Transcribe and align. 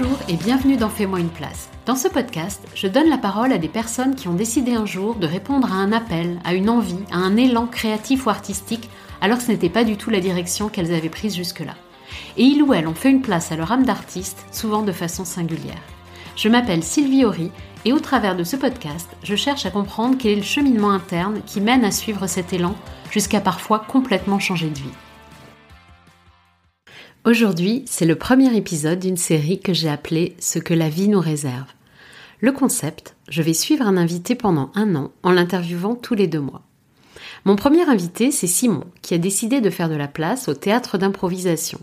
Bonjour 0.00 0.18
et 0.28 0.36
bienvenue 0.36 0.78
dans 0.78 0.88
Fais-moi 0.88 1.20
une 1.20 1.28
place. 1.28 1.68
Dans 1.84 1.94
ce 1.94 2.08
podcast, 2.08 2.66
je 2.74 2.86
donne 2.86 3.10
la 3.10 3.18
parole 3.18 3.52
à 3.52 3.58
des 3.58 3.68
personnes 3.68 4.14
qui 4.14 4.28
ont 4.28 4.34
décidé 4.34 4.72
un 4.72 4.86
jour 4.86 5.16
de 5.16 5.26
répondre 5.26 5.70
à 5.70 5.76
un 5.76 5.92
appel, 5.92 6.40
à 6.42 6.54
une 6.54 6.70
envie, 6.70 7.04
à 7.12 7.16
un 7.16 7.36
élan 7.36 7.66
créatif 7.66 8.24
ou 8.24 8.30
artistique, 8.30 8.88
alors 9.20 9.36
que 9.36 9.44
ce 9.44 9.52
n'était 9.52 9.68
pas 9.68 9.84
du 9.84 9.98
tout 9.98 10.08
la 10.08 10.20
direction 10.20 10.70
qu'elles 10.70 10.94
avaient 10.94 11.10
prise 11.10 11.36
jusque-là. 11.36 11.74
Et 12.38 12.44
ils 12.44 12.62
ou 12.62 12.72
elles 12.72 12.86
ont 12.86 12.94
fait 12.94 13.10
une 13.10 13.20
place 13.20 13.52
à 13.52 13.56
leur 13.56 13.72
âme 13.72 13.84
d'artiste, 13.84 14.46
souvent 14.52 14.80
de 14.80 14.92
façon 14.92 15.26
singulière. 15.26 15.82
Je 16.34 16.48
m'appelle 16.48 16.82
Sylvie 16.82 17.26
Horry 17.26 17.50
et 17.84 17.92
au 17.92 17.98
travers 17.98 18.36
de 18.36 18.44
ce 18.44 18.56
podcast, 18.56 19.10
je 19.22 19.36
cherche 19.36 19.66
à 19.66 19.70
comprendre 19.70 20.16
quel 20.18 20.32
est 20.32 20.36
le 20.36 20.42
cheminement 20.42 20.92
interne 20.92 21.42
qui 21.44 21.60
mène 21.60 21.84
à 21.84 21.90
suivre 21.90 22.26
cet 22.26 22.54
élan 22.54 22.74
jusqu'à 23.10 23.42
parfois 23.42 23.80
complètement 23.80 24.38
changer 24.38 24.70
de 24.70 24.78
vie. 24.78 25.09
Aujourd'hui, 27.26 27.84
c'est 27.84 28.06
le 28.06 28.16
premier 28.16 28.56
épisode 28.56 28.98
d'une 28.98 29.18
série 29.18 29.60
que 29.60 29.74
j'ai 29.74 29.90
appelée 29.90 30.36
Ce 30.38 30.58
que 30.58 30.72
la 30.72 30.88
vie 30.88 31.06
nous 31.06 31.20
réserve. 31.20 31.66
Le 32.40 32.50
concept, 32.50 33.14
je 33.28 33.42
vais 33.42 33.52
suivre 33.52 33.86
un 33.86 33.98
invité 33.98 34.34
pendant 34.34 34.70
un 34.74 34.94
an 34.94 35.12
en 35.22 35.30
l'interviewant 35.30 35.96
tous 35.96 36.14
les 36.14 36.26
deux 36.26 36.40
mois. 36.40 36.62
Mon 37.44 37.56
premier 37.56 37.82
invité, 37.82 38.30
c'est 38.30 38.46
Simon, 38.46 38.84
qui 39.02 39.12
a 39.12 39.18
décidé 39.18 39.60
de 39.60 39.68
faire 39.68 39.90
de 39.90 39.96
la 39.96 40.08
place 40.08 40.48
au 40.48 40.54
théâtre 40.54 40.96
d'improvisation. 40.96 41.78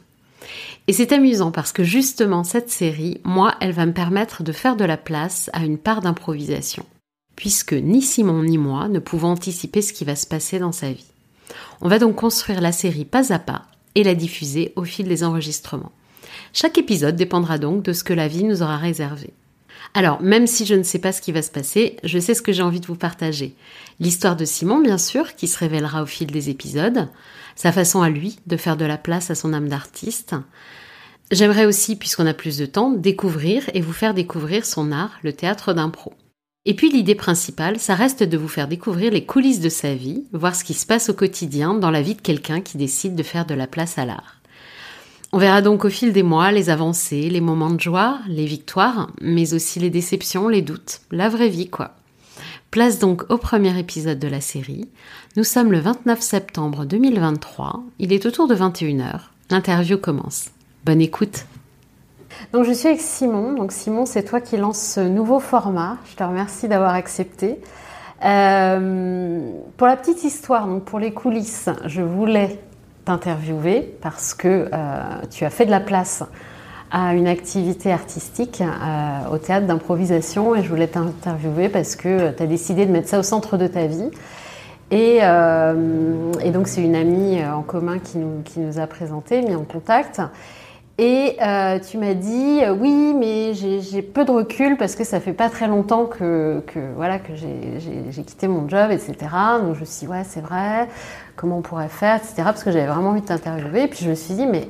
Et 0.87 0.93
c'est 0.93 1.11
amusant 1.11 1.51
parce 1.51 1.71
que 1.71 1.83
justement 1.83 2.43
cette 2.43 2.71
série, 2.71 3.21
moi, 3.23 3.53
elle 3.61 3.73
va 3.73 3.85
me 3.85 3.93
permettre 3.93 4.41
de 4.41 4.51
faire 4.51 4.75
de 4.75 4.85
la 4.85 4.97
place 4.97 5.51
à 5.53 5.63
une 5.63 5.77
part 5.77 6.01
d'improvisation. 6.01 6.83
Puisque 7.35 7.73
ni 7.73 8.01
Simon 8.01 8.41
ni 8.41 8.57
moi 8.57 8.87
ne 8.87 8.97
pouvons 8.97 9.29
anticiper 9.29 9.83
ce 9.83 9.93
qui 9.93 10.03
va 10.03 10.15
se 10.15 10.25
passer 10.25 10.57
dans 10.57 10.71
sa 10.71 10.91
vie. 10.91 11.11
On 11.81 11.89
va 11.89 11.99
donc 11.99 12.15
construire 12.15 12.59
la 12.59 12.71
série 12.71 13.05
pas 13.05 13.31
à 13.31 13.37
pas 13.37 13.65
et 13.97 14.03
la 14.03 14.13
diffuser 14.13 14.73
au 14.75 14.83
fil 14.83 15.07
des 15.07 15.23
enregistrements. 15.23 15.91
Chaque 16.53 16.77
épisode 16.77 17.15
dépendra 17.15 17.57
donc 17.57 17.81
de 17.81 17.93
ce 17.93 18.03
que 18.03 18.13
la 18.13 18.27
vie 18.27 18.43
nous 18.43 18.61
aura 18.61 18.77
réservé. 18.77 19.33
Alors, 19.95 20.21
même 20.21 20.45
si 20.45 20.67
je 20.67 20.75
ne 20.75 20.83
sais 20.83 20.99
pas 20.99 21.11
ce 21.11 21.19
qui 21.19 21.31
va 21.31 21.41
se 21.41 21.49
passer, 21.49 21.97
je 22.03 22.19
sais 22.19 22.35
ce 22.35 22.43
que 22.43 22.51
j'ai 22.51 22.61
envie 22.61 22.79
de 22.79 22.85
vous 22.85 22.95
partager. 22.95 23.55
L'histoire 23.99 24.35
de 24.35 24.45
Simon, 24.45 24.81
bien 24.81 24.99
sûr, 24.99 25.35
qui 25.35 25.47
se 25.47 25.57
révélera 25.57 26.03
au 26.03 26.05
fil 26.05 26.27
des 26.27 26.51
épisodes, 26.51 27.07
sa 27.55 27.71
façon 27.71 28.03
à 28.03 28.09
lui 28.11 28.37
de 28.45 28.55
faire 28.55 28.77
de 28.77 28.85
la 28.85 28.99
place 28.99 29.31
à 29.31 29.35
son 29.35 29.51
âme 29.51 29.67
d'artiste. 29.67 30.35
J'aimerais 31.31 31.65
aussi, 31.65 31.95
puisqu'on 31.95 32.27
a 32.27 32.35
plus 32.35 32.59
de 32.59 32.67
temps, 32.67 32.91
découvrir 32.91 33.63
et 33.73 33.81
vous 33.81 33.93
faire 33.93 34.13
découvrir 34.13 34.63
son 34.63 34.91
art, 34.91 35.17
le 35.23 35.33
théâtre 35.33 35.73
d'impro. 35.73 36.13
Et 36.69 36.73
puis 36.73 36.91
l'idée 36.91 37.15
principale, 37.15 37.79
ça 37.79 37.95
reste 37.95 38.23
de 38.23 38.37
vous 38.37 38.49
faire 38.49 38.67
découvrir 38.67 39.13
les 39.13 39.23
coulisses 39.23 39.61
de 39.61 39.69
sa 39.69 39.95
vie, 39.95 40.25
voir 40.33 40.53
ce 40.53 40.65
qui 40.65 40.73
se 40.73 40.85
passe 40.85 41.09
au 41.09 41.13
quotidien 41.13 41.73
dans 41.73 41.91
la 41.91 42.01
vie 42.01 42.15
de 42.15 42.21
quelqu'un 42.21 42.59
qui 42.59 42.77
décide 42.77 43.15
de 43.15 43.23
faire 43.23 43.45
de 43.45 43.53
la 43.53 43.67
place 43.67 43.97
à 43.97 44.05
l'art. 44.05 44.41
On 45.31 45.37
verra 45.37 45.61
donc 45.61 45.85
au 45.85 45.89
fil 45.89 46.11
des 46.11 46.23
mois 46.23 46.51
les 46.51 46.69
avancées, 46.69 47.29
les 47.29 47.39
moments 47.39 47.69
de 47.69 47.79
joie, 47.79 48.19
les 48.27 48.45
victoires, 48.45 49.09
mais 49.21 49.53
aussi 49.53 49.79
les 49.79 49.89
déceptions, 49.89 50.49
les 50.49 50.61
doutes, 50.61 50.99
la 51.09 51.29
vraie 51.29 51.47
vie 51.47 51.69
quoi. 51.69 51.95
Place 52.69 52.99
donc 52.99 53.23
au 53.29 53.37
premier 53.37 53.79
épisode 53.79 54.19
de 54.19 54.27
la 54.27 54.41
série. 54.41 54.89
Nous 55.37 55.45
sommes 55.45 55.71
le 55.71 55.79
29 55.79 56.19
septembre 56.19 56.83
2023, 56.83 57.81
il 57.99 58.11
est 58.11 58.25
autour 58.25 58.49
de 58.49 58.55
21h. 58.55 59.21
L'interview 59.51 59.97
commence. 59.97 60.47
Bonne 60.83 61.01
écoute 61.01 61.45
donc 62.53 62.65
je 62.65 62.71
suis 62.71 62.87
avec 62.87 63.01
Simon. 63.01 63.53
Donc 63.53 63.71
Simon, 63.71 64.05
c'est 64.05 64.23
toi 64.23 64.41
qui 64.41 64.57
lance 64.57 64.79
ce 64.79 64.99
nouveau 64.99 65.39
format. 65.39 65.97
Je 66.09 66.15
te 66.15 66.23
remercie 66.23 66.67
d'avoir 66.67 66.93
accepté. 66.93 67.59
Euh, 68.25 69.51
pour 69.77 69.87
la 69.87 69.95
petite 69.95 70.23
histoire, 70.23 70.67
donc 70.67 70.83
pour 70.85 70.99
les 70.99 71.11
coulisses, 71.11 71.69
je 71.85 72.01
voulais 72.01 72.59
t'interviewer 73.05 73.95
parce 74.01 74.33
que 74.33 74.69
euh, 74.73 75.03
tu 75.29 75.45
as 75.45 75.49
fait 75.49 75.65
de 75.65 75.71
la 75.71 75.79
place 75.79 76.23
à 76.89 77.13
une 77.13 77.27
activité 77.27 77.91
artistique 77.91 78.61
euh, 78.61 79.33
au 79.33 79.37
théâtre 79.37 79.67
d'improvisation 79.67 80.55
et 80.55 80.63
je 80.63 80.69
voulais 80.69 80.87
t'interviewer 80.87 81.69
parce 81.69 81.95
que 81.95 82.31
tu 82.31 82.43
as 82.43 82.47
décidé 82.47 82.85
de 82.85 82.91
mettre 82.91 83.09
ça 83.09 83.19
au 83.19 83.23
centre 83.23 83.57
de 83.57 83.67
ta 83.67 83.85
vie. 83.85 84.09
Et, 84.89 85.19
donc 86.51 86.69
c'est 86.69 86.81
une 86.81 86.95
amie 86.95 87.43
en 87.43 87.61
commun 87.61 87.99
qui 87.99 88.17
nous, 88.17 88.41
qui 88.45 88.61
nous 88.61 88.79
a 88.79 88.87
présenté, 88.87 89.41
mis 89.41 89.53
en 89.53 89.65
contact. 89.65 90.21
Et 90.99 91.37
euh, 91.41 91.77
tu 91.79 91.99
m'as 91.99 92.15
dit 92.15 92.61
euh, 92.63 92.73
oui, 92.73 93.13
mais 93.13 93.53
j'ai 93.53 94.01
peu 94.01 94.25
de 94.25 94.31
recul 94.31 94.77
parce 94.77 94.95
que 94.95 95.03
ça 95.03 95.19
fait 95.19 95.33
pas 95.33 95.49
très 95.49 95.67
longtemps 95.67 96.05
que, 96.05 96.63
voilà 96.95 97.19
que 97.19 97.35
j'ai 97.35 98.23
quitté 98.23 98.47
mon 98.47 98.67
job, 98.67 98.89
etc. 98.89 99.15
Donc 99.61 99.75
je 99.75 99.81
me 99.81 99.85
suis 99.85 100.05
dit 100.05 100.11
ouais 100.11 100.23
c'est 100.23 100.41
vrai, 100.41 100.87
comment 101.35 101.59
on 101.59 101.61
pourrait 101.61 101.89
faire, 101.89 102.15
etc. 102.17 102.35
Parce 102.45 102.63
que 102.63 102.71
j'avais 102.71 102.87
vraiment 102.87 103.09
envie 103.09 103.21
de 103.21 103.27
t'interviewer. 103.27 103.83
Et 103.83 103.87
puis 103.87 104.03
je 104.03 104.09
me 104.09 104.15
suis 104.15 104.33
dit 104.33 104.47
mais 104.47 104.67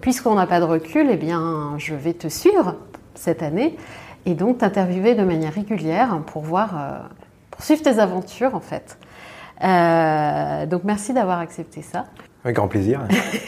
puisqu'on 0.00 0.34
n'a 0.34 0.46
pas 0.46 0.60
de 0.60 0.64
recul, 0.64 1.08
eh 1.10 1.16
bien 1.16 1.74
je 1.76 1.94
vais 1.94 2.14
te 2.14 2.28
suivre 2.28 2.76
cette 3.14 3.42
année 3.42 3.76
et 4.26 4.34
donc 4.34 4.58
t'interviewer 4.58 5.14
de 5.14 5.24
manière 5.24 5.52
régulière 5.52 6.20
pour 6.26 6.42
voir, 6.42 6.70
euh, 6.74 6.98
pour 7.50 7.62
suivre 7.62 7.82
tes 7.82 7.98
aventures 7.98 8.54
en 8.54 8.60
fait. 8.60 8.98
Euh, 9.62 10.66
donc 10.66 10.84
merci 10.84 11.12
d'avoir 11.14 11.38
accepté 11.38 11.80
ça. 11.80 12.06
Avec 12.46 12.54
grand 12.54 12.68
plaisir. 12.68 13.00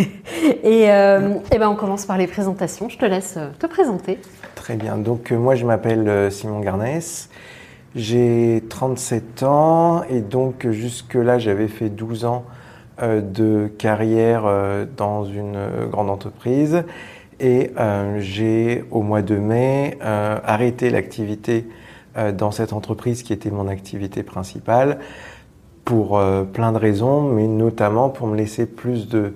et, 0.65 0.91
euh, 0.91 1.35
et, 1.53 1.59
ben 1.59 1.69
on 1.69 1.77
commence 1.77 2.05
par 2.05 2.19
les 2.19 2.27
présentations. 2.27 2.89
Je 2.89 2.99
te 2.99 3.05
laisse 3.05 3.35
euh, 3.37 3.51
te 3.57 3.69
présenter. 3.69 4.19
Très 4.57 4.75
bien. 4.75 4.97
Donc 4.97 5.31
euh, 5.31 5.37
moi 5.37 5.55
je 5.55 5.65
m'appelle 5.65 6.33
Simon 6.33 6.59
Garnès. 6.59 7.31
J'ai 7.95 8.65
37 8.69 9.45
ans 9.45 10.03
et 10.11 10.21
donc 10.21 10.69
jusque-là 10.69 11.39
j'avais 11.39 11.69
fait 11.69 11.91
12 11.91 12.25
ans 12.25 12.45
de 13.01 13.71
carrière 13.79 14.43
dans 14.97 15.25
une 15.25 15.57
grande 15.91 16.11
entreprise 16.11 16.83
et 17.39 17.71
j'ai 18.19 18.85
au 18.91 19.03
mois 19.03 19.23
de 19.23 19.37
mai 19.37 19.97
arrêté 20.03 20.91
l'activité 20.91 21.67
dans 22.37 22.51
cette 22.51 22.73
entreprise 22.73 23.23
qui 23.23 23.33
était 23.33 23.51
mon 23.51 23.69
activité 23.69 24.23
principale 24.23 24.99
pour 25.89 26.19
euh, 26.19 26.43
plein 26.43 26.73
de 26.73 26.77
raisons, 26.77 27.23
mais 27.23 27.47
notamment 27.47 28.11
pour 28.11 28.27
me 28.27 28.37
laisser 28.37 28.67
plus 28.67 29.09
de, 29.09 29.33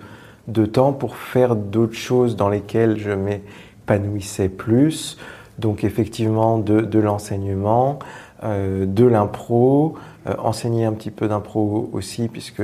de 0.48 0.66
temps 0.66 0.92
pour 0.92 1.16
faire 1.16 1.56
d'autres 1.56 1.96
choses 1.96 2.36
dans 2.36 2.50
lesquelles 2.50 2.98
je 2.98 3.10
m'épanouissais 3.10 4.50
plus. 4.50 5.16
Donc 5.58 5.82
effectivement 5.82 6.58
de, 6.58 6.82
de 6.82 6.98
l'enseignement, 6.98 8.00
euh, 8.44 8.84
de 8.84 9.06
l'impro, 9.06 9.94
euh, 10.26 10.34
enseigner 10.40 10.84
un 10.84 10.92
petit 10.92 11.10
peu 11.10 11.26
d'impro 11.26 11.88
aussi 11.94 12.28
puisque 12.28 12.62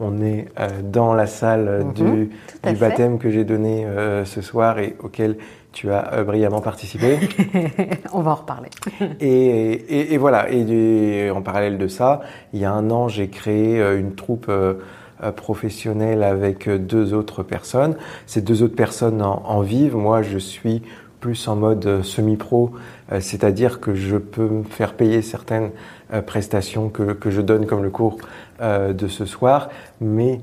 on 0.00 0.20
est 0.22 0.46
euh, 0.58 0.68
dans 0.82 1.14
la 1.14 1.26
salle 1.26 1.84
mhm. 1.84 1.92
du, 1.92 2.30
du 2.66 2.74
baptême 2.74 3.18
que 3.18 3.30
j'ai 3.30 3.44
donné 3.44 3.86
euh, 3.86 4.24
ce 4.24 4.40
soir 4.40 4.80
et 4.80 4.96
auquel 5.00 5.36
tu 5.72 5.90
as 5.90 6.14
euh, 6.14 6.24
brillamment 6.24 6.60
participé. 6.60 7.18
On 8.12 8.20
va 8.20 8.32
en 8.32 8.36
reparler. 8.36 8.70
et, 9.20 10.12
et, 10.14 10.18
voilà, 10.18 10.50
et, 10.50 11.30
en 11.30 11.42
parallèle 11.42 11.78
de 11.78 11.88
ça, 11.88 12.22
il 12.52 12.60
y 12.60 12.64
a 12.64 12.72
un 12.72 12.90
an, 12.90 13.08
j'ai 13.08 13.28
créé 13.28 13.80
euh, 13.80 13.98
une 13.98 14.14
troupe 14.14 14.46
euh, 14.48 14.74
professionnelle 15.36 16.22
avec 16.22 16.68
deux 16.68 17.14
autres 17.14 17.42
personnes. 17.42 17.96
Ces 18.26 18.40
deux 18.40 18.62
autres 18.62 18.76
personnes 18.76 19.22
en, 19.22 19.42
en 19.44 19.60
vivent. 19.60 19.96
Moi, 19.96 20.22
je 20.22 20.38
suis 20.38 20.82
plus 21.20 21.48
en 21.48 21.56
mode 21.56 22.00
semi-pro, 22.02 22.70
c'est-à-dire 23.18 23.78
que 23.78 23.94
je 23.94 24.16
peux 24.16 24.48
me 24.48 24.62
faire 24.62 24.94
payer 24.94 25.20
certaines 25.20 25.70
prestations 26.24 26.88
que, 26.88 27.12
que, 27.12 27.30
je 27.30 27.42
donne 27.42 27.66
comme 27.66 27.82
le 27.82 27.90
cours 27.90 28.16
de 28.62 29.06
ce 29.06 29.26
soir, 29.26 29.68
mais 30.00 30.40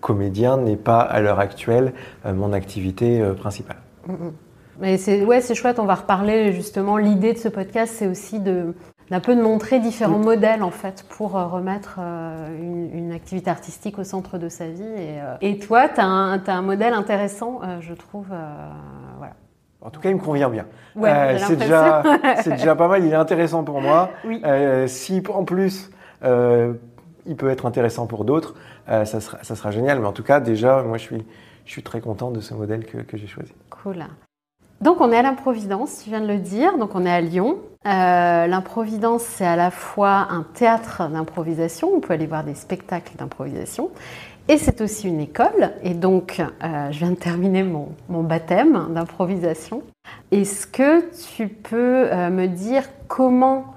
comédien 0.00 0.56
n'est 0.56 0.76
pas 0.76 1.00
à 1.00 1.20
l'heure 1.20 1.40
actuelle 1.40 1.92
mon 2.24 2.54
activité 2.54 3.22
principale. 3.38 3.76
Mais 4.80 4.96
c'est 4.96 5.24
ouais, 5.24 5.40
c'est 5.40 5.54
chouette. 5.54 5.78
On 5.78 5.84
va 5.84 5.94
reparler 5.94 6.52
justement. 6.52 6.96
L'idée 6.96 7.32
de 7.32 7.38
ce 7.38 7.48
podcast, 7.48 7.94
c'est 7.96 8.06
aussi 8.06 8.40
de 8.40 8.74
d'un 9.10 9.20
peu 9.20 9.36
de 9.36 9.42
montrer 9.42 9.78
différents 9.78 10.18
mm. 10.18 10.24
modèles 10.24 10.62
en 10.62 10.70
fait 10.70 11.04
pour 11.08 11.36
euh, 11.36 11.46
remettre 11.46 11.96
euh, 12.00 12.48
une, 12.94 13.12
activité 13.12 13.50
artistique 13.50 13.98
au 13.98 14.04
centre 14.04 14.38
de 14.38 14.48
sa 14.48 14.68
vie. 14.68 14.82
Et, 14.82 15.20
euh, 15.20 15.36
et 15.42 15.58
toi, 15.58 15.88
tu 15.90 16.00
as, 16.00 16.04
un 16.04 16.62
modèle 16.62 16.94
intéressant, 16.94 17.60
je 17.80 17.92
trouve. 17.92 18.28
voilà. 19.18 19.34
En 19.82 19.90
tout 19.90 20.00
cas, 20.00 20.08
il 20.08 20.16
me 20.16 20.20
convient 20.20 20.48
bien. 20.48 20.64
Ouais, 20.96 21.36
c'est 21.38 21.56
déjà, 21.56 22.02
déjà 22.46 22.74
pas 22.74 22.88
mal. 22.88 23.04
Il 23.04 23.12
est 23.12 23.16
intéressant 23.16 23.64
pour 23.64 23.80
moi. 23.80 24.10
Oui. 24.24 24.42
si 24.86 25.22
en 25.28 25.44
plus 25.44 25.90
il 26.22 27.36
peut 27.36 27.50
être 27.50 27.66
intéressant 27.66 28.06
pour 28.06 28.24
d'autres, 28.24 28.54
ça, 28.86 29.04
sera, 29.04 29.38
ça 29.42 29.54
sera 29.54 29.70
génial. 29.72 30.00
Mais 30.00 30.06
en 30.06 30.12
tout 30.12 30.24
cas, 30.24 30.40
déjà, 30.40 30.82
moi, 30.82 30.96
je 30.96 31.02
suis 31.02 31.26
je 31.64 31.72
suis 31.72 31.82
très 31.82 32.00
content 32.00 32.30
de 32.30 32.40
ce 32.40 32.54
modèle 32.54 32.84
que, 32.84 32.98
que 32.98 33.16
j'ai 33.16 33.26
choisi. 33.26 33.52
Cool. 33.70 34.04
Donc 34.80 35.00
on 35.00 35.12
est 35.12 35.16
à 35.16 35.22
l'improvidence, 35.22 36.00
tu 36.02 36.10
viens 36.10 36.20
de 36.20 36.26
le 36.26 36.38
dire, 36.38 36.76
donc 36.76 36.96
on 36.96 37.06
est 37.06 37.10
à 37.10 37.20
Lyon. 37.20 37.58
Euh, 37.86 38.46
l'improvidence, 38.48 39.22
c'est 39.22 39.46
à 39.46 39.54
la 39.54 39.70
fois 39.70 40.26
un 40.30 40.44
théâtre 40.54 41.08
d'improvisation, 41.08 41.90
on 41.94 42.00
peut 42.00 42.14
aller 42.14 42.26
voir 42.26 42.42
des 42.42 42.54
spectacles 42.54 43.16
d'improvisation, 43.16 43.90
et 44.48 44.58
c'est 44.58 44.80
aussi 44.80 45.08
une 45.08 45.20
école. 45.20 45.70
Et 45.84 45.94
donc, 45.94 46.40
euh, 46.40 46.90
je 46.90 46.98
viens 46.98 47.10
de 47.10 47.16
terminer 47.16 47.62
mon, 47.62 47.90
mon 48.08 48.24
baptême 48.24 48.92
d'improvisation. 48.92 49.84
Est-ce 50.32 50.66
que 50.66 51.04
tu 51.32 51.46
peux 51.46 52.08
euh, 52.10 52.30
me 52.30 52.48
dire 52.48 52.82
comment, 53.06 53.74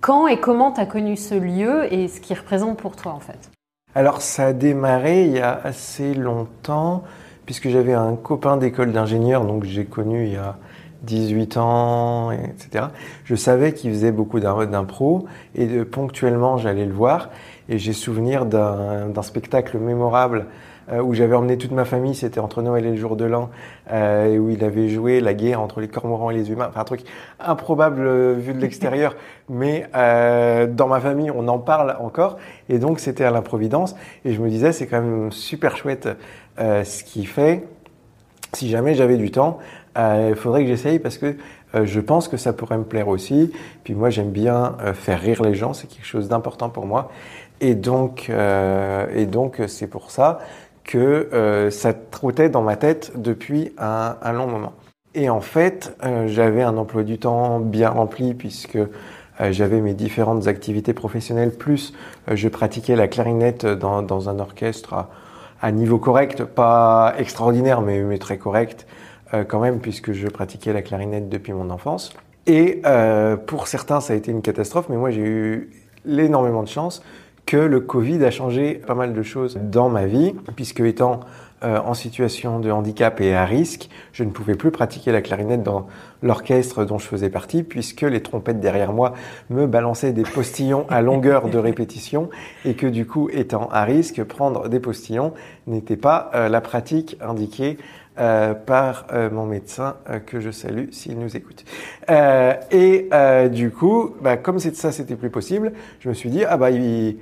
quand 0.00 0.26
et 0.26 0.40
comment 0.40 0.72
tu 0.72 0.80
as 0.80 0.86
connu 0.86 1.18
ce 1.18 1.34
lieu 1.34 1.92
et 1.92 2.08
ce 2.08 2.18
qu'il 2.20 2.38
représente 2.38 2.78
pour 2.78 2.96
toi 2.96 3.12
en 3.12 3.20
fait? 3.20 3.50
Alors 3.94 4.22
ça 4.22 4.46
a 4.46 4.52
démarré 4.54 5.24
il 5.24 5.32
y 5.32 5.40
a 5.40 5.60
assez 5.64 6.14
longtemps 6.14 7.04
puisque 7.46 7.68
j'avais 7.68 7.94
un 7.94 8.16
copain 8.16 8.56
d'école 8.56 8.92
d'ingénieur, 8.92 9.44
donc 9.44 9.64
j'ai 9.64 9.84
connu 9.84 10.26
il 10.26 10.32
y 10.32 10.36
a 10.36 10.56
18 11.02 11.56
ans, 11.56 12.30
etc. 12.32 12.86
Je 13.24 13.34
savais 13.34 13.72
qu'il 13.72 13.90
faisait 13.92 14.12
beaucoup 14.12 14.40
d'impro 14.40 15.26
et 15.54 15.66
de, 15.66 15.84
ponctuellement 15.84 16.58
j'allais 16.58 16.86
le 16.86 16.92
voir. 16.92 17.30
Et 17.68 17.78
j'ai 17.78 17.92
souvenir 17.92 18.46
d'un 18.46 19.22
spectacle 19.22 19.78
mémorable 19.78 20.46
euh, 20.92 21.02
où 21.02 21.14
j'avais 21.14 21.34
emmené 21.34 21.58
toute 21.58 21.72
ma 21.72 21.84
famille, 21.84 22.14
c'était 22.14 22.38
entre 22.38 22.62
Noël 22.62 22.86
et 22.86 22.90
le 22.90 22.96
jour 22.96 23.16
de 23.16 23.24
l'an, 23.24 23.50
euh, 23.90 24.32
et 24.32 24.38
où 24.38 24.50
il 24.50 24.62
avait 24.62 24.88
joué 24.88 25.20
la 25.20 25.34
guerre 25.34 25.60
entre 25.60 25.80
les 25.80 25.88
cormorans 25.88 26.30
et 26.30 26.34
les 26.34 26.52
humains. 26.52 26.66
Enfin, 26.68 26.80
un 26.80 26.84
truc 26.84 27.00
improbable 27.40 28.02
euh, 28.02 28.34
vu 28.38 28.54
de 28.54 28.60
l'extérieur, 28.60 29.16
mais 29.48 29.88
dans 29.92 30.86
ma 30.88 31.00
famille, 31.00 31.30
on 31.30 31.48
en 31.48 31.58
parle 31.58 31.96
encore. 32.00 32.36
Et 32.68 32.78
donc, 32.78 33.00
c'était 33.00 33.24
à 33.24 33.30
l'improvidence. 33.30 33.96
Et 34.24 34.32
je 34.32 34.40
me 34.40 34.48
disais, 34.48 34.72
c'est 34.72 34.86
quand 34.86 35.00
même 35.00 35.32
super 35.32 35.76
chouette 35.76 36.08
euh, 36.58 36.84
ce 36.84 37.04
qu'il 37.04 37.26
fait. 37.26 37.64
Si 38.52 38.68
jamais 38.68 38.94
j'avais 38.94 39.16
du 39.16 39.30
temps, 39.30 39.58
il 39.96 40.34
faudrait 40.34 40.62
que 40.62 40.68
j'essaye 40.68 40.98
parce 40.98 41.16
que 41.16 41.36
je 41.74 42.00
pense 42.00 42.28
que 42.28 42.36
ça 42.36 42.52
pourrait 42.52 42.76
me 42.76 42.84
plaire 42.84 43.08
aussi. 43.08 43.50
Puis 43.82 43.94
moi, 43.94 44.10
j'aime 44.10 44.30
bien 44.30 44.76
faire 44.92 45.20
rire 45.20 45.42
les 45.42 45.54
gens, 45.54 45.72
c'est 45.72 45.86
quelque 45.88 46.06
chose 46.06 46.28
d'important 46.28 46.68
pour 46.68 46.86
moi. 46.86 47.10
Et 47.62 47.74
donc, 47.74 48.30
et 48.30 49.26
donc, 49.26 49.62
c'est 49.66 49.86
pour 49.86 50.10
ça 50.10 50.40
que 50.86 51.28
euh, 51.32 51.70
ça 51.70 51.92
trottait 51.92 52.48
dans 52.48 52.62
ma 52.62 52.76
tête 52.76 53.12
depuis 53.16 53.72
un, 53.76 54.32
long 54.32 54.46
moment. 54.46 54.72
Et 55.14 55.28
en 55.28 55.40
fait, 55.40 55.96
euh, 56.04 56.28
j'avais 56.28 56.62
un 56.62 56.76
emploi 56.76 57.02
du 57.02 57.18
temps 57.18 57.58
bien 57.58 57.90
rempli 57.90 58.34
puisque 58.34 58.76
euh, 58.76 58.86
j'avais 59.50 59.80
mes 59.80 59.94
différentes 59.94 60.46
activités 60.46 60.94
professionnelles, 60.94 61.50
plus 61.50 61.92
je 62.30 62.48
pratiquais 62.48 62.96
la 62.96 63.08
clarinette 63.08 63.66
dans, 63.66 64.02
dans 64.02 64.28
un 64.28 64.38
orchestre 64.38 64.94
à, 64.94 65.10
à, 65.66 65.72
niveau 65.72 65.98
correct, 65.98 66.44
pas 66.44 67.14
extraordinaire, 67.18 67.80
mais, 67.80 68.00
mais 68.00 68.18
très 68.18 68.38
correct 68.38 68.86
quand 69.48 69.58
même, 69.58 69.80
puisque 69.80 70.12
je 70.12 70.28
pratiquais 70.28 70.72
la 70.72 70.82
clarinette 70.82 71.28
depuis 71.28 71.52
mon 71.52 71.70
enfance. 71.70 72.12
Et 72.46 72.80
pour 73.46 73.66
certains, 73.66 74.00
ça 74.00 74.12
a 74.12 74.16
été 74.16 74.30
une 74.30 74.40
catastrophe, 74.40 74.86
mais 74.88 74.96
moi 74.96 75.10
j'ai 75.10 75.22
eu 75.22 75.70
énormément 76.06 76.62
de 76.62 76.68
chance 76.68 77.02
que 77.46 77.56
le 77.56 77.80
Covid 77.80 78.24
a 78.24 78.30
changé 78.30 78.74
pas 78.74 78.94
mal 78.94 79.14
de 79.14 79.22
choses 79.22 79.58
dans 79.62 79.88
ma 79.88 80.06
vie, 80.06 80.34
puisque 80.56 80.80
étant 80.80 81.20
euh, 81.64 81.78
en 81.78 81.94
situation 81.94 82.60
de 82.60 82.70
handicap 82.70 83.20
et 83.20 83.34
à 83.34 83.44
risque, 83.44 83.88
je 84.12 84.24
ne 84.24 84.30
pouvais 84.30 84.54
plus 84.54 84.70
pratiquer 84.70 85.12
la 85.12 85.22
clarinette 85.22 85.62
dans 85.62 85.86
l'orchestre 86.22 86.84
dont 86.84 86.98
je 86.98 87.06
faisais 87.06 87.30
partie, 87.30 87.62
puisque 87.62 88.02
les 88.02 88.22
trompettes 88.22 88.60
derrière 88.60 88.92
moi 88.92 89.14
me 89.50 89.66
balançaient 89.66 90.12
des 90.12 90.22
postillons 90.22 90.86
à 90.88 91.02
longueur 91.02 91.48
de 91.48 91.58
répétition, 91.58 92.30
et 92.64 92.74
que 92.74 92.86
du 92.86 93.06
coup, 93.06 93.28
étant 93.32 93.68
à 93.70 93.84
risque, 93.84 94.22
prendre 94.24 94.68
des 94.68 94.80
postillons 94.80 95.32
n'était 95.66 95.96
pas 95.96 96.30
euh, 96.34 96.48
la 96.48 96.60
pratique 96.60 97.16
indiquée 97.20 97.78
euh, 98.18 98.54
par 98.54 99.08
euh, 99.12 99.28
mon 99.28 99.44
médecin 99.44 99.96
euh, 100.08 100.20
que 100.20 100.40
je 100.40 100.50
salue 100.50 100.86
s'il 100.90 101.18
nous 101.18 101.36
écoute. 101.36 101.66
et 102.08 103.10
du 103.50 103.70
coup, 103.70 104.14
bah, 104.22 104.38
comme 104.38 104.58
ça 104.58 104.90
c'était 104.90 105.16
plus 105.16 105.28
possible, 105.28 105.74
je 106.00 106.08
me 106.08 106.14
suis 106.14 106.30
dit 106.30 106.42
ah 106.46 106.56
bah 106.56 106.70
il, 106.70 107.18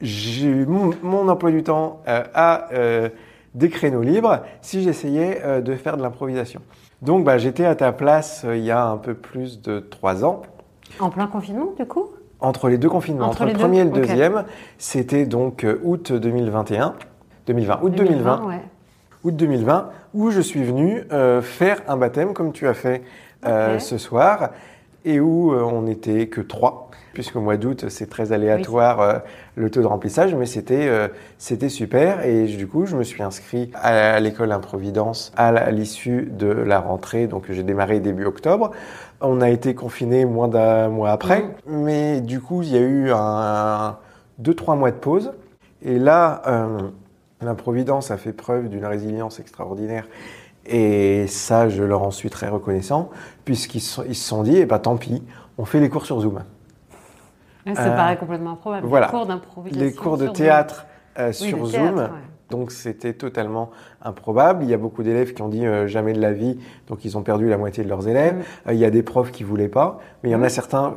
j'ai 0.00 0.64
mon, 0.64 0.92
mon, 1.02 1.28
emploi 1.28 1.50
du 1.50 1.62
temps 1.62 2.00
a 2.06 2.68
des 3.58 3.68
créneaux 3.68 4.02
libres 4.02 4.40
si 4.62 4.82
j'essayais 4.82 5.60
de 5.60 5.74
faire 5.74 5.96
de 5.96 6.02
l'improvisation. 6.02 6.60
Donc 7.02 7.24
bah, 7.24 7.38
j'étais 7.38 7.64
à 7.64 7.74
ta 7.74 7.92
place 7.92 8.46
il 8.48 8.64
y 8.64 8.70
a 8.70 8.86
un 8.86 8.96
peu 8.96 9.14
plus 9.14 9.60
de 9.60 9.80
trois 9.80 10.24
ans. 10.24 10.42
En 11.00 11.10
plein 11.10 11.26
confinement 11.26 11.74
du 11.78 11.84
coup? 11.84 12.06
Entre 12.40 12.68
les 12.68 12.78
deux 12.78 12.88
confinements, 12.88 13.26
entre, 13.26 13.44
le 13.44 13.52
premier 13.52 13.80
et 13.80 13.84
le 13.84 13.90
deuxième, 13.90 14.44
c'était 14.78 15.26
donc 15.26 15.66
août 15.82 16.12
2021, 16.12 16.94
2020, 17.48 17.80
août 17.82 17.90
2020. 17.90 18.36
2020 18.36 18.46
ouais 18.46 18.62
août 19.24 19.36
2020, 19.36 19.90
où 20.14 20.30
je 20.30 20.40
suis 20.40 20.62
venu 20.62 21.04
euh, 21.12 21.42
faire 21.42 21.80
un 21.88 21.96
baptême 21.96 22.32
comme 22.32 22.52
tu 22.52 22.66
as 22.66 22.74
fait 22.74 23.02
euh, 23.46 23.78
ce 23.78 23.98
soir, 23.98 24.50
et 25.04 25.20
où 25.20 25.52
euh, 25.52 25.62
on 25.62 25.82
n'était 25.82 26.28
que 26.28 26.40
trois, 26.40 26.87
puisqu'au 27.12 27.40
mois 27.40 27.56
d'août 27.56 27.86
c'est 27.88 28.08
très 28.08 28.32
aléatoire 28.32 29.22
le 29.54 29.70
taux 29.70 29.80
de 29.80 29.86
remplissage, 29.86 30.34
mais 30.34 30.46
c'était 30.46 30.90
c'était 31.38 31.68
super, 31.68 32.24
et 32.24 32.44
du 32.44 32.66
coup 32.66 32.86
je 32.86 32.96
me 32.96 33.04
suis 33.04 33.22
inscrit 33.22 33.70
à, 33.74 34.18
l'école 34.20 34.52
Improvidence 34.52 35.32
à 35.36 35.70
l'issue 35.70 36.28
de 36.30 36.48
la 36.48 36.80
rentrée, 36.80 37.26
donc 37.26 37.46
j'ai 37.50 37.62
démarré 37.62 38.00
début 38.00 38.24
octobre. 38.24 38.70
On 39.20 39.40
a 39.40 39.50
été 39.50 39.74
confiné 39.74 40.24
moins 40.24 40.48
d'un 40.48 40.88
mois 40.88 41.10
après, 41.10 41.42
mmh. 41.42 41.82
mais 41.82 42.20
du 42.20 42.40
coup 42.40 42.62
il 42.62 42.72
y 42.72 42.76
a 42.76 42.80
eu 42.80 43.10
un, 43.12 43.96
deux 44.38 44.54
trois 44.54 44.76
mois 44.76 44.90
de 44.90 44.96
pause, 44.96 45.32
et 45.82 45.98
là 45.98 46.42
L'improvidence 47.40 48.10
a 48.10 48.16
fait 48.16 48.32
preuve 48.32 48.68
d'une 48.68 48.84
résilience 48.84 49.38
extraordinaire 49.38 50.08
et 50.68 51.26
ça, 51.28 51.68
je 51.68 51.82
leur 51.82 52.02
en 52.02 52.10
suis 52.10 52.28
très 52.30 52.48
reconnaissant, 52.48 53.10
puisqu'ils 53.44 53.80
se 53.80 54.12
sont 54.12 54.42
dit, 54.42 54.56
eh 54.56 54.66
ben, 54.66 54.78
tant 54.78 54.96
pis, 54.96 55.22
on 55.56 55.64
fait 55.64 55.80
les 55.80 55.88
cours 55.88 56.04
sur 56.04 56.20
Zoom. 56.20 56.42
Ça 57.74 57.86
euh, 57.86 57.96
paraît 57.96 58.16
complètement 58.16 58.52
improbable. 58.52 58.86
Voilà. 58.86 59.06
Les 59.06 59.12
cours 59.12 59.26
d'improvisation. 59.26 59.84
Les 59.84 59.92
cours 59.92 60.18
de 60.18 60.28
théâtre 60.28 60.86
euh, 61.18 61.32
sur 61.32 61.66
Zoom. 61.66 62.08
Donc 62.50 62.72
c'était 62.72 63.12
totalement 63.12 63.70
improbable. 64.00 64.64
Il 64.64 64.70
y 64.70 64.74
a 64.74 64.78
beaucoup 64.78 65.02
d'élèves 65.02 65.34
qui 65.34 65.42
ont 65.42 65.48
dit 65.48 65.66
euh, 65.66 65.86
jamais 65.86 66.14
de 66.14 66.20
la 66.20 66.32
vie, 66.32 66.58
donc 66.86 67.04
ils 67.04 67.18
ont 67.18 67.22
perdu 67.22 67.46
la 67.48 67.58
moitié 67.58 67.84
de 67.84 67.88
leurs 67.90 68.08
élèves. 68.08 68.36
Mm. 68.36 68.70
il 68.72 68.78
y 68.78 68.86
a 68.86 68.90
des 68.90 69.02
profs 69.02 69.32
qui 69.32 69.44
voulaient 69.44 69.68
pas, 69.68 69.98
mais 70.22 70.30
il 70.30 70.32
y 70.32 70.36
en 70.36 70.42
a 70.42 70.46
mm. 70.46 70.50
certains 70.50 70.96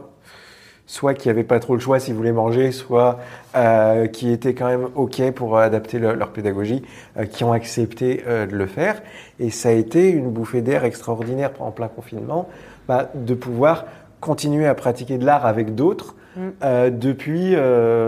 soit 0.91 1.13
qui 1.13 1.29
n'avaient 1.29 1.45
pas 1.45 1.59
trop 1.59 1.73
le 1.73 1.79
choix 1.79 1.99
s'ils 1.99 2.15
voulaient 2.15 2.33
manger, 2.33 2.73
soit 2.73 3.19
euh, 3.55 4.07
qui 4.07 4.29
étaient 4.29 4.53
quand 4.53 4.67
même 4.67 4.89
OK 4.95 5.31
pour 5.31 5.57
adapter 5.57 5.99
leur 5.99 6.33
pédagogie, 6.33 6.83
euh, 7.15 7.23
qui 7.23 7.45
ont 7.45 7.53
accepté 7.53 8.25
euh, 8.27 8.45
de 8.45 8.57
le 8.57 8.65
faire. 8.65 9.01
Et 9.39 9.51
ça 9.51 9.69
a 9.69 9.71
été 9.71 10.09
une 10.09 10.29
bouffée 10.29 10.61
d'air 10.61 10.83
extraordinaire 10.83 11.51
en 11.59 11.71
plein 11.71 11.87
confinement, 11.87 12.49
bah, 12.89 13.09
de 13.15 13.33
pouvoir 13.33 13.85
continuer 14.19 14.67
à 14.67 14.75
pratiquer 14.75 15.17
de 15.17 15.25
l'art 15.25 15.45
avec 15.45 15.75
d'autres 15.75 16.15
mm. 16.35 16.89
depuis 16.91 17.55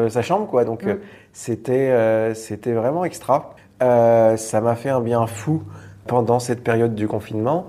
sa 0.10 0.22
chambre. 0.22 0.48
Quoi. 0.48 0.66
Donc 0.66 0.86
mm. 0.86 0.98
c'était 1.32 2.34
c'était 2.36 2.74
vraiment 2.74 3.06
extra. 3.06 3.56
ça 3.80 4.62
m'a 4.62 4.76
fait 4.76 4.90
un 4.90 5.02
bien 5.02 5.28
fou 5.28 5.64
pendant 6.08 6.40
cette 6.40 6.64
période 6.64 6.96
du 6.96 7.08
confinement. 7.08 7.68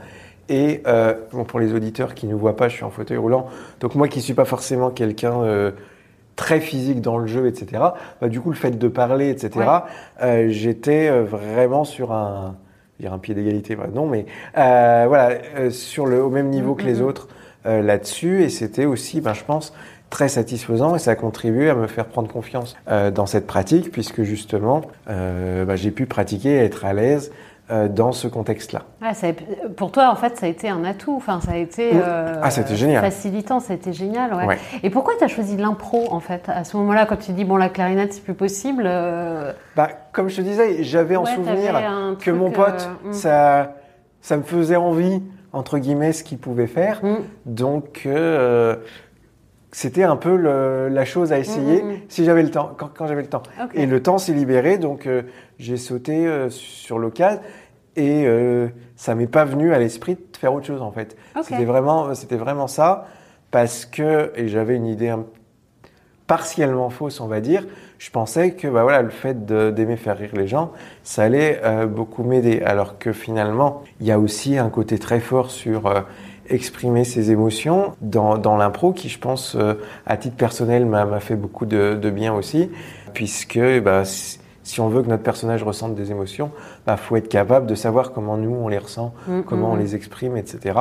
Et 0.48 0.82
euh, 0.86 1.14
bon, 1.32 1.44
pour 1.44 1.58
les 1.58 1.72
auditeurs 1.72 2.14
qui 2.14 2.26
ne 2.26 2.34
voient 2.34 2.56
pas, 2.56 2.68
je 2.68 2.74
suis 2.74 2.84
en 2.84 2.90
fauteuil 2.90 3.16
roulant. 3.16 3.46
Donc 3.80 3.94
moi 3.94 4.08
qui 4.08 4.20
suis 4.20 4.34
pas 4.34 4.44
forcément 4.44 4.90
quelqu'un 4.90 5.42
euh, 5.42 5.70
très 6.36 6.60
physique 6.60 7.00
dans 7.00 7.18
le 7.18 7.26
jeu, 7.26 7.46
etc. 7.46 7.82
Bah, 8.20 8.28
du 8.28 8.40
coup, 8.40 8.50
le 8.50 8.56
fait 8.56 8.72
de 8.72 8.88
parler, 8.88 9.30
etc. 9.30 9.68
Euh, 10.22 10.48
J'étais 10.48 11.08
euh, 11.08 11.24
vraiment 11.24 11.84
sur 11.84 12.12
un, 12.12 12.56
dire 13.00 13.12
un 13.12 13.18
pied 13.18 13.34
d'égalité, 13.34 13.76
bah, 13.76 13.86
non, 13.92 14.06
mais 14.06 14.26
euh, 14.58 15.04
voilà, 15.08 15.38
euh, 15.56 15.70
sur 15.70 16.06
le 16.06 16.22
au 16.22 16.30
même 16.30 16.48
niveau 16.50 16.74
que 16.74 16.84
les 16.84 17.00
mm-hmm. 17.00 17.04
autres 17.04 17.28
là-dessus. 17.66 18.42
Et 18.42 18.50
c'était 18.50 18.84
aussi, 18.84 19.22
ben, 19.22 19.32
je 19.32 19.42
pense, 19.42 19.72
très 20.14 20.28
satisfaisant 20.28 20.94
et 20.94 21.00
ça 21.00 21.10
a 21.10 21.14
contribué 21.16 21.68
à 21.68 21.74
me 21.74 21.88
faire 21.88 22.06
prendre 22.06 22.28
confiance 22.30 22.76
dans 22.86 23.26
cette 23.26 23.48
pratique 23.48 23.90
puisque 23.90 24.22
justement, 24.22 24.82
bah, 25.06 25.74
j'ai 25.74 25.90
pu 25.90 26.06
pratiquer, 26.06 26.56
être 26.56 26.84
à 26.84 26.92
l'aise. 26.92 27.32
Euh, 27.70 27.88
dans 27.88 28.12
ce 28.12 28.28
contexte-là. 28.28 28.82
Ah, 29.00 29.12
pour 29.74 29.90
toi, 29.90 30.10
en 30.10 30.16
fait, 30.16 30.36
ça 30.36 30.44
a 30.44 30.50
été 30.50 30.68
un 30.68 30.84
atout. 30.84 31.14
Enfin, 31.16 31.40
ça 31.40 31.52
a 31.52 31.56
été 31.56 31.92
euh, 31.94 32.38
ah, 32.42 32.50
génial. 32.74 33.02
facilitant, 33.02 33.58
ça 33.58 33.72
a 33.72 33.76
été 33.76 33.94
génial. 33.94 34.34
Ouais. 34.34 34.58
Et 34.82 34.90
pourquoi 34.90 35.14
tu 35.16 35.24
as 35.24 35.28
choisi 35.28 35.56
l'impro, 35.56 36.12
en 36.12 36.20
fait, 36.20 36.50
à 36.50 36.62
ce 36.64 36.76
moment-là, 36.76 37.06
quand 37.06 37.16
tu 37.16 37.32
dis, 37.32 37.46
bon, 37.46 37.56
la 37.56 37.70
clarinette, 37.70 38.12
c'est 38.12 38.22
plus 38.22 38.34
possible 38.34 38.82
euh, 38.84 39.50
bah, 39.76 39.88
Comme 40.12 40.28
je 40.28 40.36
te 40.36 40.40
disais, 40.42 40.82
j'avais 40.82 41.16
en 41.16 41.24
souvenir 41.24 41.80
que 42.20 42.30
mon 42.30 42.50
pote, 42.50 42.90
mmh. 43.02 43.12
ça, 43.14 43.76
ça 44.20 44.36
me 44.36 44.42
faisait 44.42 44.76
envie, 44.76 45.22
entre 45.54 45.78
guillemets, 45.78 46.12
ce 46.12 46.22
qu'il 46.22 46.36
pouvait 46.36 46.66
faire. 46.66 47.02
Mmh. 47.02 47.16
Donc, 47.46 48.06
c'était 49.74 50.04
un 50.04 50.14
peu 50.14 50.36
le, 50.36 50.88
la 50.88 51.04
chose 51.04 51.32
à 51.32 51.38
essayer 51.40 51.82
si 52.08 52.24
j'avais 52.24 52.44
le 52.44 52.50
temps, 52.50 52.70
quand, 52.76 52.90
quand 52.96 53.08
j'avais 53.08 53.22
le 53.22 53.28
temps. 53.28 53.42
Et 53.74 53.86
le 53.86 54.00
temps 54.00 54.18
s'est 54.18 54.32
libéré, 54.32 54.78
donc 54.78 55.08
j'ai 55.58 55.76
sauté 55.76 56.28
euh, 56.28 56.48
sur 56.48 57.00
l'occasion 57.00 57.40
et 57.96 58.24
euh, 58.24 58.68
ça 58.94 59.16
m'est 59.16 59.26
pas 59.26 59.44
venu 59.44 59.74
à 59.74 59.80
l'esprit 59.80 60.14
de 60.14 60.36
faire 60.38 60.54
autre 60.54 60.66
chose 60.66 60.80
en 60.80 60.92
fait. 60.92 61.16
C'était 61.42 61.64
vraiment, 61.64 62.14
c'était 62.14 62.36
vraiment 62.36 62.68
ça 62.68 63.08
parce 63.50 63.84
que 63.84 64.32
et 64.36 64.46
j'avais 64.46 64.76
une 64.76 64.86
idée 64.86 65.12
partiellement 66.28 66.90
fausse, 66.90 67.20
on 67.20 67.26
va 67.26 67.40
dire. 67.40 67.66
Je 67.98 68.10
pensais 68.10 68.52
que 68.52 68.68
bah 68.68 68.82
voilà, 68.82 69.02
le 69.02 69.10
fait 69.10 69.44
d'aimer 69.44 69.96
faire 69.96 70.18
rire 70.18 70.30
les 70.34 70.46
gens, 70.46 70.72
ça 71.02 71.24
allait 71.24 71.60
euh, 71.64 71.86
beaucoup 71.86 72.22
m'aider. 72.22 72.62
Alors 72.62 72.98
que 72.98 73.12
finalement, 73.12 73.82
il 74.00 74.06
y 74.06 74.12
a 74.12 74.18
aussi 74.18 74.56
un 74.56 74.70
côté 74.70 74.98
très 74.98 75.20
fort 75.20 75.50
sur 75.50 75.86
euh, 75.86 76.00
exprimer 76.48 77.04
ses 77.04 77.30
émotions 77.30 77.94
dans, 78.00 78.38
dans 78.38 78.56
l'impro 78.56 78.92
qui, 78.92 79.08
je 79.08 79.18
pense, 79.18 79.56
à 80.06 80.16
titre 80.16 80.36
personnel, 80.36 80.86
m'a 80.86 81.20
fait 81.20 81.36
beaucoup 81.36 81.66
de, 81.66 81.98
de, 82.00 82.10
bien 82.10 82.34
aussi, 82.34 82.70
puisque 83.12 83.60
bah, 83.82 84.04
si 84.04 84.80
on 84.80 84.88
veut 84.88 85.02
que 85.02 85.08
notre 85.08 85.22
personnage 85.22 85.62
ressente 85.62 85.94
des 85.94 86.10
émotions, 86.10 86.50
bah, 86.86 86.96
faut 86.96 87.16
être 87.16 87.28
capable 87.28 87.66
de 87.66 87.74
savoir 87.74 88.12
comment 88.12 88.36
nous 88.36 88.54
on 88.54 88.68
les 88.68 88.78
ressent, 88.78 89.14
mm, 89.28 89.42
comment 89.42 89.72
on 89.72 89.76
mm. 89.76 89.80
les 89.80 89.94
exprime, 89.94 90.36
etc. 90.36 90.72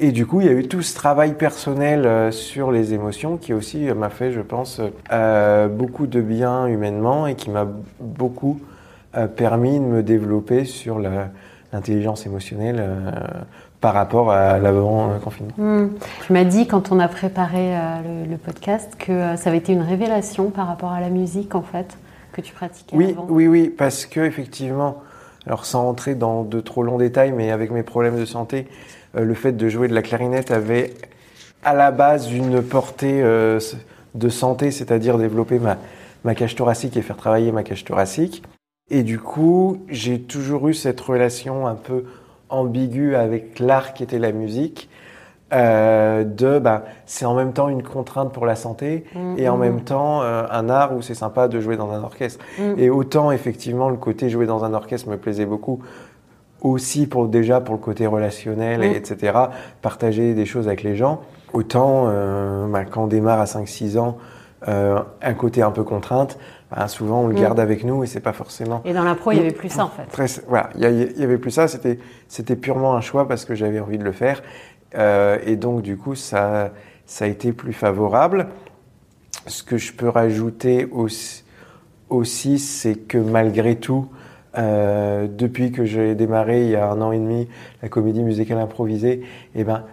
Et 0.00 0.12
du 0.12 0.26
coup, 0.26 0.40
il 0.40 0.46
y 0.46 0.50
a 0.50 0.52
eu 0.52 0.68
tout 0.68 0.82
ce 0.82 0.94
travail 0.94 1.34
personnel 1.34 2.06
euh, 2.06 2.30
sur 2.30 2.70
les 2.70 2.94
émotions 2.94 3.36
qui 3.36 3.52
aussi 3.52 3.88
euh, 3.88 3.94
m'a 3.94 4.10
fait, 4.10 4.30
je 4.30 4.40
pense, 4.40 4.80
euh, 5.10 5.66
beaucoup 5.66 6.06
de 6.06 6.20
bien 6.20 6.66
humainement 6.66 7.26
et 7.26 7.34
qui 7.34 7.50
m'a 7.50 7.66
beaucoup 8.00 8.60
permis 9.36 9.80
de 9.80 9.84
me 9.84 10.02
développer 10.02 10.64
sur 10.64 11.00
l'intelligence 11.00 12.26
émotionnelle 12.26 12.84
par 13.80 13.94
rapport 13.94 14.30
à 14.30 14.58
l'avant-confinement. 14.58 15.52
Hmm. 15.56 15.90
Tu 16.26 16.32
m'as 16.32 16.44
dit 16.44 16.66
quand 16.66 16.90
on 16.90 16.98
a 16.98 17.08
préparé 17.08 17.76
euh, 17.76 18.26
le, 18.28 18.36
podcast 18.36 18.96
que 18.98 19.12
euh, 19.12 19.36
ça 19.36 19.50
avait 19.50 19.58
été 19.58 19.72
une 19.72 19.82
révélation 19.82 20.50
par 20.50 20.66
rapport 20.66 20.92
à 20.92 21.00
la 21.00 21.10
musique 21.10 21.54
en 21.54 21.62
fait 21.62 21.96
que 22.32 22.40
tu 22.40 22.52
pratiquais 22.52 22.96
oui, 22.96 23.10
avant. 23.10 23.26
Oui, 23.28 23.46
oui, 23.46 23.68
parce 23.68 24.06
que 24.06 24.20
effectivement, 24.20 25.02
alors 25.46 25.64
sans 25.64 25.88
entrer 25.88 26.14
dans 26.14 26.42
de 26.42 26.60
trop 26.60 26.82
longs 26.82 26.98
détails, 26.98 27.32
mais 27.32 27.52
avec 27.52 27.70
mes 27.70 27.84
problèmes 27.84 28.18
de 28.18 28.24
santé, 28.24 28.66
euh, 29.16 29.24
le 29.24 29.34
fait 29.34 29.52
de 29.52 29.68
jouer 29.68 29.86
de 29.86 29.94
la 29.94 30.02
clarinette 30.02 30.50
avait 30.50 30.94
à 31.64 31.74
la 31.74 31.90
base 31.90 32.32
une 32.32 32.62
portée 32.62 33.20
de 33.20 34.28
santé, 34.28 34.70
c'est-à-dire 34.70 35.18
développer 35.18 35.58
ma, 35.58 35.76
ma 36.24 36.36
cage 36.36 36.54
thoracique 36.54 36.96
et 36.96 37.02
faire 37.02 37.16
travailler 37.16 37.50
ma 37.50 37.64
cage 37.64 37.84
thoracique. 37.84 38.44
Et 38.90 39.02
du 39.02 39.18
coup, 39.18 39.82
j'ai 39.88 40.20
toujours 40.20 40.68
eu 40.68 40.74
cette 40.74 41.00
relation 41.00 41.66
un 41.66 41.74
peu 41.74 42.04
ambigu 42.48 43.14
avec 43.14 43.58
l'art 43.58 43.94
qui 43.94 44.02
était 44.02 44.18
la 44.18 44.32
musique. 44.32 44.88
Euh, 45.50 46.24
de 46.24 46.58
ben, 46.58 46.82
c'est 47.06 47.24
en 47.24 47.34
même 47.34 47.54
temps 47.54 47.70
une 47.70 47.82
contrainte 47.82 48.34
pour 48.34 48.44
la 48.44 48.54
santé 48.54 49.04
et 49.38 49.48
en 49.48 49.56
mm, 49.56 49.60
même 49.60 49.76
mm. 49.76 49.84
temps 49.84 50.20
euh, 50.20 50.42
un 50.50 50.68
art 50.68 50.94
où 50.94 51.00
c'est 51.00 51.14
sympa 51.14 51.48
de 51.48 51.58
jouer 51.58 51.78
dans 51.78 51.90
un 51.90 52.02
orchestre. 52.02 52.44
Mm. 52.58 52.74
Et 52.76 52.90
autant 52.90 53.32
effectivement 53.32 53.88
le 53.88 53.96
côté 53.96 54.28
jouer 54.28 54.44
dans 54.44 54.64
un 54.64 54.74
orchestre 54.74 55.08
me 55.08 55.16
plaisait 55.16 55.46
beaucoup 55.46 55.80
aussi 56.60 57.06
pour 57.06 57.28
déjà 57.28 57.62
pour 57.62 57.74
le 57.74 57.80
côté 57.80 58.06
relationnel 58.06 58.84
et 58.84 58.94
etc. 58.94 59.38
Partager 59.80 60.34
des 60.34 60.44
choses 60.44 60.66
avec 60.66 60.82
les 60.82 60.96
gens. 60.96 61.22
Autant 61.54 62.06
euh, 62.08 62.66
ben, 62.66 62.84
quand 62.84 63.04
on 63.04 63.06
démarre 63.06 63.40
à 63.40 63.46
5-6 63.46 63.98
ans 63.98 64.18
euh, 64.66 64.98
un 65.22 65.34
côté 65.34 65.62
un 65.62 65.70
peu 65.70 65.84
contrainte, 65.84 66.36
ben, 66.74 66.88
souvent 66.88 67.22
on 67.22 67.28
le 67.28 67.34
mm. 67.34 67.40
garde 67.40 67.60
avec 67.60 67.84
nous 67.84 68.02
et 68.02 68.08
c'est 68.08 68.20
pas 68.20 68.32
forcément. 68.32 68.82
Et 68.84 68.92
dans 68.92 69.04
l'impro, 69.04 69.30
il 69.30 69.38
y 69.38 69.40
avait 69.40 69.52
plus 69.52 69.68
ça 69.68 69.84
en 69.84 69.88
fait. 69.90 70.44
voilà, 70.48 70.70
il 70.74 70.80
y, 71.16 71.22
avait 71.22 71.38
plus 71.38 71.52
ça. 71.52 71.68
C'était 71.68 72.00
c'était 72.26 72.56
purement 72.56 72.96
un 72.96 73.00
choix 73.00 73.28
parce 73.28 73.44
que 73.44 73.54
j'avais 73.54 73.78
envie 73.78 73.98
de 73.98 74.04
le 74.04 74.10
faire 74.10 74.42
euh, 74.96 75.38
et 75.44 75.56
donc 75.56 75.82
du 75.82 75.96
coup 75.96 76.14
ça 76.14 76.72
ça 77.06 77.26
a 77.26 77.28
été 77.28 77.52
plus 77.52 77.72
favorable. 77.72 78.48
Ce 79.46 79.62
que 79.62 79.78
je 79.78 79.92
peux 79.92 80.08
rajouter 80.08 80.86
aussi, 80.90 81.44
aussi 82.08 82.58
c'est 82.58 82.96
que 82.96 83.16
malgré 83.16 83.76
tout, 83.76 84.08
euh, 84.58 85.28
depuis 85.30 85.70
que 85.70 85.84
j'ai 85.84 86.16
démarré 86.16 86.64
il 86.64 86.70
y 86.70 86.76
a 86.76 86.90
un 86.90 87.00
an 87.00 87.12
et 87.12 87.18
demi 87.18 87.48
la 87.80 87.88
comédie 87.88 88.24
musicale 88.24 88.58
improvisée, 88.58 89.20
et 89.54 89.60
eh 89.60 89.64
ben 89.64 89.84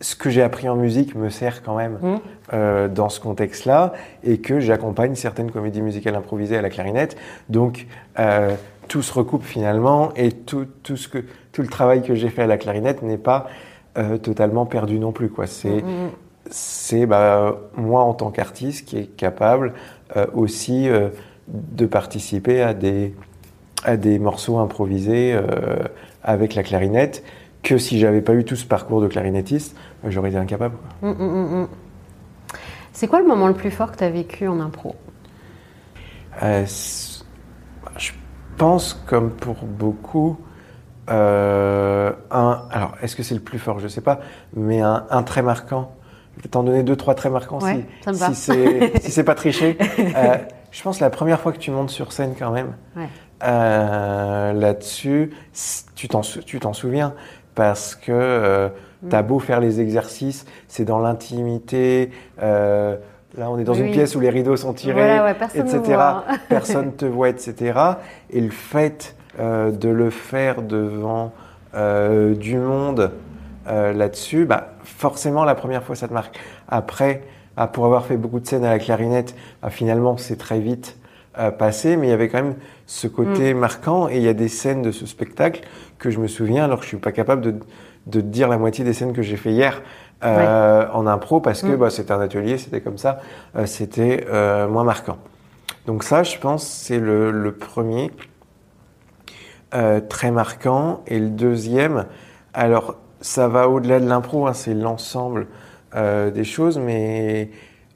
ce 0.00 0.16
que 0.16 0.30
j'ai 0.30 0.42
appris 0.42 0.68
en 0.68 0.76
musique 0.76 1.14
me 1.14 1.28
sert 1.28 1.62
quand 1.62 1.76
même 1.76 1.98
mmh. 2.00 2.16
euh, 2.52 2.88
dans 2.88 3.08
ce 3.08 3.20
contexte-là 3.20 3.92
et 4.22 4.38
que 4.38 4.60
j'accompagne 4.60 5.14
certaines 5.14 5.50
comédies 5.50 5.82
musicales 5.82 6.14
improvisées 6.14 6.56
à 6.56 6.62
la 6.62 6.70
clarinette. 6.70 7.16
Donc 7.48 7.86
euh, 8.18 8.54
tout 8.88 9.02
se 9.02 9.12
recoupe 9.12 9.44
finalement 9.44 10.12
et 10.16 10.32
tout, 10.32 10.66
tout, 10.82 10.96
ce 10.96 11.08
que, 11.08 11.24
tout 11.52 11.62
le 11.62 11.68
travail 11.68 12.02
que 12.02 12.14
j'ai 12.14 12.28
fait 12.28 12.42
à 12.42 12.46
la 12.46 12.58
clarinette 12.58 13.02
n'est 13.02 13.18
pas 13.18 13.46
euh, 13.98 14.18
totalement 14.18 14.66
perdu 14.66 14.98
non 14.98 15.12
plus. 15.12 15.28
Quoi. 15.28 15.46
C'est, 15.46 15.82
mmh. 15.82 16.10
c'est 16.50 17.06
bah, 17.06 17.56
moi 17.76 18.02
en 18.02 18.14
tant 18.14 18.30
qu'artiste 18.30 18.86
qui 18.86 18.98
est 18.98 19.16
capable 19.16 19.74
aussi 20.34 20.88
de 21.48 21.86
participer 21.86 22.62
à 22.62 22.74
des, 22.74 23.12
à 23.82 23.96
des 23.96 24.20
morceaux 24.20 24.58
improvisés 24.58 25.36
avec 26.22 26.54
la 26.54 26.62
clarinette 26.62 27.24
que 27.66 27.78
si 27.78 27.98
j'avais 27.98 28.22
pas 28.22 28.34
eu 28.34 28.44
tout 28.44 28.54
ce 28.54 28.64
parcours 28.64 29.00
de 29.00 29.08
clarinettiste, 29.08 29.76
euh, 30.04 30.10
j'aurais 30.10 30.28
été 30.28 30.38
incapable. 30.38 30.76
Hum, 31.02 31.16
hum, 31.18 31.52
hum, 31.52 31.68
c'est 32.92 33.08
quoi 33.08 33.20
le 33.20 33.26
moment 33.26 33.48
le 33.48 33.54
plus 33.54 33.72
fort 33.72 33.90
que 33.90 33.98
tu 33.98 34.04
as 34.04 34.10
vécu 34.10 34.46
en 34.46 34.60
impro? 34.60 34.94
Euh, 36.42 36.64
Je 37.98 38.12
pense, 38.56 38.94
comme 39.06 39.30
pour 39.32 39.64
beaucoup, 39.64 40.38
euh, 41.10 42.12
un. 42.30 42.62
Alors, 42.70 42.94
est-ce 43.02 43.16
que 43.16 43.24
c'est 43.24 43.34
le 43.34 43.40
plus 43.40 43.58
fort? 43.58 43.80
Je 43.80 43.88
sais 43.88 44.00
pas, 44.00 44.20
mais 44.54 44.80
un, 44.80 45.22
très 45.24 45.42
marquant. 45.42 45.92
Je 46.38 46.42
vais 46.42 46.48
t'en 46.48 46.62
donner 46.62 46.84
deux, 46.84 46.96
trois 46.96 47.14
très 47.14 47.30
marquants 47.30 47.60
si, 47.60 47.84
si 48.12 48.34
c'est 48.34 49.00
si 49.10 49.22
pas 49.24 49.34
triché. 49.34 49.76
je 50.70 50.82
pense 50.82 51.00
la 51.00 51.10
première 51.10 51.40
fois 51.40 51.52
que 51.52 51.58
tu 51.58 51.70
montes 51.70 51.90
sur 51.90 52.12
scène, 52.12 52.34
quand 52.38 52.52
même. 52.52 52.74
Là-dessus, 53.42 55.32
tu 55.96 56.08
t'en 56.08 56.72
souviens 56.72 57.14
parce 57.56 57.96
que 57.96 58.12
euh, 58.12 58.68
tu 59.08 59.16
as 59.16 59.22
beau 59.22 59.40
faire 59.40 59.58
les 59.58 59.80
exercices, 59.80 60.46
c'est 60.68 60.84
dans 60.84 61.00
l'intimité. 61.00 62.10
Euh, 62.40 62.96
là, 63.36 63.50
on 63.50 63.58
est 63.58 63.64
dans 63.64 63.74
une 63.74 63.90
pièce 63.90 64.14
où 64.14 64.20
les 64.20 64.30
rideaux 64.30 64.56
sont 64.56 64.72
tirés, 64.72 65.18
etc. 65.54 65.98
personne 66.48 66.92
te 66.92 67.06
voit, 67.06 67.30
etc. 67.30 67.80
Et 68.30 68.40
le 68.40 68.50
fait 68.50 69.16
euh, 69.38 69.70
de 69.70 69.88
le 69.88 70.10
faire 70.10 70.62
devant 70.62 71.32
euh, 71.74 72.34
du 72.34 72.56
monde 72.56 73.12
euh, 73.68 73.92
là-dessus, 73.92 74.44
bah, 74.44 74.74
forcément, 74.82 75.44
la 75.44 75.54
première 75.54 75.82
fois, 75.82 75.96
ça 75.96 76.08
te 76.08 76.12
marque. 76.14 76.38
Après, 76.68 77.22
ah, 77.56 77.66
pour 77.66 77.84
avoir 77.84 78.06
fait 78.06 78.16
beaucoup 78.16 78.40
de 78.40 78.46
scènes 78.46 78.64
à 78.64 78.70
la 78.70 78.78
clarinette, 78.78 79.34
bah, 79.62 79.70
finalement, 79.70 80.16
c'est 80.16 80.36
très 80.36 80.60
vite 80.60 80.96
passé, 81.58 81.98
mais 81.98 82.06
il 82.06 82.10
y 82.10 82.14
avait 82.14 82.30
quand 82.30 82.42
même 82.42 82.54
ce 82.86 83.06
côté 83.06 83.52
mm. 83.52 83.58
marquant. 83.58 84.08
Et 84.08 84.16
il 84.16 84.22
y 84.22 84.28
a 84.28 84.32
des 84.32 84.48
scènes 84.48 84.80
de 84.80 84.90
ce 84.90 85.04
spectacle 85.04 85.60
que 85.98 86.10
je 86.10 86.18
me 86.18 86.26
souviens, 86.26 86.64
alors 86.64 86.78
que 86.78 86.84
je 86.84 86.88
suis 86.88 86.96
pas 86.96 87.12
capable 87.12 87.42
de, 87.42 87.54
de 88.06 88.20
dire 88.20 88.48
la 88.48 88.58
moitié 88.58 88.84
des 88.84 88.92
scènes 88.92 89.12
que 89.12 89.22
j'ai 89.22 89.36
fait 89.36 89.52
hier 89.52 89.82
euh, 90.24 90.86
en 90.92 91.06
impro 91.06 91.40
parce 91.40 91.60
que 91.60 91.68
mm. 91.68 91.76
bah, 91.76 91.90
c'était 91.90 92.12
un 92.12 92.20
atelier, 92.20 92.56
c'était 92.56 92.80
comme 92.80 92.98
ça, 92.98 93.20
euh, 93.56 93.66
c'était 93.66 94.26
euh, 94.28 94.66
moins 94.68 94.84
marquant. 94.84 95.18
Donc 95.86 96.04
ça, 96.04 96.22
je 96.22 96.38
pense, 96.38 96.66
c'est 96.66 96.98
le, 96.98 97.30
le, 97.30 97.52
premier 97.52 98.10
très 100.08 100.30
marquant. 100.30 101.02
Et 101.06 101.18
le 101.18 101.28
deuxième, 101.28 102.06
alors 102.54 102.96
ça 103.20 103.46
va 103.46 103.68
au-delà 103.68 104.00
de 104.00 104.08
l'impro, 104.08 104.46
hein, 104.46 104.54
c'est 104.54 104.74
l'ensemble 104.74 105.48
des 105.94 106.44
choses, 106.44 106.78
mais 106.78 107.50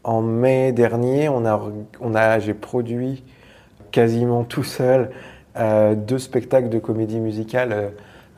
en 0.05 0.23
mai 0.23 0.73
dernier, 0.73 1.29
on 1.29 1.45
a, 1.45 1.61
on 2.01 2.15
a, 2.15 2.39
j'ai 2.39 2.55
produit 2.55 3.25
quasiment 3.91 4.45
tout 4.45 4.63
seul 4.63 5.11
euh, 5.61 5.95
deux 5.95 6.19
spectacles 6.19 6.71
de 6.71 6.79
comédie 6.79 7.21
musicale 7.21 7.73
euh, 7.73 7.89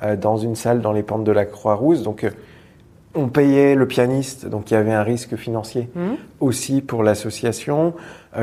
euh, 0.02 0.16
dans 0.16 0.36
une 0.36 0.56
salle 0.56 0.80
dans 0.80 0.92
les 0.92 1.04
pentes 1.04 1.24
de 1.24 1.30
la 1.30 1.44
Croix-Rousse. 1.44 2.02
Donc, 2.02 2.26
on 3.14 3.28
payait 3.28 3.74
le 3.74 3.86
pianiste, 3.86 4.46
donc 4.46 4.70
il 4.70 4.74
y 4.74 4.76
avait 4.76 4.92
un 4.92 5.02
risque 5.02 5.36
financier 5.36 5.90
mmh. 5.94 6.00
aussi 6.40 6.80
pour 6.80 7.02
l'association. 7.02 7.94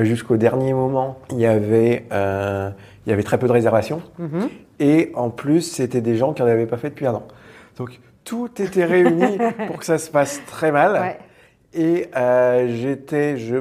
Jusqu'au 0.02 0.38
dernier 0.38 0.74
moment, 0.74 1.18
il 1.32 1.40
y 1.40 1.48
avait, 1.48 2.06
il 2.12 3.10
y 3.10 3.12
avait 3.12 3.24
très 3.24 3.40
peu 3.40 3.48
de 3.48 3.52
réservations. 3.52 4.04
Mmh. 4.20 4.46
Et 4.80 5.12
en 5.16 5.32
plus, 5.32 5.62
c'était 5.62 6.02
des 6.02 6.18
gens 6.18 6.34
qui 6.34 6.44
n'en 6.44 6.48
avaient 6.48 6.68
pas 6.68 6.78
fait 6.78 6.92
depuis 6.92 7.08
un 7.08 7.16
an. 7.16 7.24
Donc, 7.78 8.00
tout 8.24 8.62
était 8.62 8.86
réuni 8.86 9.40
pour 9.68 9.80
que 9.80 9.86
ça 9.86 9.98
se 9.98 10.12
passe 10.12 10.40
très 10.46 10.72
mal. 10.72 11.18
Et 11.74 12.06
j'étais, 12.68 13.38
je, 13.38 13.56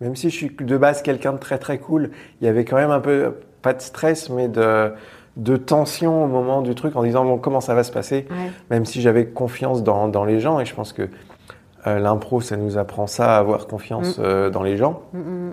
même 0.00 0.16
si 0.16 0.28
je 0.28 0.34
suis 0.34 0.50
de 0.50 0.76
base 0.76 1.02
quelqu'un 1.02 1.34
de 1.34 1.38
très 1.38 1.58
très 1.58 1.78
cool, 1.78 2.10
il 2.40 2.46
y 2.46 2.48
avait 2.48 2.64
quand 2.64 2.76
même 2.76 2.90
un 2.90 3.00
peu 3.00 3.34
pas 3.66 3.74
de 3.74 3.82
stress, 3.82 4.30
mais 4.30 4.46
de, 4.46 4.92
de 5.36 5.56
tension 5.56 6.22
au 6.22 6.28
moment 6.28 6.62
du 6.62 6.76
truc 6.76 6.94
en 6.94 7.02
disant 7.02 7.24
bon, 7.24 7.36
comment 7.36 7.60
ça 7.60 7.74
va 7.74 7.82
se 7.82 7.90
passer, 7.90 8.28
même 8.70 8.84
si 8.84 9.00
j'avais 9.00 9.26
confiance 9.26 9.82
dans, 9.82 10.06
dans, 10.06 10.24
les 10.24 10.38
gens. 10.38 10.60
Et 10.60 10.64
je 10.64 10.72
pense 10.72 10.92
que 10.92 11.08
euh, 11.88 11.98
l'impro, 11.98 12.40
ça 12.40 12.56
nous 12.56 12.78
apprend 12.78 13.08
ça, 13.08 13.34
à 13.34 13.38
avoir 13.38 13.66
confiance 13.66 14.18
mm. 14.18 14.22
euh, 14.22 14.50
dans 14.50 14.62
les 14.62 14.76
gens. 14.76 15.02
Mm, 15.12 15.18
mm, 15.18 15.52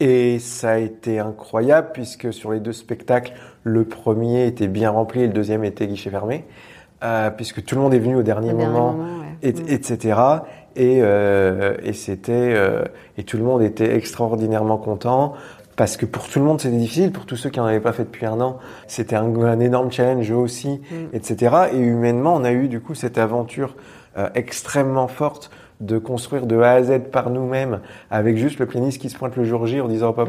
et 0.00 0.38
ça 0.38 0.70
a 0.70 0.78
été 0.78 1.18
incroyable 1.18 1.90
puisque 1.92 2.32
sur 2.32 2.52
les 2.52 2.60
deux 2.60 2.72
spectacles, 2.72 3.34
le 3.64 3.84
premier 3.84 4.46
était 4.46 4.66
bien 4.66 4.88
rempli 4.88 5.20
et 5.20 5.26
le 5.26 5.34
deuxième 5.34 5.62
était 5.62 5.86
guichet 5.86 6.08
fermé, 6.08 6.46
euh, 7.04 7.28
puisque 7.28 7.62
tout 7.66 7.74
le 7.74 7.82
monde 7.82 7.92
est 7.92 7.98
venu 7.98 8.16
au 8.16 8.22
dernier 8.22 8.54
moment, 8.54 8.96
et, 9.42 9.50
etc. 9.50 10.18
Et, 10.74 10.98
et 10.98 11.92
c'était 11.92 12.54
et 13.16 13.22
tout 13.22 13.36
le 13.36 13.44
monde 13.44 13.62
était 13.62 13.94
extraordinairement 13.94 14.78
content 14.78 15.34
parce 15.76 15.96
que 15.96 16.06
pour 16.06 16.28
tout 16.28 16.38
le 16.38 16.44
monde 16.44 16.60
c'était 16.60 16.76
difficile, 16.76 17.12
pour 17.12 17.26
tous 17.26 17.36
ceux 17.36 17.50
qui 17.50 17.58
n'en 17.58 17.66
avaient 17.66 17.80
pas 17.80 17.92
fait 17.92 18.04
depuis 18.04 18.26
un 18.26 18.40
an, 18.40 18.58
c'était 18.86 19.16
un, 19.16 19.60
énorme 19.60 19.90
challenge 19.90 20.30
aussi, 20.30 20.80
mm. 20.90 21.16
etc. 21.16 21.56
Et 21.72 21.78
humainement, 21.78 22.34
on 22.34 22.44
a 22.44 22.52
eu 22.52 22.68
du 22.68 22.80
coup 22.80 22.94
cette 22.94 23.18
aventure 23.18 23.74
euh, 24.16 24.28
extrêmement 24.34 25.08
forte 25.08 25.50
de 25.80 25.98
construire 25.98 26.46
de 26.46 26.60
A 26.60 26.72
à 26.72 26.82
Z 26.82 27.00
par 27.10 27.30
nous-mêmes, 27.30 27.80
avec 28.10 28.36
juste 28.36 28.58
le 28.58 28.66
pianiste 28.66 29.00
qui 29.00 29.10
se 29.10 29.18
pointe 29.18 29.36
le 29.36 29.44
jour 29.44 29.66
J 29.66 29.80
en 29.80 29.88
disant 29.88 30.10
hop 30.10 30.18
hop, 30.18 30.28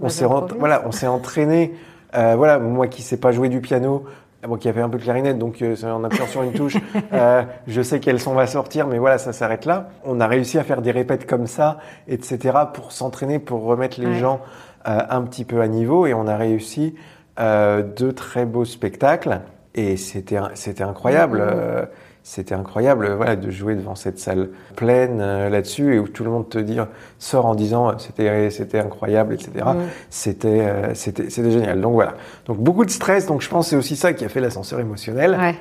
on 0.00 0.08
s'est 0.08 0.26
voilà, 0.58 0.82
on 0.86 0.92
s'est 0.92 1.06
entraîné. 1.06 1.72
Euh, 2.14 2.34
voilà, 2.36 2.58
moi 2.58 2.88
qui 2.88 3.00
sais 3.00 3.16
pas 3.16 3.32
jouer 3.32 3.48
du 3.48 3.62
piano, 3.62 4.04
moi 4.46 4.58
qui 4.58 4.68
avait 4.68 4.80
un 4.80 4.88
peu 4.88 4.98
de 4.98 5.02
clarinette, 5.02 5.38
donc 5.38 5.62
euh, 5.62 5.76
en 5.84 6.04
appuyant 6.04 6.26
sur 6.26 6.42
une 6.42 6.52
touche, 6.52 6.76
euh, 7.12 7.42
je 7.66 7.82
sais 7.82 8.00
quel 8.00 8.20
son 8.20 8.34
va 8.34 8.46
sortir, 8.46 8.86
mais 8.86 8.98
voilà, 8.98 9.18
ça 9.18 9.32
s'arrête 9.32 9.64
là. 9.64 9.90
On 10.04 10.20
a 10.20 10.26
réussi 10.26 10.58
à 10.58 10.64
faire 10.64 10.82
des 10.82 10.90
répètes 10.90 11.26
comme 11.26 11.46
ça, 11.46 11.78
etc., 12.08 12.58
pour 12.72 12.92
s'entraîner, 12.92 13.38
pour 13.38 13.62
remettre 13.64 14.00
les 14.00 14.18
gens 14.18 14.40
euh, 14.88 14.98
un 15.10 15.22
petit 15.22 15.44
peu 15.44 15.60
à 15.60 15.68
niveau 15.68 16.06
et 16.06 16.14
on 16.14 16.26
a 16.26 16.36
réussi 16.36 16.96
euh, 17.38 17.84
deux 17.84 18.12
très 18.12 18.44
beaux 18.44 18.64
spectacles 18.64 19.38
et 19.76 19.96
c'était 19.96 20.40
c'était 20.54 20.82
incroyable. 20.82 21.38
Mmh, 21.38 21.44
mmh, 21.44 21.46
mmh. 21.46 21.60
Euh, 21.60 21.86
c'était 22.24 22.54
incroyable 22.54 23.12
voilà, 23.14 23.36
de 23.36 23.50
jouer 23.50 23.74
devant 23.74 23.94
cette 23.94 24.18
salle 24.18 24.50
pleine 24.76 25.18
là-dessus 25.18 25.96
et 25.96 25.98
où 25.98 26.06
tout 26.06 26.24
le 26.24 26.30
monde 26.30 26.48
te 26.48 26.58
dit, 26.58 26.78
sort 27.18 27.46
en 27.46 27.54
disant 27.54 27.98
c'était 27.98 28.50
c'était 28.50 28.78
incroyable, 28.78 29.34
etc. 29.34 29.66
C'était 30.08 30.94
c'était 30.94 31.30
c'était 31.30 31.50
génial. 31.50 31.80
Donc 31.80 31.94
voilà. 31.94 32.14
Donc 32.46 32.58
beaucoup 32.58 32.84
de 32.84 32.90
stress. 32.90 33.26
Donc 33.26 33.42
je 33.42 33.48
pense 33.48 33.68
c'est 33.68 33.76
aussi 33.76 33.96
ça 33.96 34.12
qui 34.12 34.24
a 34.24 34.28
fait 34.28 34.40
l'ascenseur 34.40 34.78
émotionnel. 34.78 35.36
Ouais. 35.38 35.56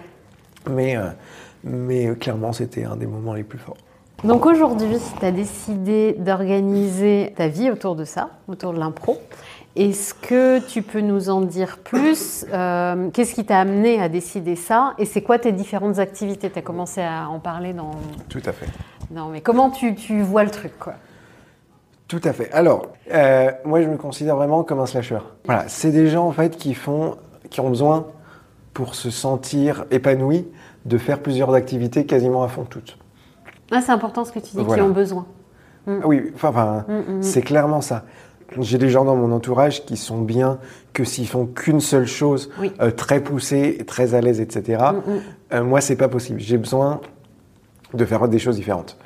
Mais, 0.69 0.97
euh, 0.97 1.07
mais 1.63 2.07
euh, 2.07 2.15
clairement, 2.15 2.53
c'était 2.53 2.83
un 2.83 2.95
des 2.95 3.07
moments 3.07 3.33
les 3.33 3.43
plus 3.43 3.57
forts. 3.57 3.77
Donc 4.23 4.45
aujourd'hui, 4.45 4.97
tu 5.19 5.25
as 5.25 5.31
décidé 5.31 6.15
d'organiser 6.19 7.33
ta 7.35 7.47
vie 7.47 7.71
autour 7.71 7.95
de 7.95 8.05
ça, 8.05 8.29
autour 8.47 8.73
de 8.73 8.79
l'impro. 8.79 9.17
Est-ce 9.75 10.13
que 10.13 10.59
tu 10.67 10.81
peux 10.81 10.99
nous 10.99 11.29
en 11.29 11.41
dire 11.41 11.77
plus 11.77 12.45
euh, 12.51 13.09
Qu'est-ce 13.13 13.33
qui 13.33 13.45
t'a 13.45 13.59
amené 13.59 14.01
à 14.01 14.09
décider 14.09 14.55
ça 14.57 14.93
Et 14.97 15.05
c'est 15.05 15.21
quoi 15.21 15.39
tes 15.39 15.53
différentes 15.53 15.97
activités? 15.99 16.49
Tu 16.49 16.59
as 16.59 16.61
commencé 16.61 17.01
à 17.01 17.29
en 17.29 17.39
parler 17.39 17.71
dans. 17.73 17.91
Tout 18.27 18.41
à 18.45 18.51
fait. 18.51 18.67
Non, 19.11 19.27
mais 19.29 19.39
comment 19.41 19.69
tu, 19.69 19.95
tu 19.95 20.21
vois 20.21 20.43
le 20.43 20.49
truc, 20.51 20.77
quoi? 20.77 20.93
Tout 22.09 22.19
à 22.25 22.33
fait. 22.33 22.51
Alors, 22.51 22.87
euh, 23.13 23.51
moi, 23.63 23.81
je 23.81 23.87
me 23.87 23.95
considère 23.95 24.35
vraiment 24.35 24.63
comme 24.63 24.79
un 24.81 24.85
slasher. 24.85 25.19
Voilà, 25.45 25.63
c'est 25.69 25.91
des 25.91 26.07
gens 26.07 26.27
en 26.27 26.31
fait 26.33 26.57
qui 26.57 26.73
font, 26.73 27.15
qui 27.49 27.61
ont 27.61 27.69
besoin 27.69 28.07
pour 28.73 28.95
se 28.95 29.09
sentir 29.09 29.85
épanoui 29.91 30.45
de 30.85 30.97
faire 30.97 31.19
plusieurs 31.21 31.53
activités 31.53 32.05
quasiment 32.05 32.43
à 32.43 32.49
fond 32.49 32.65
toutes. 32.65 32.97
Ah, 33.71 33.79
c'est 33.79 33.93
important 33.93 34.25
ce 34.25 34.33
que 34.33 34.39
tu 34.39 34.51
dis, 34.57 34.63
Voilà. 34.63 34.81
qui 34.83 34.89
ont 34.89 34.91
besoin. 34.93 35.25
Oui, 35.87 36.31
enfin, 36.35 36.49
enfin, 36.49 36.85
Mm, 36.89 36.93
mm, 37.19 37.23
c'est 37.23 37.41
clairement 37.41 37.79
ça. 37.81 38.03
J'ai 38.59 38.77
des 38.77 38.89
gens 38.89 39.05
dans 39.05 39.15
mon 39.15 39.31
entourage 39.31 39.85
qui 39.85 39.95
sont 39.97 40.19
bien 40.19 40.59
que 40.93 41.03
s'ils 41.03 41.27
font 41.27 41.45
qu'une 41.45 41.79
seule 41.79 42.07
chose, 42.07 42.49
Oui. 42.59 42.71
euh, 42.81 42.91
très 42.91 43.21
poussée, 43.21 43.77
très 43.87 44.13
à 44.13 44.21
l'aise, 44.21 44.41
etc. 44.41 44.83
Mm, 44.91 44.95
mm. 45.11 45.21
Euh, 45.53 45.63
moi, 45.63 45.81
c'est 45.81 45.95
pas 45.95 46.09
possible. 46.09 46.39
J'ai 46.39 46.57
besoin 46.57 46.99
de 47.93 48.05
faire 48.05 48.27
des 48.27 48.39
choses 48.39 48.55
différentes. 48.57 48.97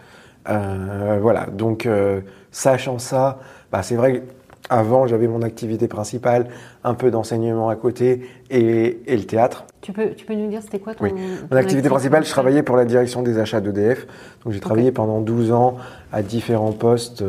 Euh, 0.49 1.19
voilà. 1.21 1.47
Donc, 1.47 1.85
euh, 1.85 2.21
sachant 2.51 2.99
ça, 2.99 3.39
bah, 3.71 3.83
c'est 3.83 3.95
vrai 3.95 4.23
qu'avant, 4.69 5.07
j'avais 5.07 5.27
mon 5.27 5.41
activité 5.41 5.87
principale, 5.87 6.47
un 6.83 6.93
peu 6.93 7.11
d'enseignement 7.11 7.69
à 7.69 7.75
côté 7.75 8.27
et, 8.49 8.99
et 9.05 9.17
le 9.17 9.23
théâtre. 9.25 9.65
Tu 9.81 9.91
peux, 9.91 10.11
tu 10.15 10.25
peux 10.25 10.33
nous 10.33 10.49
dire 10.49 10.61
c'était 10.61 10.79
quoi 10.79 10.95
ton. 10.95 11.03
Oui. 11.03 11.11
ton 11.11 11.17
Mon 11.51 11.57
activité 11.57 11.89
principale, 11.89 12.25
je 12.25 12.29
travaillais 12.29 12.63
pour 12.63 12.75
la 12.77 12.85
direction 12.85 13.21
des 13.21 13.37
achats 13.39 13.61
d'EDF. 13.61 14.07
Donc, 14.43 14.53
j'ai 14.53 14.59
travaillé 14.59 14.91
pendant 14.91 15.21
12 15.21 15.51
ans 15.51 15.77
à 16.11 16.21
différents 16.23 16.71
postes, 16.73 17.23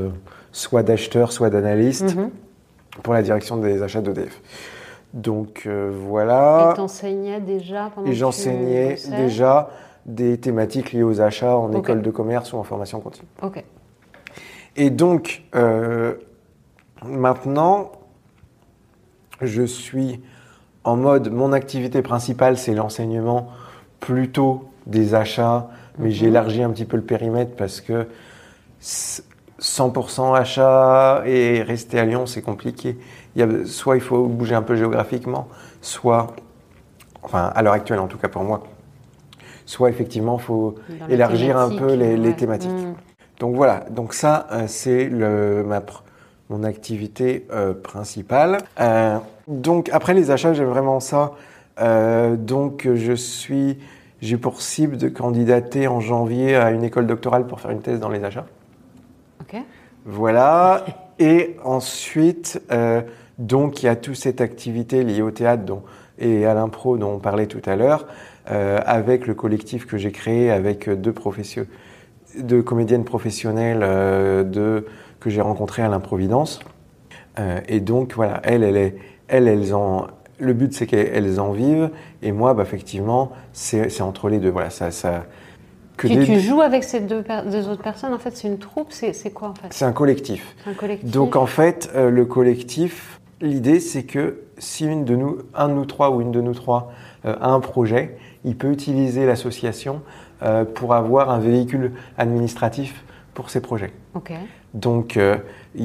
soit 0.56 0.82
d'acheteur, 0.82 1.32
soit 1.32 1.50
d'analyste, 1.50 2.16
Mhm. 2.16 2.30
pour 3.02 3.12
la 3.12 3.22
direction 3.22 3.58
des 3.58 3.82
achats 3.82 4.00
d'EDF. 4.00 4.40
Donc, 5.12 5.64
euh, 5.66 5.92
voilà. 5.94 6.70
Et 6.72 6.76
t'enseignais 6.76 7.40
déjà 7.40 7.90
pendant 7.94 8.08
Et 8.08 8.14
j'enseignais 8.14 8.96
déjà 9.16 9.68
des 10.06 10.38
thématiques 10.38 10.92
liées 10.92 11.02
aux 11.02 11.20
achats 11.20 11.56
en 11.58 11.72
école 11.72 12.00
de 12.00 12.10
commerce 12.10 12.52
ou 12.52 12.56
en 12.56 12.62
formation 12.62 13.00
continue. 13.00 13.28
Ok. 13.42 13.62
Et 14.76 14.88
donc, 14.90 15.42
euh, 15.54 16.14
maintenant, 17.04 17.92
je 19.42 19.62
suis 19.62 20.22
en 20.84 20.96
mode, 20.96 21.30
mon 21.30 21.52
activité 21.52 22.00
principale, 22.00 22.56
c'est 22.56 22.72
l'enseignement 22.74 23.48
plutôt 24.00 24.64
des 24.86 25.14
achats, 25.14 25.68
mais 25.98 26.06
Mhm. 26.06 26.10
j'ai 26.12 26.26
élargi 26.28 26.62
un 26.62 26.70
petit 26.70 26.84
peu 26.86 26.96
le 26.96 27.02
périmètre 27.02 27.56
parce 27.56 27.80
que 27.82 28.06
100% 29.60 30.36
achats 30.36 31.22
et 31.26 31.62
rester 31.62 31.98
à 31.98 32.04
Lyon, 32.04 32.26
c'est 32.26 32.42
compliqué. 32.42 32.98
Il 33.34 33.40
y 33.40 33.42
a, 33.42 33.66
soit 33.66 33.96
il 33.96 34.02
faut 34.02 34.26
bouger 34.26 34.54
un 34.54 34.62
peu 34.62 34.76
géographiquement, 34.76 35.48
soit, 35.80 36.34
enfin 37.22 37.52
à 37.54 37.62
l'heure 37.62 37.74
actuelle 37.74 37.98
en 37.98 38.06
tout 38.06 38.18
cas 38.18 38.28
pour 38.28 38.42
moi, 38.42 38.62
soit 39.64 39.90
effectivement 39.90 40.38
il 40.38 40.44
faut 40.44 40.74
Dans 41.00 41.08
élargir 41.08 41.56
un 41.56 41.70
peu 41.70 41.94
les, 41.94 42.32
thématiques. 42.34 42.70
Mm. 42.70 42.94
Donc 43.40 43.54
voilà, 43.54 43.84
donc 43.90 44.14
ça 44.14 44.46
euh, 44.52 44.64
c'est 44.66 45.08
ma 45.08 45.80
mon 46.48 46.64
activité 46.64 47.46
euh, 47.50 47.74
principale. 47.74 48.58
Euh, 48.80 49.18
donc 49.48 49.90
après 49.92 50.14
les 50.14 50.30
achats, 50.30 50.52
j'aime 50.52 50.68
vraiment 50.68 51.00
ça. 51.00 51.32
Euh, 51.80 52.36
donc 52.36 52.88
je 52.94 53.12
suis 53.12 53.78
j'ai 54.22 54.38
pour 54.38 54.62
cible 54.62 54.96
de 54.96 55.08
candidater 55.08 55.88
en 55.88 56.00
janvier 56.00 56.56
à 56.56 56.70
une 56.70 56.84
école 56.84 57.06
doctorale 57.06 57.46
pour 57.46 57.60
faire 57.60 57.70
une 57.70 57.82
thèse 57.82 58.00
dans 58.00 58.08
les 58.08 58.24
achats. 58.24 58.46
Voilà. 60.06 60.84
Et 61.18 61.56
ensuite, 61.64 62.60
euh, 62.70 63.00
donc 63.38 63.82
il 63.82 63.86
y 63.86 63.88
a 63.88 63.96
toute 63.96 64.16
cette 64.16 64.42
activité 64.42 65.02
liée 65.02 65.22
au 65.22 65.30
théâtre 65.30 65.64
dont, 65.64 65.82
et 66.18 66.44
à 66.44 66.52
l'impro 66.52 66.98
dont 66.98 67.12
on 67.14 67.18
parlait 67.18 67.46
tout 67.46 67.62
à 67.64 67.74
l'heure, 67.74 68.06
euh, 68.50 68.78
avec 68.84 69.26
le 69.26 69.32
collectif 69.34 69.86
que 69.86 69.96
j'ai 69.96 70.12
créé 70.12 70.50
avec 70.50 70.90
deux 70.90 71.14
profession- 71.14 71.66
deux 72.38 72.62
comédiennes 72.62 73.04
professionnelles 73.04 73.80
euh, 73.82 74.44
de, 74.44 74.86
que 75.20 75.30
j'ai 75.30 75.40
rencontrées 75.42 75.82
à 75.82 75.88
l'improvidence. 75.88 76.60
Et 77.68 77.80
donc 77.80 78.14
voilà, 78.14 78.40
elles, 78.44 78.62
elles, 78.62 78.76
est- 78.76 78.96
elles, 79.28 79.48
elles 79.48 79.74
en, 79.74 80.06
le 80.38 80.52
but 80.54 80.72
c'est 80.72 80.86
qu'elles 80.86 81.40
en 81.40 81.52
vivent, 81.52 81.90
et 82.22 82.32
moi, 82.32 82.54
bah, 82.54 82.62
effectivement, 82.62 83.30
c'est 83.52 83.90
c'est 83.90 84.02
entre 84.02 84.28
les 84.28 84.38
deux. 84.38 84.50
Voilà, 84.50 84.70
ça, 84.70 84.90
ça, 84.90 85.26
que 85.96 86.06
Tu, 86.08 86.16
des- 86.16 86.24
tu 86.24 86.40
joues 86.40 86.60
avec 86.60 86.84
ces 86.84 87.00
deux, 87.00 87.22
autres 87.68 87.82
personnes, 87.82 88.12
en 88.12 88.18
fait, 88.18 88.36
c'est 88.36 88.48
une 88.48 88.58
troupe, 88.58 88.92
c'est 88.92 89.30
quoi 89.30 89.48
en 89.48 89.54
fait? 89.54 89.68
C'est 89.70 89.84
un 89.84 89.92
un 90.66 90.74
collectif 90.74 91.10
Donc 91.10 91.36
en 91.36 91.46
fait, 91.46 91.90
euh, 91.94 92.10
le 92.10 92.24
collectif, 92.24 93.20
l'idée 93.40 93.80
c'est 93.80 94.02
que 94.04 94.40
si 94.58 94.84
une 94.86 95.04
de 95.04 95.16
nous, 95.16 95.38
un 95.54 95.68
de 95.68 95.74
nous 95.74 95.84
trois 95.86 96.10
ou 96.10 96.20
une 96.20 96.32
de 96.32 96.40
nous 96.40 96.54
trois 96.54 96.92
euh, 97.24 97.34
a 97.40 97.48
un 97.48 97.60
projet, 97.60 98.16
il 98.44 98.56
peut 98.56 98.70
utiliser 98.70 99.26
l'association 99.26 100.02
euh, 100.42 100.64
pour 100.64 100.94
avoir 100.94 101.30
un 101.30 101.38
véhicule 101.38 101.92
administratif 102.18 103.04
pour 103.34 103.50
ses 103.50 103.60
projets. 103.60 103.92
Ok. 104.14 104.32
Donc 104.76 105.16
euh, 105.16 105.36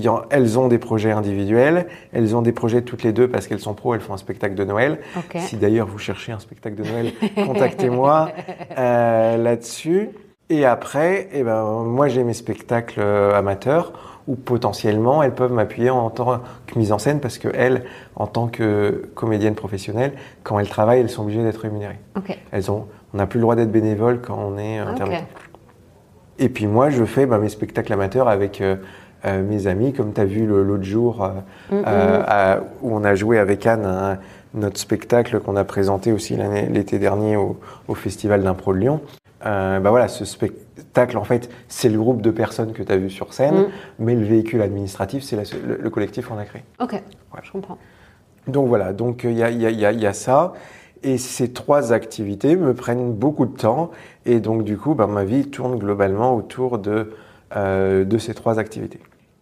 en- 0.05 0.21
elles 0.29 0.59
ont 0.59 0.67
des 0.67 0.77
projets 0.77 1.11
individuels, 1.11 1.87
elles 2.13 2.35
ont 2.35 2.41
des 2.41 2.51
projets 2.51 2.81
toutes 2.81 3.03
les 3.03 3.13
deux 3.13 3.27
parce 3.29 3.47
qu'elles 3.47 3.59
sont 3.59 3.73
pros, 3.73 3.93
elles 3.95 4.01
font 4.01 4.13
un 4.13 4.17
spectacle 4.17 4.53
de 4.55 4.63
Noël. 4.65 4.99
Si 5.39 5.55
d'ailleurs 5.55 5.87
vous 5.87 5.97
cherchez 5.97 6.33
un 6.33 6.39
spectacle 6.39 6.75
de 6.75 6.83
Noël, 6.83 7.11
contactez-moi 7.47 8.29
euh, 8.77 9.37
là-dessus. 9.37 10.09
Et 10.49 10.65
après, 10.65 11.29
eh 11.33 11.43
ben, 11.43 11.63
moi 11.83 12.09
j'ai 12.09 12.25
mes 12.25 12.33
spectacles 12.33 12.99
euh, 12.99 13.33
amateurs 13.33 13.93
où 14.27 14.35
potentiellement 14.35 15.23
elles 15.23 15.33
peuvent 15.33 15.53
m'appuyer 15.53 15.89
en 15.89 16.09
tant 16.09 16.41
que 16.67 16.77
mise 16.77 16.91
en 16.91 16.99
scène 16.99 17.21
parce 17.21 17.37
que 17.37 17.47
elles, 17.55 17.85
en 18.17 18.27
tant 18.27 18.47
que 18.47 19.09
comédienne 19.15 19.55
professionnelle, 19.55 20.11
quand 20.43 20.59
elles 20.59 20.67
travaillent, 20.69 20.99
elles 20.99 21.09
sont 21.09 21.23
obligées 21.23 21.41
d'être 21.43 21.61
rémunérées. 21.61 21.99
Elles 22.51 22.69
ont, 22.69 22.87
on 23.13 23.17
n'a 23.17 23.25
plus 23.25 23.37
le 23.37 23.43
droit 23.43 23.55
d'être 23.55 23.71
bénévole 23.71 24.19
quand 24.21 24.37
on 24.37 24.57
est 24.57 24.81
Ok. 24.81 25.23
Et 26.39 26.49
puis 26.49 26.67
moi, 26.67 26.89
je 26.89 27.03
fais 27.05 27.25
bah, 27.25 27.37
mes 27.37 27.49
spectacles 27.49 27.93
amateurs 27.93 28.27
avec 28.27 28.61
euh, 28.61 28.75
euh, 29.25 29.43
mes 29.43 29.67
amis, 29.67 29.93
comme 29.93 30.13
tu 30.13 30.21
as 30.21 30.25
vu 30.25 30.45
l'autre 30.45 30.83
jour, 30.83 31.23
euh, 31.23 31.29
Mm, 31.71 31.83
euh, 31.87 32.23
à- 32.27 32.59
où 32.81 32.95
on 32.95 33.03
a 33.03 33.15
joué 33.15 33.37
avec 33.39 33.65
Anne 33.67 33.85
un- 33.85 34.17
notre 34.53 34.79
spectacle 34.79 35.39
qu'on 35.39 35.55
a 35.55 35.63
présenté 35.63 36.11
aussi 36.11 36.35
l'été 36.69 36.99
dernier 36.99 37.37
au, 37.37 37.57
au 37.87 37.95
Festival 37.95 38.43
d'Impro 38.43 38.73
de 38.73 38.79
Lyon. 38.79 39.01
Euh, 39.45 39.79
bah 39.79 39.89
voilà, 39.91 40.07
ce 40.07 40.25
spectacle, 40.25 41.17
en 41.17 41.23
fait, 41.23 41.49
c'est 41.67 41.87
le 41.89 41.97
groupe 41.97 42.21
de 42.21 42.31
personnes 42.31 42.73
que 42.73 42.83
tu 42.83 42.91
as 42.91 42.97
vu 42.97 43.09
sur 43.09 43.33
scène, 43.33 43.55
Mm. 43.55 43.65
mais 43.99 44.15
le 44.15 44.25
véhicule 44.25 44.61
administratif, 44.61 45.23
c'est 45.23 45.35
le, 45.37 45.77
le 45.81 45.89
collectif 45.89 46.27
qu'on 46.27 46.37
a 46.37 46.45
créé. 46.45 46.63
Ok. 46.81 47.01
Je 47.43 47.51
comprends. 47.51 47.77
Donc 48.47 48.67
voilà, 48.67 48.91
donc 48.91 49.21
il 49.23 49.33
y 49.37 49.43
a, 49.43 49.49
y 49.51 49.65
a- 49.65 49.69
y 49.71 49.85
a- 49.85 49.91
il 49.91 49.99
y 50.01 50.05
a 50.07 50.13
ça. 50.13 50.53
Et 51.03 51.17
ces 51.17 51.51
trois 51.51 51.93
activités 51.93 52.55
me 52.55 52.73
prennent 52.73 53.13
beaucoup 53.13 53.45
de 53.45 53.57
temps. 53.57 53.91
Et 54.25 54.39
donc 54.39 54.63
du 54.63 54.77
coup, 54.77 54.93
bah, 54.93 55.07
ma 55.07 55.23
vie 55.23 55.49
tourne 55.49 55.77
globalement 55.77 56.35
autour 56.35 56.77
de, 56.77 57.13
euh, 57.55 58.05
de 58.05 58.17
ces 58.17 58.33
trois 58.33 58.59
activités. 58.59 58.99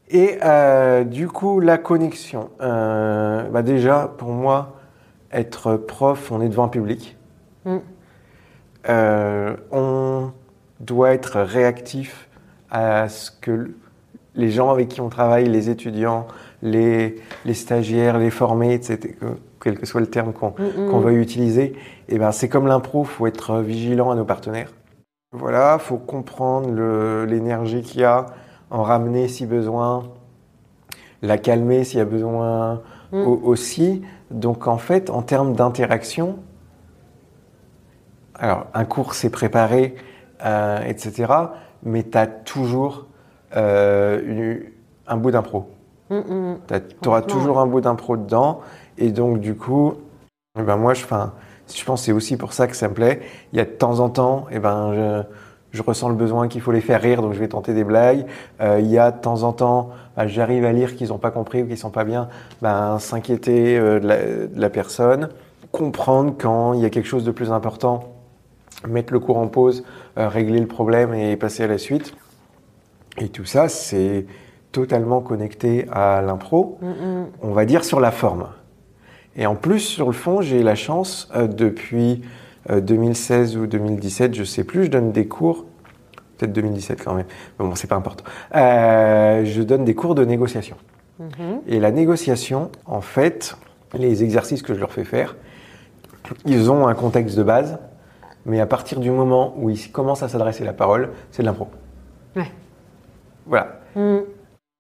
Et 0.10 0.40
euh, 0.44 1.04
du 1.04 1.28
coup, 1.28 1.60
la 1.60 1.78
connexion. 1.78 2.50
Euh, 2.62 3.44
bah, 3.50 3.62
déjà, 3.62 4.12
pour 4.18 4.30
moi, 4.30 4.80
être 5.32 5.76
prof, 5.76 6.32
on 6.32 6.42
est 6.42 6.50
devant 6.50 6.66
un 6.66 6.70
public. 6.70 7.16
Mm. 7.66 7.78
Euh, 8.90 9.56
on 9.72 10.32
doit 10.80 11.12
être 11.12 11.42
réactif 11.42 12.28
à 12.72 13.10
ce 13.10 13.30
que 13.30 13.72
les 14.36 14.50
gens 14.50 14.72
avec 14.72 14.88
qui 14.88 15.02
on 15.02 15.10
travaille, 15.10 15.46
les 15.46 15.70
étudiants, 15.70 16.26
les, 16.62 17.18
les 17.46 17.54
stagiaires, 17.54 18.18
les 18.18 18.30
formés, 18.30 18.74
etc., 18.74 19.16
quel 19.62 19.78
que 19.78 19.86
soit 19.86 20.02
le 20.02 20.08
terme 20.08 20.34
qu'on 20.34 20.54
Mm, 20.58 20.98
mm. 20.98 21.00
veuille 21.02 21.18
utiliser, 21.22 21.76
et 22.08 22.18
ben 22.20 22.32
c'est 22.32 22.50
comme 22.50 22.68
l'impro, 22.68 23.04
faut 23.04 23.28
être 23.28 23.60
vigilant 23.60 24.12
à 24.12 24.16
nos 24.16 24.26
partenaires. 24.26 24.72
Voilà, 25.32 25.78
faut 25.80 25.98
comprendre 25.98 26.70
l'énergie 27.26 27.82
qu'il 27.82 28.02
y 28.02 28.04
a, 28.04 28.26
en 28.72 28.84
ramener 28.84 29.28
si 29.28 29.46
besoin, 29.46 30.04
la 31.22 31.38
calmer 31.38 31.84
s'il 31.84 32.00
y 32.00 32.02
a 32.02 32.06
besoin 32.06 32.82
Mm. 33.12 33.26
au- 33.28 33.40
aussi. 33.44 34.02
Donc 34.32 34.68
en 34.68 34.78
fait, 34.78 35.10
en 35.10 35.22
termes 35.24 35.54
d'interaction, 35.54 36.38
alors 38.36 38.68
un 38.74 38.86
cours 38.86 39.14
c'est 39.14 39.30
préparé, 39.30 39.96
euh, 40.46 40.80
etc. 40.84 41.34
Mais 41.84 42.04
tu 42.04 42.18
as 42.18 42.28
toujours 42.28 43.06
euh, 43.56 44.22
une- 44.26 44.62
un 45.08 45.18
bout 45.18 45.32
d'impro. 45.32 45.70
Mm, 46.12 46.16
mm. 46.18 46.58
Tu 47.02 47.10
auras 47.10 47.22
toujours 47.24 47.60
un 47.60 47.66
bout 47.66 47.82
d'impro 47.82 48.16
dedans. 48.16 48.62
Et 49.00 49.12
donc, 49.12 49.40
du 49.40 49.56
coup, 49.56 49.94
eh 50.60 50.62
ben 50.62 50.78
moi, 50.78 50.94
je, 50.94 51.04
je 51.04 51.86
pense 51.86 52.02
que 52.02 52.06
c'est 52.06 52.12
aussi 52.12 52.38
pour 52.38 52.54
ça 52.54 52.68
que 52.68 52.76
ça 52.76 52.88
me 52.90 52.94
plaît. 52.94 53.22
Il 53.54 53.58
y 53.58 53.62
a 53.62 53.66
de 53.66 53.70
temps 53.70 54.00
en 54.00 54.10
temps, 54.10 54.46
eh 54.52 54.60
ben, 54.60 54.94
je, 54.94 55.24
je 55.72 55.82
ressens 55.82 56.10
le 56.10 56.16
besoin 56.16 56.48
qu'il 56.48 56.62
faut 56.62 56.72
les 56.72 56.82
faire 56.82 57.02
rire, 57.02 57.22
donc 57.22 57.34
je 57.34 57.40
vais 57.40 57.48
tenter 57.48 57.74
des 57.74 57.84
blagues. 57.84 58.26
Euh, 58.60 58.80
il 58.80 58.88
y 58.88 58.98
a 58.98 59.12
de 59.12 59.20
temps 59.20 59.44
en 59.44 59.54
temps, 59.54 59.90
bah, 60.18 60.28
j'arrive 60.28 60.66
à 60.66 60.74
lire 60.74 60.96
qu'ils 60.96 61.10
n'ont 61.10 61.18
pas 61.18 61.32
compris 61.32 61.64
ou 61.64 61.68
qu'ils 61.68 61.78
sont 61.78 61.92
pas 61.92 62.04
bien, 62.04 62.28
ben, 62.62 63.00
s'inquiéter 63.00 63.78
euh, 63.78 64.00
de, 64.00 64.08
la, 64.08 64.18
de 64.18 64.60
la 64.60 64.70
personne, 64.70 65.30
comprendre 65.72 66.34
quand 66.38 66.74
il 66.74 66.82
y 66.82 66.86
a 66.86 66.90
quelque 66.90 67.08
chose 67.08 67.24
de 67.24 67.32
plus 67.32 67.52
important 67.52 68.14
mettre 68.88 69.12
le 69.12 69.20
cours 69.20 69.38
en 69.38 69.48
pause, 69.48 69.84
euh, 70.18 70.30
régler 70.30 70.60
le 70.60 70.68
problème 70.68 71.14
et 71.14 71.36
passer 71.36 71.64
à 71.64 71.68
la 71.68 71.78
suite. 71.78 72.14
Et 73.18 73.28
tout 73.28 73.44
ça, 73.46 73.68
c'est 73.68 74.26
totalement 74.72 75.20
connecté 75.20 75.86
à 75.92 76.22
l'impro, 76.22 76.78
on 77.42 77.52
va 77.52 77.66
dire 77.66 77.84
sur 77.84 78.00
la 78.00 78.12
forme. 78.12 78.48
Et 79.40 79.48
en 79.48 79.56
plus, 79.56 79.80
sur 79.80 80.06
le 80.06 80.12
fond, 80.12 80.42
j'ai 80.42 80.62
la 80.62 80.76
chance, 80.76 81.30
euh, 81.36 81.48
depuis 81.48 82.22
2016 82.70 83.58
ou 83.58 83.66
2017, 83.66 84.36
je 84.36 84.44
sais 84.44 84.64
plus, 84.64 84.84
je 84.84 84.90
donne 84.92 85.12
des 85.12 85.28
cours, 85.28 85.66
peut-être 86.38 86.54
2017 86.54 87.04
quand 87.04 87.16
même, 87.16 87.26
mais 87.58 87.66
bon, 87.66 87.74
c'est 87.74 87.88
pas 87.88 87.96
important. 87.96 88.24
je 88.54 89.62
donne 89.64 89.86
des 89.86 89.96
cours 89.96 90.14
de 90.14 90.24
négociation. 90.24 90.78
Et 91.68 91.80
la 91.80 91.90
négociation, 91.90 92.70
en 92.86 93.02
fait, 93.02 93.58
les 93.94 94.24
exercices 94.24 94.62
que 94.62 94.76
je 94.76 94.80
leur 94.80 94.92
fais 94.92 95.04
faire, 95.04 95.36
ils 96.46 96.72
ont 96.72 96.88
un 96.88 96.94
contexte 96.94 97.38
de 97.38 97.44
base, 97.44 97.80
mais 98.46 98.60
à 98.60 98.66
partir 98.66 99.00
du 99.00 99.12
moment 99.12 99.54
où 99.58 99.70
ils 99.70 99.92
commencent 99.92 100.24
à 100.24 100.30
s'adresser 100.30 100.64
la 100.64 100.74
parole, 100.74 101.10
c'est 101.32 101.44
de 101.44 101.48
l'impro. 101.48 101.68
Ouais. 102.36 102.52
Voilà. 103.46 103.80
Mm. 103.96 104.20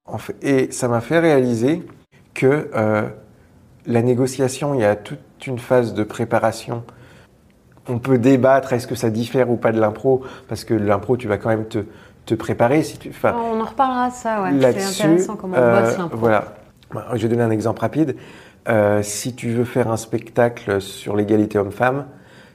En 0.05 0.17
fait, 0.17 0.35
et 0.41 0.71
ça 0.71 0.87
m'a 0.87 1.01
fait 1.01 1.19
réaliser 1.19 1.83
que 2.33 2.69
euh, 2.73 3.09
la 3.85 4.01
négociation, 4.01 4.73
il 4.73 4.81
y 4.81 4.85
a 4.85 4.95
toute 4.95 5.19
une 5.45 5.59
phase 5.59 5.93
de 5.93 6.03
préparation. 6.03 6.83
On 7.87 7.97
peut 7.97 8.17
débattre, 8.17 8.73
est-ce 8.73 8.87
que 8.87 8.95
ça 8.95 9.09
diffère 9.09 9.49
ou 9.49 9.55
pas 9.55 9.71
de 9.71 9.79
l'impro 9.79 10.23
Parce 10.47 10.63
que 10.63 10.73
l'impro, 10.73 11.17
tu 11.17 11.27
vas 11.27 11.37
quand 11.37 11.49
même 11.49 11.65
te, 11.65 11.85
te 12.25 12.35
préparer. 12.35 12.83
Si 12.83 12.97
tu, 12.97 13.11
on 13.23 13.59
en 13.59 13.65
reparlera 13.65 14.09
de 14.09 14.13
ça, 14.13 14.43
ouais. 14.43 14.51
C'est 14.61 15.03
intéressant 15.03 15.35
comment 15.35 15.57
on 15.57 15.81
bosse 15.81 15.93
euh, 15.93 15.97
l'impro. 15.97 16.17
Voilà. 16.17 16.45
Je 17.13 17.21
vais 17.23 17.29
donner 17.29 17.43
un 17.43 17.51
exemple 17.51 17.81
rapide. 17.81 18.15
Euh, 18.67 19.01
si 19.01 19.33
tu 19.33 19.49
veux 19.49 19.63
faire 19.63 19.89
un 19.89 19.97
spectacle 19.97 20.81
sur 20.81 21.15
l'égalité 21.15 21.57
homme-femme, 21.57 22.05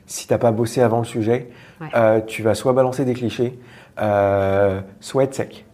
si 0.06 0.26
tu 0.26 0.32
n'as 0.32 0.38
pas 0.38 0.52
bossé 0.52 0.80
avant 0.80 0.98
le 0.98 1.04
sujet, 1.04 1.50
euh, 1.94 2.20
tu 2.20 2.42
vas 2.42 2.54
soit 2.54 2.72
balancer 2.72 3.04
des 3.04 3.14
clichés, 3.14 3.58
soit 3.96 5.24
être 5.24 5.34
sec. 5.34 5.64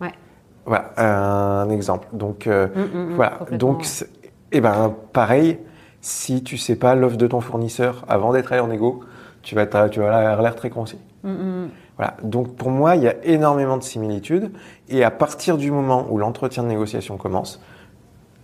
Ouais. 0.00 0.12
Voilà, 0.64 0.92
un 0.96 1.70
exemple. 1.70 2.08
Donc, 2.12 2.46
mm, 2.46 2.50
mm, 2.50 3.12
mm, 3.12 3.14
voilà. 3.14 3.40
Donc, 3.52 3.84
et 4.56 4.58
eh 4.58 4.62
ben, 4.62 4.96
pareil, 5.12 5.58
si 6.00 6.42
tu 6.42 6.56
sais 6.56 6.76
pas 6.76 6.94
l'offre 6.94 7.18
de 7.18 7.26
ton 7.26 7.42
fournisseur 7.42 8.06
avant 8.08 8.32
d'être 8.32 8.52
allé 8.52 8.62
en 8.62 8.70
égo, 8.70 9.04
tu 9.42 9.54
vas, 9.54 9.66
tu 9.66 10.00
vas 10.00 10.16
avoir 10.16 10.40
l'air 10.40 10.56
très 10.56 10.70
concis. 10.70 10.98
Voilà. 11.22 12.16
Donc, 12.22 12.56
pour 12.56 12.70
moi, 12.70 12.96
il 12.96 13.02
y 13.02 13.06
a 13.06 13.22
énormément 13.24 13.76
de 13.76 13.82
similitudes. 13.82 14.50
Et 14.88 15.04
à 15.04 15.10
partir 15.10 15.58
du 15.58 15.70
moment 15.70 16.06
où 16.08 16.16
l'entretien 16.16 16.62
de 16.62 16.68
négociation 16.68 17.18
commence, 17.18 17.60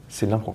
c'est 0.09 0.27
de 0.27 0.33
l'impro. 0.33 0.55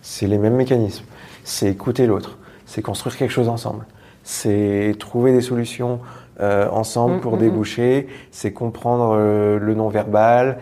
C'est 0.00 0.26
les 0.26 0.38
mêmes 0.38 0.56
mécanismes. 0.56 1.04
C'est 1.44 1.68
écouter 1.68 2.06
l'autre. 2.06 2.38
C'est 2.64 2.80
construire 2.80 3.18
quelque 3.18 3.30
chose 3.30 3.50
ensemble. 3.50 3.84
C'est 4.22 4.94
trouver 4.98 5.32
des 5.32 5.42
solutions 5.42 6.00
euh, 6.40 6.66
ensemble 6.70 7.20
pour 7.20 7.32
mm, 7.32 7.34
mm, 7.34 7.38
mm. 7.38 7.42
déboucher. 7.42 8.08
C'est 8.30 8.54
comprendre 8.54 9.18
euh, 9.18 9.58
le 9.58 9.74
non-verbal. 9.74 10.56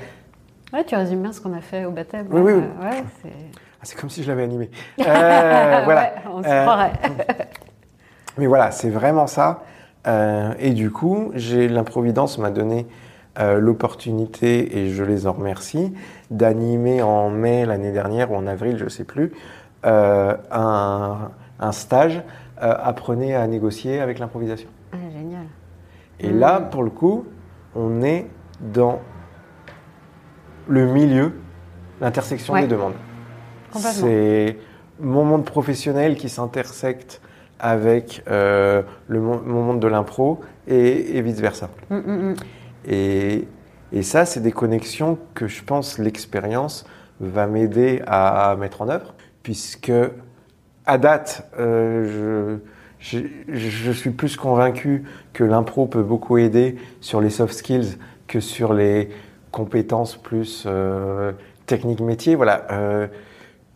Ouais, 0.72 0.82
tu 0.82 0.96
résumes 0.96 1.22
bien 1.22 1.32
ce 1.32 1.40
qu'on 1.40 1.52
a 1.52 1.60
fait 1.60 1.84
au 1.84 1.92
baptême. 1.92 2.26
Oui, 2.32 2.40
oui. 2.40 2.52
Ouais, 2.52 3.04
ah, 3.80 3.84
c'est 3.84 3.98
comme 3.98 4.10
si 4.10 4.22
je 4.22 4.28
l'avais 4.28 4.42
animé. 4.44 4.70
Euh, 5.00 5.80
voilà. 5.84 6.12
on 6.30 6.42
se 6.42 6.48
croirait. 6.48 6.92
mais 8.38 8.46
voilà, 8.46 8.70
c'est 8.70 8.90
vraiment 8.90 9.26
ça. 9.26 9.62
et 10.58 10.70
du 10.70 10.90
coup, 10.90 11.32
l'improvidence 11.34 12.38
m'a 12.38 12.50
donné 12.50 12.86
l'opportunité, 13.38 14.78
et 14.78 14.90
je 14.90 15.02
les 15.02 15.26
en 15.26 15.32
remercie, 15.32 15.94
d'animer 16.30 17.02
en 17.02 17.30
mai 17.30 17.64
l'année 17.64 17.92
dernière 17.92 18.30
ou 18.30 18.36
en 18.36 18.46
avril, 18.46 18.76
je 18.76 18.84
ne 18.84 18.88
sais 18.90 19.04
plus, 19.04 19.32
euh, 19.86 20.36
un, 20.50 21.30
un, 21.58 21.72
stage 21.72 22.22
euh, 22.62 22.74
Apprenez 22.82 23.34
à 23.34 23.46
négocier 23.46 24.00
avec 24.00 24.18
l'improvisation. 24.18 24.68
Ah, 24.92 24.96
génial. 25.10 25.46
Et 26.18 26.30
là, 26.30 26.60
pour 26.60 26.82
le 26.82 26.90
coup, 26.90 27.24
on 27.74 28.02
est 28.02 28.26
dans 28.60 29.00
le 30.68 30.84
milieu, 30.86 31.40
l'intersection 32.02 32.54
des 32.54 32.66
demandes. 32.66 32.92
C'est 33.74 34.56
mon 34.98 35.24
monde 35.24 35.44
professionnel 35.44 36.16
qui 36.16 36.28
s'intersecte 36.28 37.20
avec 37.58 38.22
euh, 38.28 38.82
le, 39.08 39.20
mon 39.20 39.62
monde 39.62 39.80
de 39.80 39.88
l'impro 39.88 40.40
et, 40.66 41.16
et 41.16 41.22
vice-versa. 41.22 41.70
Mm, 41.90 41.96
mm, 41.96 42.30
mm. 42.30 42.34
Et 42.88 43.48
et 43.92 44.02
ça, 44.02 44.24
c'est 44.24 44.40
des 44.40 44.52
connexions 44.52 45.18
que 45.34 45.48
je 45.48 45.64
pense 45.64 45.98
l'expérience 45.98 46.84
va 47.20 47.46
m'aider 47.46 48.02
à 48.06 48.56
mettre 48.58 48.82
en 48.82 48.88
œuvre, 48.88 49.14
puisque 49.42 49.92
à 50.86 50.98
date, 50.98 51.48
euh, 51.58 52.58
je, 53.00 53.18
je, 53.48 53.90
suis 53.92 54.10
plus 54.10 54.36
convaincu 54.36 55.04
que 55.32 55.44
l'impro 55.44 55.86
peut 55.86 56.02
beaucoup 56.02 56.38
aider 56.38 56.76
sur 57.00 57.20
les 57.20 57.30
soft 57.30 57.54
skills 57.54 57.98
que 58.26 58.40
sur 58.40 58.74
les 58.74 59.10
compétences 59.50 60.16
plus 60.16 60.64
euh, 60.66 61.32
techniques 61.66 62.00
métiers. 62.00 62.36
Voilà. 62.36 62.66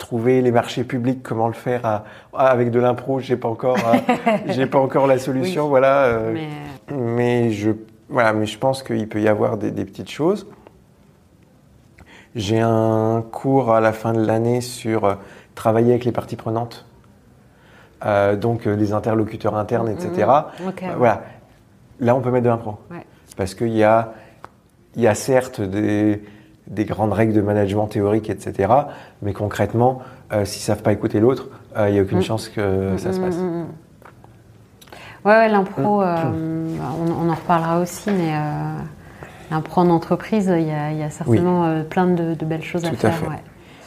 Euh, 0.05 0.15
trouver 0.15 0.43
les 0.43 0.53
marchés 0.53 0.85
publics, 0.85 1.23
comment 1.23 1.47
le 1.49 1.55
faire 1.55 2.03
avec 2.35 2.71
de 2.71 2.79
l'impro, 2.79 3.21
j'ai 3.21 3.37
pas 3.37 3.49
encore, 3.49 3.79
j'ai 4.47 4.67
pas 4.67 4.79
encore 4.79 5.07
la 5.07 5.19
solution, 5.19 5.69
voilà. 5.69 6.21
mais... 6.33 6.49
mais 6.91 7.51
je 7.51 7.71
voilà, 8.09 8.33
mais 8.33 8.47
je 8.47 8.59
pense 8.59 8.83
qu'il 8.83 9.09
peut 9.09 9.21
y 9.21 9.29
avoir 9.29 9.57
des, 9.57 9.73
petites 9.85 10.11
choses. 10.11 10.47
J'ai 12.35 12.61
un 12.61 13.25
cours 13.31 13.73
à 13.73 13.81
la 13.81 13.93
fin 13.93 14.13
de 14.13 14.25
l'année 14.25 14.61
sur 14.61 15.05
euh, 15.05 15.15
travailler 15.55 15.91
avec 15.91 16.05
les 16.05 16.13
parties 16.13 16.37
prenantes, 16.37 16.87
euh, 18.05 18.37
donc 18.37 18.67
euh, 18.67 18.75
les 18.77 18.93
interlocuteurs 18.93 19.57
internes, 19.57 19.89
etc. 19.89 20.29
Mm-hmm. 20.61 20.97
voilà. 20.97 21.23
Là, 22.01 22.15
on 22.15 22.21
peut 22.21 22.31
mettre 22.31 22.45
de 22.45 22.51
l'impro. 22.51 22.79
Parce 23.37 23.55
qu'il 23.55 23.75
y 23.75 23.85
a, 23.85 24.13
il 24.97 25.03
y 25.03 25.07
a 25.07 25.15
certes 25.15 25.61
des, 25.61 26.23
des, 26.67 26.85
grandes 26.85 27.13
règles 27.13 27.33
de 27.33 27.41
management 27.41 27.87
théorique, 27.87 28.31
etc. 28.31 28.73
Mais 29.23 29.33
concrètement, 29.33 30.01
s'ils 30.31 30.41
ne 30.41 30.45
savent 30.45 30.83
pas 30.83 30.93
écouter 30.93 31.21
l'autre, 31.21 31.49
il 31.77 31.93
n'y 31.93 31.99
a 31.99 32.03
aucune 32.03 32.19
mm. 32.19 32.23
chance 32.23 32.49
que 32.49 32.97
ça 32.97 33.13
se 33.13 33.21
passe. 33.21 33.37
Mm, 33.37 33.65
Ouais, 35.25 35.49
l'impro, 35.49 36.01
mm. 36.01 36.05
euh, 36.05 36.77
on, 37.19 37.31
en 37.31 37.35
reparlera 37.35 37.81
aussi, 37.81 38.11
mais 38.11 38.35
euh, 38.35 38.77
l'impro 39.51 39.81
en 39.81 39.91
entreprise, 39.91 40.53
il 40.55 40.67
y 40.67 40.71
a, 40.71 41.11
certainement 41.11 41.65
euh, 41.65 41.83
plein 41.83 42.07
de, 42.07 42.45
belles 42.45 42.63
choses 42.63 42.85
à 42.85 42.93
faire. 42.93 43.15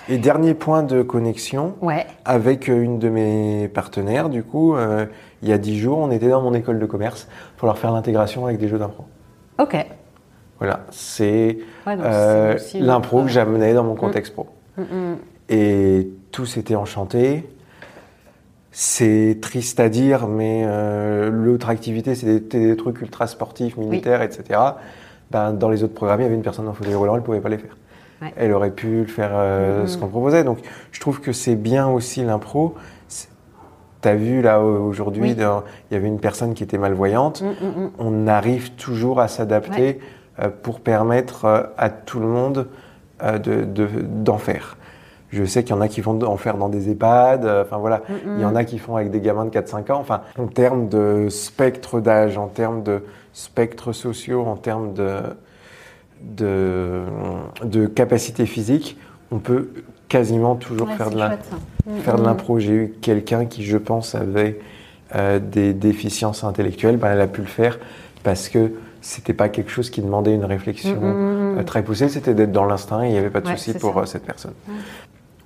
Et 0.10 0.18
dernier 0.18 0.54
point 0.54 0.84
de 0.84 1.04
connexion, 1.04 1.76
ouais. 1.82 2.08
avec 2.24 2.70
une 2.70 2.98
de 2.98 3.10
mes 3.10 3.68
partenaires, 3.68 4.30
du 4.30 4.42
coup, 4.42 4.76
il 5.42 5.50
y 5.50 5.52
a 5.52 5.58
dix 5.58 5.78
jours, 5.78 5.98
on 5.98 6.12
était 6.12 6.30
dans 6.30 6.42
mon 6.42 6.54
école 6.54 6.80
de 6.80 6.86
commerce 6.86 7.28
pour 7.58 7.68
leur 7.68 7.78
faire 7.78 7.92
l'intégration 7.92 8.46
avec 8.46 8.58
des 8.58 8.70
jeux 8.70 8.80
d'impro. 8.80 9.04
Ok. 9.60 9.76
Voilà, 10.60 10.86
c'est 10.90 11.60
l'impro 12.74 13.24
que 13.24 13.30
j'amenais 13.30 13.74
dans 13.74 13.84
mon 13.84 13.94
mm. 13.94 13.98
contexte 13.98 14.34
pro. 14.34 14.48
Mm, 14.78 14.84
Et 15.50 16.10
tous 16.32 16.58
étaient 16.58 16.76
enchantés. 16.76 17.48
C'est 18.72 19.40
triste 19.42 19.80
à 19.80 19.90
dire, 19.90 20.28
mais 20.28 20.64
euh, 20.66 21.32
l'autre 21.32 21.70
activité, 21.70 22.14
c'est 22.14 22.48
des, 22.48 22.76
trucs 22.76 23.02
ultra 23.02 23.26
sportifs, 23.26 23.76
militaires, 23.76 24.22
etc. 24.22 24.60
Ben, 25.32 25.52
dans 25.52 25.70
les 25.70 25.84
autres 25.84 25.96
programmes, 25.96 26.20
il 26.20 26.24
y 26.24 26.28
avait 26.28 26.36
une 26.36 26.44
personne 26.44 26.68
en 26.68 26.74
fauteuil 26.74 26.94
roulant, 26.94 27.16
elle 27.16 27.22
ne 27.22 27.26
pouvait 27.26 27.42
pas 27.42 27.50
les 27.50 27.58
faire. 27.58 27.76
Elle 28.36 28.52
aurait 28.52 28.72
pu 28.72 29.02
le 29.02 29.06
faire 29.06 29.32
euh, 29.34 29.86
ce 29.88 29.98
qu'on 29.98 30.08
proposait. 30.08 30.44
Donc, 30.44 30.60
je 30.92 31.00
trouve 31.00 31.22
que 31.22 31.32
c'est 31.32 31.56
bien 31.56 31.88
aussi 31.88 32.24
l'impro. 32.24 32.76
Tu 34.02 34.08
as 34.08 34.16
vu 34.16 34.42
là 34.42 34.62
aujourd'hui, 34.62 35.32
il 35.32 35.38
y 35.92 35.96
avait 35.96 36.08
une 36.08 36.20
personne 36.20 36.54
qui 36.54 36.64
était 36.64 36.78
malvoyante. 36.78 37.42
Mm, 37.42 37.46
mm, 37.46 37.84
mm. 37.84 37.92
On 37.98 38.28
arrive 38.28 38.74
toujours 38.74 39.20
à 39.20 39.28
s'adapter 39.28 40.00
euh, 40.00 40.17
pour 40.62 40.82
permettre 40.82 41.74
à 41.78 41.90
tout 41.90 42.20
le 42.20 42.28
monde 42.28 42.68
d'en 43.22 44.38
faire. 44.38 44.78
Je 45.30 45.44
sais 45.44 45.64
qu'il 45.64 45.76
y 45.76 45.78
en 45.78 45.82
a 45.82 45.90
qui 45.90 46.00
vont 46.00 46.22
en 46.24 46.38
faire 46.38 46.58
dans 46.58 46.70
des 46.70 46.90
EHPAD, 46.90 47.44
euh, 47.44 47.64
enfin 47.64 47.78
voilà, 47.78 48.02
il 48.26 48.42
y 48.42 48.46
en 48.46 48.56
a 48.56 48.64
qui 48.64 48.80
font 48.80 48.96
avec 48.96 49.12
des 49.12 49.20
gamins 49.20 49.44
de 49.44 49.50
4-5 49.50 49.92
ans. 49.92 50.00
Enfin, 50.00 50.22
en 50.38 50.48
termes 50.48 50.88
de 50.88 51.28
spectre 51.30 52.00
d'âge, 52.00 52.38
en 52.38 52.48
termes 52.48 52.82
de 52.82 53.04
spectres 53.34 53.92
sociaux, 53.92 54.46
en 54.46 54.56
termes 54.56 54.94
de, 54.94 55.20
de, 56.22 57.04
de 57.64 57.88
capacité 57.88 58.46
physique, 58.46 58.98
on 59.30 59.40
peut 59.40 59.70
quasiment 60.08 60.56
toujours 60.56 60.90
faire, 60.94 61.10
de 61.10 61.18
la, 61.18 61.38
faire 62.00 62.16
de 62.16 62.24
l'impro. 62.24 62.60
J'ai 62.60 62.74
eu 62.74 62.94
quelqu'un 63.02 63.46
qui, 63.46 63.66
je 63.66 63.78
pense, 63.78 64.16
avait 64.16 64.60
euh, 65.14 65.40
des 65.40 65.74
déficiences 65.74 66.46
intellectuelles, 66.46 66.96
ben, 66.96 67.12
elle 67.12 67.22
a 67.22 67.28
pu 67.28 67.42
le 67.42 67.48
faire 67.48 67.80
parce 68.24 68.48
que 68.48 68.72
c'était 69.02 69.34
pas 69.34 69.50
quelque 69.50 69.72
chose 69.72 69.90
qui 69.90 70.02
demandait 70.02 70.34
une 70.34 70.46
réflexion 70.46 71.00
euh, 71.04 71.64
très 71.64 71.84
poussée, 71.84 72.10
c'était 72.10 72.34
d'être 72.34 72.52
dans 72.52 72.66
l'instinct 72.66 73.04
et 73.04 73.08
il 73.08 73.12
n'y 73.12 73.18
avait 73.18 73.30
pas 73.30 73.42
de 73.42 73.48
souci 73.48 73.74
pour 73.74 74.08
cette 74.08 74.26
personne. 74.26 74.54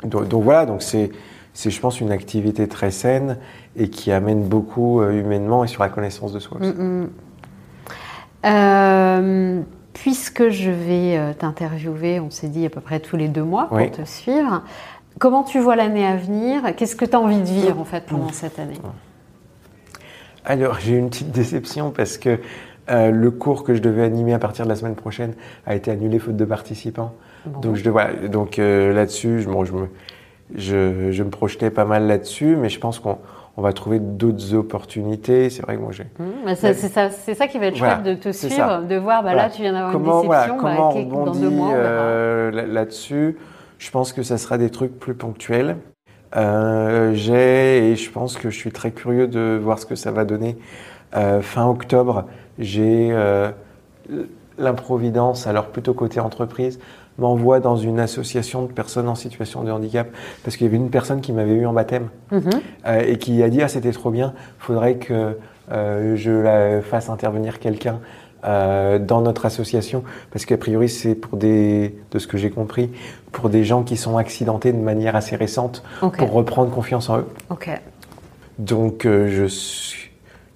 Donc, 0.03 0.43
voilà, 0.43 0.65
donc 0.65 0.81
c'est, 0.81 1.11
je 1.55 1.79
pense, 1.79 2.01
une 2.01 2.11
activité 2.11 2.67
très 2.67 2.91
saine 2.91 3.37
et 3.75 3.89
qui 3.89 4.11
amène 4.11 4.43
beaucoup 4.43 5.01
euh, 5.01 5.11
humainement 5.11 5.63
et 5.63 5.67
sur 5.67 5.83
la 5.83 5.89
connaissance 5.89 6.33
de 6.33 6.39
soi 6.39 6.57
aussi. 6.59 6.69
Mm, 6.69 7.03
mm. 7.03 7.09
Euh, 8.43 9.61
puisque 9.93 10.49
je 10.49 10.71
vais 10.71 11.17
euh, 11.17 11.33
t'interviewer, 11.33 12.19
on 12.19 12.31
s'est 12.31 12.47
dit 12.47 12.65
à 12.65 12.69
peu 12.69 12.81
près 12.81 12.99
tous 12.99 13.17
les 13.17 13.27
deux 13.27 13.43
mois 13.43 13.67
pour 13.67 13.91
te 13.91 14.03
suivre, 14.03 14.63
comment 15.19 15.43
tu 15.43 15.59
vois 15.59 15.75
l'année 15.75 16.05
à 16.05 16.15
venir? 16.15 16.75
Qu'est-ce 16.75 16.95
que 16.95 17.05
tu 17.05 17.15
as 17.15 17.19
envie 17.19 17.39
de 17.39 17.45
vivre 17.45 17.79
en 17.79 17.85
fait 17.85 18.05
pendant 18.05 18.31
cette 18.31 18.57
année? 18.57 18.79
Alors, 20.43 20.79
j'ai 20.79 20.95
une 20.95 21.09
petite 21.09 21.31
déception 21.31 21.91
parce 21.91 22.17
que 22.17 22.39
euh, 22.91 23.11
le 23.11 23.31
cours 23.31 23.63
que 23.63 23.73
je 23.73 23.81
devais 23.81 24.03
animer 24.03 24.33
à 24.33 24.39
partir 24.39 24.65
de 24.65 24.69
la 24.69 24.75
semaine 24.75 24.95
prochaine 24.95 25.33
a 25.65 25.75
été 25.75 25.91
annulé 25.91 26.19
faute 26.19 26.35
de 26.35 26.45
participants. 26.45 27.13
Donc, 27.45 27.75
je, 27.75 27.89
voilà, 27.89 28.13
donc 28.27 28.59
euh, 28.59 28.93
là-dessus, 28.93 29.41
je, 29.41 29.49
bon, 29.49 29.65
je, 29.65 29.73
me, 29.73 29.87
je, 30.55 31.11
je, 31.11 31.23
me 31.23 31.29
projetais 31.29 31.71
pas 31.71 31.85
mal 31.85 32.05
là-dessus, 32.05 32.55
mais 32.55 32.69
je 32.69 32.79
pense 32.79 32.99
qu'on 32.99 33.17
on 33.57 33.61
va 33.61 33.73
trouver 33.73 33.99
d'autres 33.99 34.53
opportunités. 34.53 35.49
C'est 35.49 35.63
vrai 35.63 35.75
que 35.75 35.81
moi 35.81 35.91
j'ai. 35.91 36.03
Mmh, 36.19 36.55
c'est 36.55 36.73
ça, 36.73 37.09
ça, 37.09 37.47
qui 37.47 37.57
va 37.57 37.67
être 37.67 37.77
chouette 37.77 38.03
de 38.03 38.13
te 38.13 38.31
suivre, 38.31 38.83
de 38.87 38.95
voir, 38.95 39.23
bah, 39.23 39.33
là 39.33 39.49
tu 39.49 39.61
viens 39.61 39.73
d'avoir 39.73 39.93
une 39.93 40.03
déception, 40.03 40.25
voilà, 40.25 40.47
bah, 40.47 40.55
comment 40.59 40.95
on 40.95 41.25
dans 41.25 41.31
deux 41.31 41.49
mois. 41.49 41.73
Euh, 41.73 42.51
là-dessus, 42.67 43.37
je 43.79 43.91
pense 43.91 44.13
que 44.13 44.23
ça 44.23 44.37
sera 44.37 44.57
des 44.57 44.69
trucs 44.69 44.99
plus 44.99 45.15
ponctuels. 45.15 45.77
Euh, 46.35 47.11
j'ai 47.13 47.91
et 47.91 47.95
je 47.95 48.09
pense 48.09 48.37
que 48.37 48.49
je 48.49 48.57
suis 48.57 48.71
très 48.71 48.91
curieux 48.91 49.27
de 49.27 49.59
voir 49.61 49.79
ce 49.79 49.85
que 49.85 49.95
ça 49.95 50.11
va 50.11 50.23
donner. 50.23 50.57
Euh, 51.15 51.41
fin 51.41 51.67
octobre, 51.67 52.25
j'ai 52.61 53.09
euh, 53.11 53.51
l'improvidence, 54.57 55.47
alors 55.47 55.67
plutôt 55.67 55.93
côté 55.93 56.19
entreprise, 56.19 56.79
m'envoie 57.17 57.59
dans 57.59 57.75
une 57.75 57.99
association 57.99 58.63
de 58.63 58.71
personnes 58.71 59.07
en 59.07 59.15
situation 59.15 59.63
de 59.63 59.71
handicap 59.71 60.07
parce 60.43 60.55
qu'il 60.55 60.65
y 60.65 60.69
avait 60.69 60.77
une 60.77 60.89
personne 60.89 61.21
qui 61.21 61.33
m'avait 61.33 61.53
eu 61.53 61.65
en 61.65 61.73
baptême 61.73 62.07
Mhm. 62.31 62.49
euh, 62.87 63.03
et 63.05 63.17
qui 63.17 63.43
a 63.43 63.49
dit 63.49 63.61
ah 63.61 63.67
c'était 63.67 63.91
trop 63.91 64.11
bien, 64.11 64.33
faudrait 64.59 64.95
que 64.95 65.37
euh, 65.71 66.15
je 66.15 66.31
la 66.31 66.81
fasse 66.81 67.09
intervenir 67.09 67.59
quelqu'un 67.59 67.99
euh, 68.43 68.97
dans 68.97 69.21
notre 69.21 69.45
association 69.45 70.03
parce 70.31 70.45
qu'a 70.45 70.57
priori 70.57 70.89
c'est 70.89 71.13
pour 71.13 71.37
des 71.37 71.95
de 72.11 72.17
ce 72.17 72.25
que 72.27 72.37
j'ai 72.37 72.49
compris 72.49 72.89
pour 73.31 73.49
des 73.49 73.63
gens 73.63 73.83
qui 73.83 73.97
sont 73.97 74.17
accidentés 74.17 74.71
de 74.73 74.79
manière 74.79 75.15
assez 75.15 75.35
récente 75.35 75.83
pour 76.17 76.31
reprendre 76.31 76.71
confiance 76.71 77.09
en 77.09 77.19
eux. 77.19 77.27
Donc 78.57 79.03
je 79.05 79.45
suis 79.45 80.00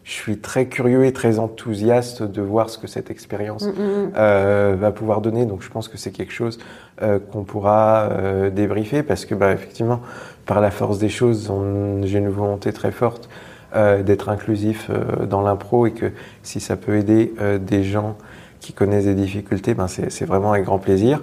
je 0.06 0.12
suis 0.14 0.40
très 0.40 0.68
curieux 0.68 1.06
et 1.06 1.14
très 1.14 1.40
enthousiaste 1.40 2.24
de 2.24 2.42
voir 2.42 2.70
ce 2.70 2.78
que 2.78 2.88
cette 2.88 3.12
expérience 3.12 3.66
Mm, 3.66 3.72
mm, 3.72 4.06
mm. 4.08 4.12
euh, 4.18 4.78
va 4.80 4.92
pouvoir 4.94 5.22
donner. 5.22 5.46
Donc 5.48 5.64
je 5.64 5.70
pense 5.70 5.90
que 5.90 5.98
c'est 5.98 6.12
quelque 6.12 6.34
chose 6.34 6.60
euh, 7.02 7.20
qu'on 7.20 7.44
pourra 7.44 8.10
euh, 8.12 8.52
débriefer 8.52 9.04
parce 9.04 9.26
que 9.26 9.36
bah, 9.36 9.52
effectivement, 9.54 10.02
par 10.46 10.62
la 10.62 10.72
force 10.72 11.00
des 11.00 11.10
choses, 11.10 11.52
j'ai 12.04 12.20
une 12.20 12.30
volonté 12.30 12.72
très 12.74 12.92
forte 12.94 13.30
euh, 13.76 14.04
d'être 14.04 14.30
inclusif 14.30 14.90
euh, 14.92 15.26
dans 15.26 15.42
l'impro 15.42 15.88
et 15.88 15.92
que 15.94 16.12
si 16.44 16.60
ça 16.62 16.78
peut 16.78 16.98
aider 16.98 17.34
euh, 17.42 17.58
des 17.58 17.84
gens 17.84 18.18
qui 18.62 18.74
connaissent 18.74 19.06
des 19.06 19.16
difficultés, 19.16 19.74
ben 19.76 19.88
c'est 19.88 20.26
vraiment 20.26 20.54
avec 20.54 20.66
grand 20.66 20.80
plaisir. 20.80 21.22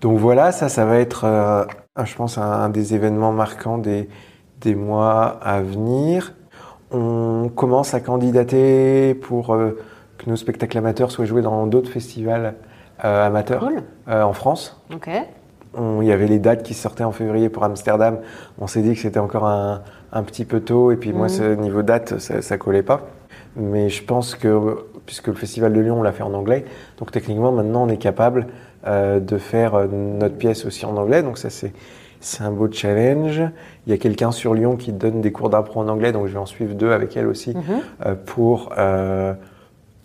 Donc 0.00 0.18
voilà, 0.18 0.52
ça, 0.52 0.68
ça 0.68 0.84
va 0.84 0.98
être, 0.98 1.24
euh, 1.24 1.64
un- 1.96 2.04
je 2.04 2.14
pense, 2.16 2.38
un, 2.38 2.42
un 2.42 2.68
des 2.68 2.94
événements 2.94 3.32
marquants 3.32 3.78
des, 3.78 4.08
des 4.60 4.74
mois 4.74 5.38
à 5.42 5.60
venir. 5.62 6.34
On 6.92 7.48
commence 7.54 7.94
à 7.94 8.00
candidater 8.00 9.14
pour 9.14 9.54
euh, 9.54 9.78
que 10.18 10.28
nos 10.28 10.36
spectacles 10.36 10.78
amateurs 10.78 11.10
soient 11.10 11.24
joués 11.24 11.42
dans 11.42 11.66
d'autres 11.66 11.90
festivals 11.90 12.54
euh, 13.04 13.26
amateurs 13.26 13.60
Cool. 13.60 13.82
euh, 14.08 14.22
en 14.22 14.32
France. 14.32 14.80
Ok. 14.94 15.08
Il 15.78 16.04
y 16.06 16.12
avait 16.12 16.26
les 16.26 16.38
dates 16.38 16.62
qui 16.64 16.74
sortaient 16.74 17.02
en 17.04 17.12
février 17.12 17.48
pour 17.48 17.64
Amsterdam. 17.64 18.18
On 18.60 18.66
s'est 18.66 18.82
dit 18.82 18.92
que 18.94 19.00
c'était 19.00 19.18
encore 19.20 19.46
un, 19.46 19.80
un 20.12 20.22
petit 20.22 20.44
peu 20.44 20.60
tôt. 20.60 20.92
Et 20.92 20.96
puis 20.96 21.14
moi, 21.14 21.28
Mhm. 21.28 21.28
ce 21.30 21.54
niveau 21.54 21.80
date, 21.82 22.18
ça, 22.18 22.42
ça 22.42 22.58
collait 22.58 22.82
pas. 22.82 23.06
Mais 23.56 23.88
je 23.88 24.04
pense 24.04 24.34
que, 24.34 24.84
puisque 25.06 25.28
le 25.28 25.34
Festival 25.34 25.72
de 25.72 25.80
Lyon, 25.80 26.00
on 26.00 26.02
l'a 26.02 26.12
fait 26.12 26.22
en 26.22 26.34
anglais, 26.34 26.66
donc 26.98 27.10
techniquement, 27.10 27.52
maintenant, 27.52 27.84
on 27.84 27.88
est 27.88 27.96
capable 27.96 28.48
de 28.86 29.38
faire 29.38 29.86
notre 29.90 30.34
pièce 30.36 30.66
aussi 30.66 30.84
en 30.84 30.96
anglais. 30.96 31.22
Donc 31.22 31.38
ça, 31.38 31.48
c'est 31.50 31.72
c'est 32.22 32.44
un 32.44 32.50
beau 32.52 32.70
challenge. 32.70 33.42
Il 33.86 33.90
y 33.90 33.92
a 33.92 33.98
quelqu'un 33.98 34.30
sur 34.30 34.54
Lyon 34.54 34.76
qui 34.76 34.92
donne 34.92 35.20
des 35.20 35.32
cours 35.32 35.50
d'impro 35.50 35.80
en 35.80 35.88
anglais, 35.88 36.12
donc 36.12 36.28
je 36.28 36.32
vais 36.32 36.38
en 36.38 36.46
suivre 36.46 36.74
deux 36.74 36.92
avec 36.92 37.16
elle 37.16 37.26
aussi 37.26 37.50
Mhm. 37.50 37.62
euh, 38.06 38.14
pour, 38.14 38.72
euh, 38.78 39.34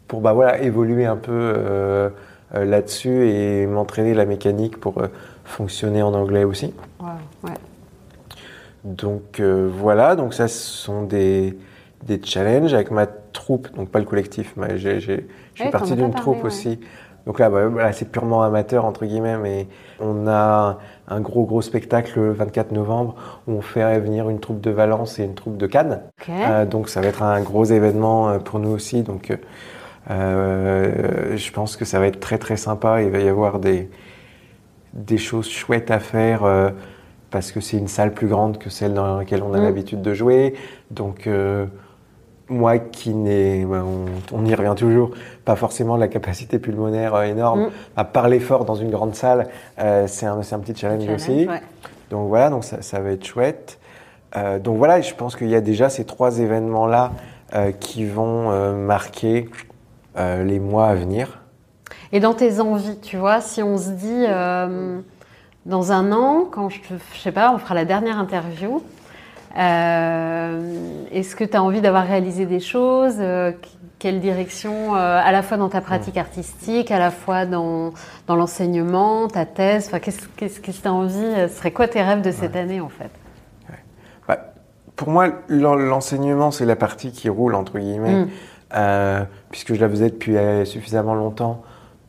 pour 0.08 0.22
bah, 0.22 0.34
voilà, 0.34 0.60
évoluer 0.62 1.06
un 1.06 1.16
peu 1.16 1.32
euh, 1.32 2.10
là-dessus 2.54 3.30
et 3.30 3.66
m'entraîner 3.68 4.14
la 4.14 4.26
mécanique 4.26 4.80
pour 4.80 5.02
fonctionner 5.46 6.02
en 6.02 6.14
anglais 6.14 6.44
aussi. 6.44 6.74
Ouais. 7.00 7.52
Donc 8.84 9.42
voilà, 9.42 10.16
donc 10.16 10.34
ça 10.34 10.48
ce 10.48 10.60
sont 10.60 11.04
des, 11.04 11.58
des 12.06 12.22
challenges 12.24 12.74
avec 12.74 12.90
ma 12.92 13.06
troupe, 13.06 13.74
donc 13.76 13.90
pas 13.90 14.00
le 14.00 14.06
collectif, 14.06 14.54
mais 14.56 14.78
j'ai, 14.78 15.00
je 15.00 15.12
Ouais, 15.12 15.26
suis 15.56 15.70
partie 15.72 15.96
d'une 15.96 16.14
troupe 16.14 16.38
ouais. 16.38 16.46
aussi. 16.46 16.80
Donc 17.28 17.40
là, 17.40 17.50
bah, 17.50 17.92
c'est 17.92 18.10
purement 18.12 18.42
amateur 18.42 18.86
entre 18.86 19.06
guillemets, 19.06 19.38
mais 19.38 19.68
on 20.00 20.28
a 20.28 20.80
un 21.10 21.22
gros 21.22 21.46
gros 21.46 21.62
spectacle 21.62 22.20
le 22.20 22.32
24 22.32 22.72
novembre 22.72 23.16
où 23.48 23.52
on 23.52 23.62
fait 23.62 24.00
venir 24.00 24.30
une 24.30 24.40
troupe 24.40 24.62
de 24.62 24.72
Valence 24.72 25.20
et 25.20 25.26
une 25.26 25.36
troupe 25.36 25.58
de 25.58 25.68
Cannes. 25.68 26.02
Euh, 26.30 26.66
donc 26.66 26.90
ça 26.90 27.02
va 27.02 27.08
être 27.08 27.24
un 27.24 27.42
gros 27.42 27.66
événement 27.66 28.30
euh, 28.30 28.40
pour 28.40 28.60
nous 28.60 28.70
aussi. 28.72 29.04
Donc 29.04 29.38
euh, 30.10 31.36
je 31.38 31.52
pense 31.52 31.76
que 31.78 31.86
ça 31.86 32.00
va 32.00 32.08
être 32.08 32.20
très 32.22 32.38
très 32.38 32.58
sympa. 32.58 33.02
Il 33.04 33.12
va 33.12 33.20
y 33.20 33.28
avoir 33.30 33.60
des, 33.60 33.90
des 34.94 35.18
choses 35.18 35.50
chouettes 35.50 35.92
à 35.92 36.00
faire 36.00 36.44
euh, 36.44 36.70
parce 37.32 37.52
que 37.52 37.60
c'est 37.60 37.78
une 37.78 37.88
salle 37.90 38.14
plus 38.14 38.28
grande 38.28 38.58
que 38.58 38.70
celle 38.70 38.94
dans 38.94 39.18
laquelle 39.18 39.44
on 39.44 39.54
a 39.54 39.60
Mm. 39.60 39.64
l'habitude 39.64 40.02
de 40.02 40.14
jouer. 40.14 40.54
Donc 40.92 41.28
moi 42.50 42.78
qui 42.80 43.14
n'ai, 43.14 43.66
ben, 43.66 43.84
on, 43.84 44.38
on 44.38 44.46
y 44.46 44.56
revient 44.56 44.74
toujours, 44.76 45.12
pas 45.46 45.56
forcément 45.56 45.98
la 45.98 46.08
capacité 46.08 46.60
pulmonaire 46.60 47.16
euh, 47.16 47.24
énorme, 47.24 47.64
Mm. 47.64 47.70
à 47.98 48.04
parler 48.06 48.40
fort 48.40 48.66
dans 48.66 48.76
une 48.76 48.90
grande 48.92 49.16
salle, 49.16 49.48
euh, 49.80 50.06
c'est 50.08 50.26
un, 50.26 50.38
petit 50.42 50.76
challenge, 50.76 51.02
Challenge, 51.04 51.16
aussi. 51.16 51.48
ouais. 51.48 51.62
Donc 52.10 52.30
voilà, 52.30 52.50
donc 52.50 52.64
ça, 52.64 52.82
ça 52.82 53.00
va 53.00 53.12
être 53.12 53.26
chouette. 53.26 53.80
Euh, 54.36 54.60
donc 54.60 54.78
voilà, 54.78 55.02
je 55.02 55.14
pense 55.14 55.36
qu'il 55.36 55.50
y 55.50 55.56
a 55.56 55.62
déjà 55.62 55.90
ces 55.90 56.06
trois 56.06 56.40
événements-là 56.40 57.12
euh, 57.56 57.72
qui 57.72 58.06
vont 58.06 58.50
marquer 58.76 59.50
les 60.18 60.60
mois 60.60 60.88
à 60.88 60.96
venir. 60.96 61.42
Et 62.12 62.20
dans 62.20 62.34
tes 62.34 62.60
envies, 62.60 62.98
tu 63.00 63.18
vois, 63.18 63.40
si 63.42 63.62
on 63.62 63.78
se 63.78 63.90
dit 63.92 64.26
dans 65.66 65.92
un 65.92 66.12
an, 66.12 66.46
quand 66.50 66.70
je, 66.70 66.80
je 67.14 67.20
sais 67.20 67.32
pas, 67.32 67.52
on 67.54 67.58
fera 67.58 67.76
la 67.76 67.86
dernière 67.86 68.18
interview, 68.18 68.82
est-ce 71.12 71.36
que 71.36 71.44
tu 71.44 71.56
as 71.58 71.64
envie 71.64 71.82
d'avoir 71.82 72.06
réalisé 72.06 72.46
des 72.46 72.60
choses 72.60 73.16
euh, 73.20 73.52
qu- 73.52 73.70
Quelle 74.00 74.20
direction, 74.20 74.96
euh, 74.96 75.20
à 75.24 75.32
la 75.32 75.42
fois 75.42 75.58
dans 75.58 75.70
ta 75.70 75.82
pratique 75.82 76.18
artistique, 76.18 76.92
à 76.92 77.00
la 77.00 77.10
fois 77.12 77.46
dans, 77.46 77.92
dans 78.28 78.36
l'enseignement, 78.36 79.28
ta 79.28 79.46
thèse 79.46 79.88
Enfin, 79.88 80.00
qu'est-ce 80.00 80.60
que 80.60 80.72
tu 80.72 80.88
as 80.88 80.94
envie 80.94 81.18
euh, 81.18 81.48
Ce 81.48 81.56
serait 81.58 81.72
quoi 81.72 81.88
tes 81.88 82.02
rêves 82.04 82.22
de 82.22 82.32
cette 82.32 82.56
année, 82.56 82.80
en 82.82 82.90
fait? 82.90 83.10
Bah, 84.28 84.38
pour 84.96 85.10
moi, 85.10 85.30
l'en- 85.48 85.76
l'enseignement, 85.76 86.52
c'est 86.52 86.66
la 86.66 86.76
partie 86.76 87.12
qui 87.12 87.30
roule, 87.30 87.56
entre 87.56 87.80
guillemets, 87.80 88.26
Mm. 88.26 88.28
euh, 88.76 89.24
puisque 89.50 89.74
je 89.74 89.82
la 89.82 89.90
faisais 89.90 90.10
depuis 90.10 90.38
euh, 90.38 90.66
suffisamment 90.66 91.16
longtemps 91.16 91.64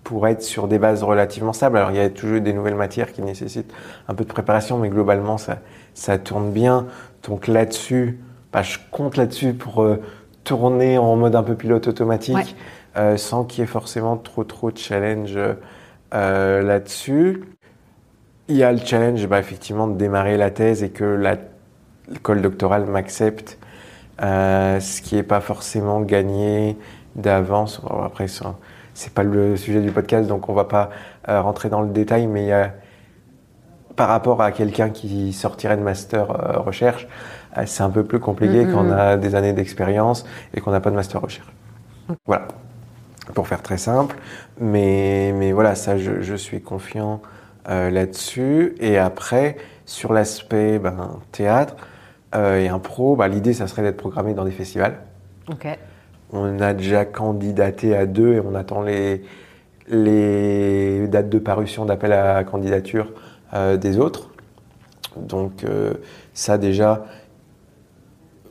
pour 0.04 0.26
être 0.26 0.42
sur 0.42 0.68
des 0.68 0.78
bases 0.78 1.02
relativement 1.02 1.52
stables. 1.52 1.76
Alors, 1.76 1.90
il 1.90 1.96
y 1.96 2.00
a 2.00 2.08
toujours 2.10 2.40
des 2.40 2.52
nouvelles 2.54 2.74
matières 2.74 3.12
qui 3.12 3.20
nécessitent 3.22 3.72
un 4.08 4.14
peu 4.14 4.24
de 4.24 4.28
préparation, 4.28 4.78
mais 4.78 4.88
globalement, 4.88 5.36
ça, 5.38 5.58
ça 5.94 6.16
tourne 6.18 6.50
bien. 6.50 6.86
Donc 7.28 7.46
là-dessus, 7.46 8.20
bah, 8.52 8.62
je 8.62 8.78
compte 8.90 9.16
là-dessus 9.16 9.54
pour 9.54 9.82
euh, 9.82 10.02
tourner 10.44 10.98
en 10.98 11.16
mode 11.16 11.36
un 11.36 11.44
peu 11.44 11.56
pilote 11.56 11.88
automatique, 11.88 12.36
Ouais. 12.36 12.44
euh, 12.96 13.16
sans 13.18 13.44
qu'il 13.44 13.60
y 13.60 13.64
ait 13.64 13.68
forcément 13.68 14.16
trop 14.16 14.44
trop 14.44 14.72
de 14.72 14.78
challenge 14.78 15.38
euh, 16.14 16.62
là-dessus. 16.62 17.44
Il 18.48 18.56
y 18.56 18.62
a 18.62 18.72
le 18.72 18.78
challenge, 18.78 19.26
bah, 19.28 19.38
effectivement, 19.40 19.86
de 19.88 19.96
démarrer 19.96 20.36
la 20.36 20.50
thèse 20.50 20.82
et 20.82 20.90
que 20.90 21.04
la- 21.04 21.36
l'école 22.08 22.42
doctorale 22.42 22.86
m'accepte, 22.86 23.58
ce 24.20 25.02
qui 25.02 25.16
n'est 25.16 25.22
pas 25.22 25.40
forcément 25.40 26.00
gagné 26.02 26.76
d'avance. 27.16 27.80
Bon, 27.82 28.02
Après, 28.02 28.28
ça, 28.28 28.56
c'est 28.94 29.12
pas 29.14 29.22
le 29.24 29.56
sujet 29.56 29.80
du 29.82 29.92
podcast, 29.92 30.28
donc 30.28 30.48
on 30.48 30.54
va 30.54 30.64
pas 30.64 30.90
rentrer 31.26 31.68
dans 31.70 31.82
le 31.82 31.90
détail, 31.90 32.26
mais 32.26 32.44
il 32.44 32.48
y 32.48 32.52
a, 32.52 32.74
par 33.98 34.08
rapport 34.08 34.40
à 34.42 34.52
quelqu'un 34.52 34.90
qui 34.90 35.32
sortirait 35.34 35.76
de 35.76 35.82
master 35.82 36.30
euh, 36.30 36.60
recherche, 36.60 37.08
euh, 37.58 37.64
c'est 37.66 37.82
un 37.82 37.90
peu 37.90 38.04
plus 38.04 38.20
compliqué 38.20 38.64
Mhm. 38.64 38.72
quand 38.72 38.86
on 38.86 38.90
a 38.92 39.16
des 39.18 39.34
années 39.34 39.52
d'expérience 39.52 40.24
et 40.54 40.60
qu'on 40.62 40.70
n'a 40.70 40.80
pas 40.80 40.90
de 40.90 40.96
master 40.96 41.20
recherche. 41.20 41.52
Voilà, 42.26 42.48
pour 43.34 43.46
faire 43.48 43.60
très 43.62 43.76
simple. 43.76 44.16
Mais, 44.60 45.32
mais 45.34 45.52
voilà, 45.52 45.74
ça, 45.74 45.98
je, 45.98 46.22
je 46.22 46.34
suis 46.36 46.62
confiant 46.62 47.20
euh, 47.68 47.90
là-dessus. 47.90 48.74
Et 48.80 48.98
après, 48.98 49.56
sur 49.84 50.12
l'aspect 50.12 50.78
ben, 50.78 51.18
théâtre 51.32 51.76
et 52.34 52.68
impro, 52.68 53.16
bah, 53.16 53.26
l'idée, 53.26 53.54
ça 53.54 53.66
serait 53.66 53.82
d'être 53.82 53.96
programmé 53.96 54.34
dans 54.34 54.44
des 54.44 54.50
festivals. 54.52 54.98
On 56.32 56.60
a 56.60 56.74
déjà 56.74 57.04
candidaté 57.06 57.96
à 57.96 58.06
deux 58.06 58.34
et 58.34 58.40
on 58.40 58.54
attend 58.54 58.82
les, 58.82 59.22
les 59.88 61.08
dates 61.08 61.30
de 61.30 61.38
parution 61.38 61.86
d'appel 61.86 62.12
à 62.12 62.44
candidature 62.44 63.12
euh, 63.54 63.76
des 63.76 63.98
autres. 63.98 64.30
Donc 65.16 65.64
euh, 65.64 65.94
ça 66.34 66.58
déjà, 66.58 67.04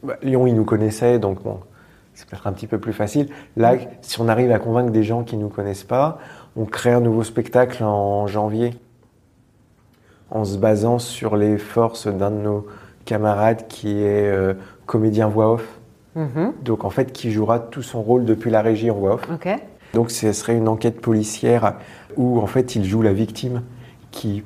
bah, 0.03 0.15
Lyon, 0.21 0.47
ils 0.47 0.55
nous 0.55 0.65
connaissaient, 0.65 1.19
donc 1.19 1.43
bon, 1.43 1.59
c'est 2.13 2.27
peut-être 2.27 2.47
un 2.47 2.53
petit 2.53 2.67
peu 2.67 2.79
plus 2.79 2.93
facile. 2.93 3.29
Là, 3.55 3.75
si 4.01 4.19
on 4.19 4.27
arrive 4.27 4.51
à 4.51 4.59
convaincre 4.59 4.91
des 4.91 5.03
gens 5.03 5.23
qui 5.23 5.37
ne 5.37 5.43
nous 5.43 5.49
connaissent 5.49 5.83
pas, 5.83 6.19
on 6.55 6.65
crée 6.65 6.91
un 6.91 7.01
nouveau 7.01 7.23
spectacle 7.23 7.83
en 7.83 8.27
janvier 8.27 8.73
en 10.29 10.43
se 10.43 10.57
basant 10.57 10.99
sur 10.99 11.37
les 11.37 11.57
forces 11.57 12.07
d'un 12.07 12.31
de 12.31 12.41
nos 12.41 12.67
camarades 13.05 13.67
qui 13.67 14.01
est 14.01 14.27
euh, 14.29 14.53
comédien 14.85 15.27
voix 15.27 15.53
off 15.53 15.77
Mhm. 16.17 16.53
donc 16.63 16.83
en 16.83 16.89
fait 16.89 17.11
qui 17.11 17.31
jouera 17.31 17.59
tout 17.59 17.83
son 17.83 18.01
rôle 18.01 18.25
depuis 18.25 18.49
la 18.49 18.63
régie 18.63 18.89
en 18.89 18.95
voix 18.95 19.13
off. 19.13 19.29
Donc 19.93 20.09
ce 20.09 20.31
serait 20.33 20.57
une 20.57 20.67
enquête 20.67 20.99
policière 20.99 21.75
où 22.15 22.39
en 22.39 22.47
fait 22.47 22.75
il 22.75 22.83
joue 22.83 23.03
la 23.03 23.13
victime 23.13 23.61
qui 24.09 24.43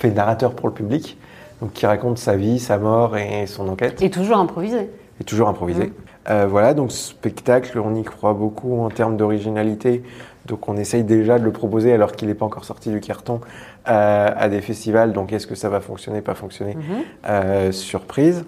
fait 0.00 0.10
narrateur 0.10 0.54
pour 0.54 0.66
le 0.68 0.74
public, 0.74 1.18
donc 1.60 1.72
qui 1.74 1.86
raconte 1.86 2.18
sa 2.18 2.34
vie, 2.36 2.58
sa 2.58 2.78
mort 2.78 3.16
et 3.18 3.46
son 3.46 3.68
enquête, 3.68 4.00
Et 4.02 4.10
toujours 4.10 4.38
improvisé. 4.38 4.88
et 5.20 5.24
toujours 5.24 5.48
improvisé. 5.48 5.92
Euh, 6.30 6.46
voilà, 6.48 6.74
donc 6.74 6.90
spectacle, 6.90 7.78
on 7.78 7.94
y 7.94 8.02
croit 8.02 8.32
beaucoup 8.34 8.80
en 8.80 8.88
termes 8.88 9.16
d'originalité, 9.18 10.02
donc 10.46 10.68
on 10.68 10.76
essaye 10.78 11.04
déjà 11.04 11.38
de 11.38 11.44
le 11.44 11.52
proposer 11.52 11.92
alors 11.92 12.12
qu'il 12.12 12.28
n'est 12.28 12.34
pas 12.34 12.46
encore 12.46 12.64
sorti 12.64 12.90
du 12.90 13.00
carton 13.00 13.40
euh, 13.88 14.28
à 14.34 14.48
des 14.48 14.62
festivals, 14.62 15.12
donc 15.12 15.32
est-ce 15.32 15.46
que 15.46 15.54
ça 15.54 15.68
va 15.68 15.80
fonctionner, 15.80 16.22
pas 16.22 16.34
fonctionner 16.34 16.74
Mhm. 16.76 16.82
euh, 17.28 17.72
surprise. 17.72 18.44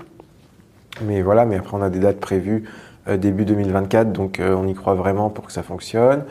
Mais 1.03 1.23
voilà, 1.23 1.45
mais 1.45 1.57
après 1.57 1.77
on 1.77 1.83
a 1.83 1.91
des 1.91 1.99
dates 2.01 2.21
prévues 2.21 2.65
euh, 3.09 3.17
début 3.19 3.45
2024, 3.45 4.13
donc 4.13 4.41
euh, 4.41 4.55
on 4.55 4.67
y 4.69 4.75
croit 4.75 4.95
vraiment 4.95 5.29
pour 5.31 5.45
que 5.47 5.53
ça 5.53 5.63
fonctionne. 5.63 6.25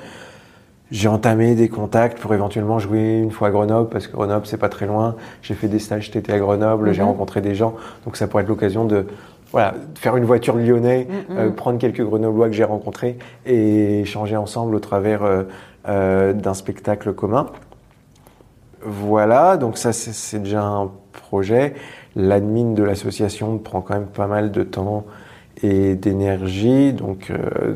J'ai 0.92 1.08
entamé 1.08 1.56
des 1.56 1.70
contacts 1.70 2.20
pour 2.20 2.34
éventuellement 2.34 2.78
jouer 2.78 3.20
une 3.20 3.32
fois 3.32 3.48
à 3.48 3.52
Grenoble, 3.52 3.90
parce 3.90 4.08
que 4.08 4.12
Grenoble 4.14 4.46
c'est 4.46 4.58
pas 4.58 4.68
très 4.70 4.86
loin. 4.86 5.16
J'ai 5.42 5.54
fait 5.54 5.70
des 5.70 5.80
stages 5.80 6.10
été 6.14 6.34
à 6.34 6.38
Grenoble, 6.40 6.92
j'ai 6.94 7.02
Mhm. 7.02 7.08
rencontré 7.08 7.40
des 7.40 7.56
gens, 7.56 7.76
donc 8.06 8.18
ça 8.18 8.28
pourrait 8.28 8.44
être 8.44 8.50
l'occasion 8.50 8.84
de, 8.84 9.06
voilà, 9.54 9.74
faire 9.96 10.18
une 10.18 10.26
voiture 10.26 10.58
lyonnais, 10.58 11.08
Mhm. 11.30 11.38
euh, 11.38 11.50
prendre 11.52 11.78
quelques 11.80 12.04
Grenoblois 12.04 12.48
que 12.48 12.54
j'ai 12.56 12.66
rencontrés 12.66 13.18
et 13.46 14.02
échanger 14.02 14.36
ensemble 14.36 14.76
au 14.76 14.80
travers 14.80 15.24
euh, 15.24 15.44
euh, 15.88 16.34
d'un 16.34 16.54
spectacle 16.54 17.14
commun. 17.14 17.48
Voilà, 18.84 19.58
donc 19.58 19.78
ça 19.78 19.94
c'est- 19.94 20.40
déjà 20.40 20.64
un 20.64 20.90
projet. 21.14 21.74
L'admin 22.16 22.74
de 22.74 22.84
l'association 22.84 23.58
prend 23.60 23.82
quand 23.82 23.94
même 23.94 24.08
pas 24.08 24.28
mal 24.28 24.52
de 24.52 24.64
temps 24.64 25.06
et 25.64 25.96
d'énergie, 25.96 26.92
donc, 26.92 27.32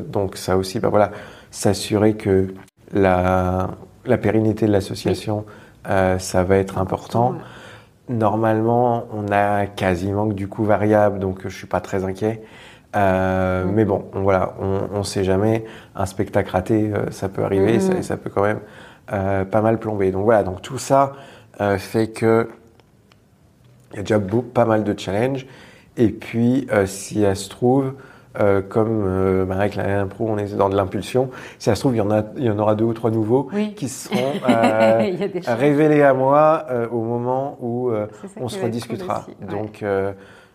donc 0.08 0.36
ça 0.36 0.56
aussi, 0.58 0.80
bah 0.80 0.88
voilà, 0.88 1.12
s'assurer 1.50 2.14
que 2.14 2.48
la, 2.96 3.70
la 4.04 4.18
pérennité 4.18 4.66
de 4.66 4.72
l'association, 4.72 5.44
euh, 5.88 6.18
ça 6.18 6.42
va 6.42 6.56
être 6.56 6.78
important. 6.78 7.34
Normalement, 8.08 9.04
on 9.12 9.30
a 9.32 9.66
quasiment 9.66 10.28
que 10.28 10.34
du 10.34 10.48
coût 10.48 10.64
variable, 10.64 11.18
donc 11.18 11.40
je 11.44 11.48
suis 11.56 11.66
pas 11.66 11.80
très 11.80 12.04
inquiet. 12.04 12.42
Euh. 12.94 13.64
Mais 13.66 13.84
bon, 13.84 14.06
on, 14.14 14.22
voilà, 14.22 14.54
on 14.60 14.98
ne 14.98 15.02
sait 15.02 15.24
jamais. 15.24 15.64
Un 15.94 16.06
spectacle 16.06 16.50
raté, 16.50 16.92
euh, 16.94 17.10
ça 17.10 17.28
peut 17.28 17.44
arriver, 17.44 17.78
Mhm. 17.78 18.02
ça, 18.02 18.16
peut 18.16 18.30
quand 18.30 18.42
même 18.42 18.60
euh, 19.12 19.44
pas 19.44 19.60
mal 19.60 19.78
plomber. 19.78 20.10
Donc 20.12 20.24
voilà, 20.24 20.42
donc 20.42 20.62
tout 20.62 20.78
ça 20.78 21.12
fait 21.78 22.08
que 22.08 22.50
il 23.92 23.96
y 23.96 24.00
a 24.00 24.02
déjà 24.02 24.18
beau- 24.18 24.42
pas 24.42 24.66
mal 24.66 24.84
de 24.84 24.98
challenges. 24.98 25.46
Et 25.96 26.08
puis, 26.10 26.68
si 26.84 27.22
elle 27.22 27.34
se 27.36 27.48
trouve, 27.48 27.94
euh, 28.40 28.60
comme 28.62 29.04
euh, 29.06 29.44
bah, 29.44 29.56
avec 29.58 29.74
la 29.76 30.00
impro, 30.00 30.26
on 30.28 30.38
est 30.38 30.54
dans 30.56 30.68
de 30.68 30.76
l'impulsion, 30.76 31.30
si 31.58 31.70
elle 31.70 31.76
se 31.76 31.80
trouve, 31.80 31.94
il 31.94 31.98
y, 31.98 32.00
en 32.02 32.10
a, 32.10 32.22
il 32.36 32.44
y 32.44 32.50
en 32.50 32.58
aura 32.58 32.74
deux 32.74 32.84
ou 32.84 32.92
trois 32.94 33.10
nouveaux 33.10 33.48
Oui. 33.52 33.74
qui 33.74 33.88
seront 33.90 34.32
euh, 34.48 35.10
révélés 35.46 36.02
à 36.02 36.14
moi 36.14 36.64
euh, 36.70 36.88
au 36.90 37.02
moment 37.02 37.56
où 37.60 37.90
ça 37.92 38.28
on 38.40 38.48
se 38.48 38.62
rediscutera. 38.62 39.24
Ouais. 39.40 39.46
Donc, 39.48 39.84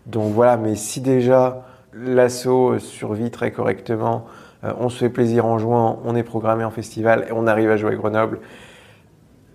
donc 0.05 0.31
voilà, 0.33 0.57
mais 0.57 0.75
si 0.75 1.01
déjà 1.01 1.63
l'assaut 1.93 2.79
survit 2.79 3.31
très 3.31 3.51
correctement, 3.51 4.25
on 4.63 4.89
se 4.89 4.97
fait 4.99 5.09
plaisir 5.09 5.45
en 5.45 5.57
jouant, 5.57 5.99
on 6.05 6.15
est 6.15 6.23
programmé 6.23 6.63
en 6.63 6.71
festival 6.71 7.25
et 7.29 7.31
on 7.33 7.47
arrive 7.47 7.69
à 7.71 7.77
jouer 7.77 7.93
à 7.93 7.95
Grenoble, 7.95 8.39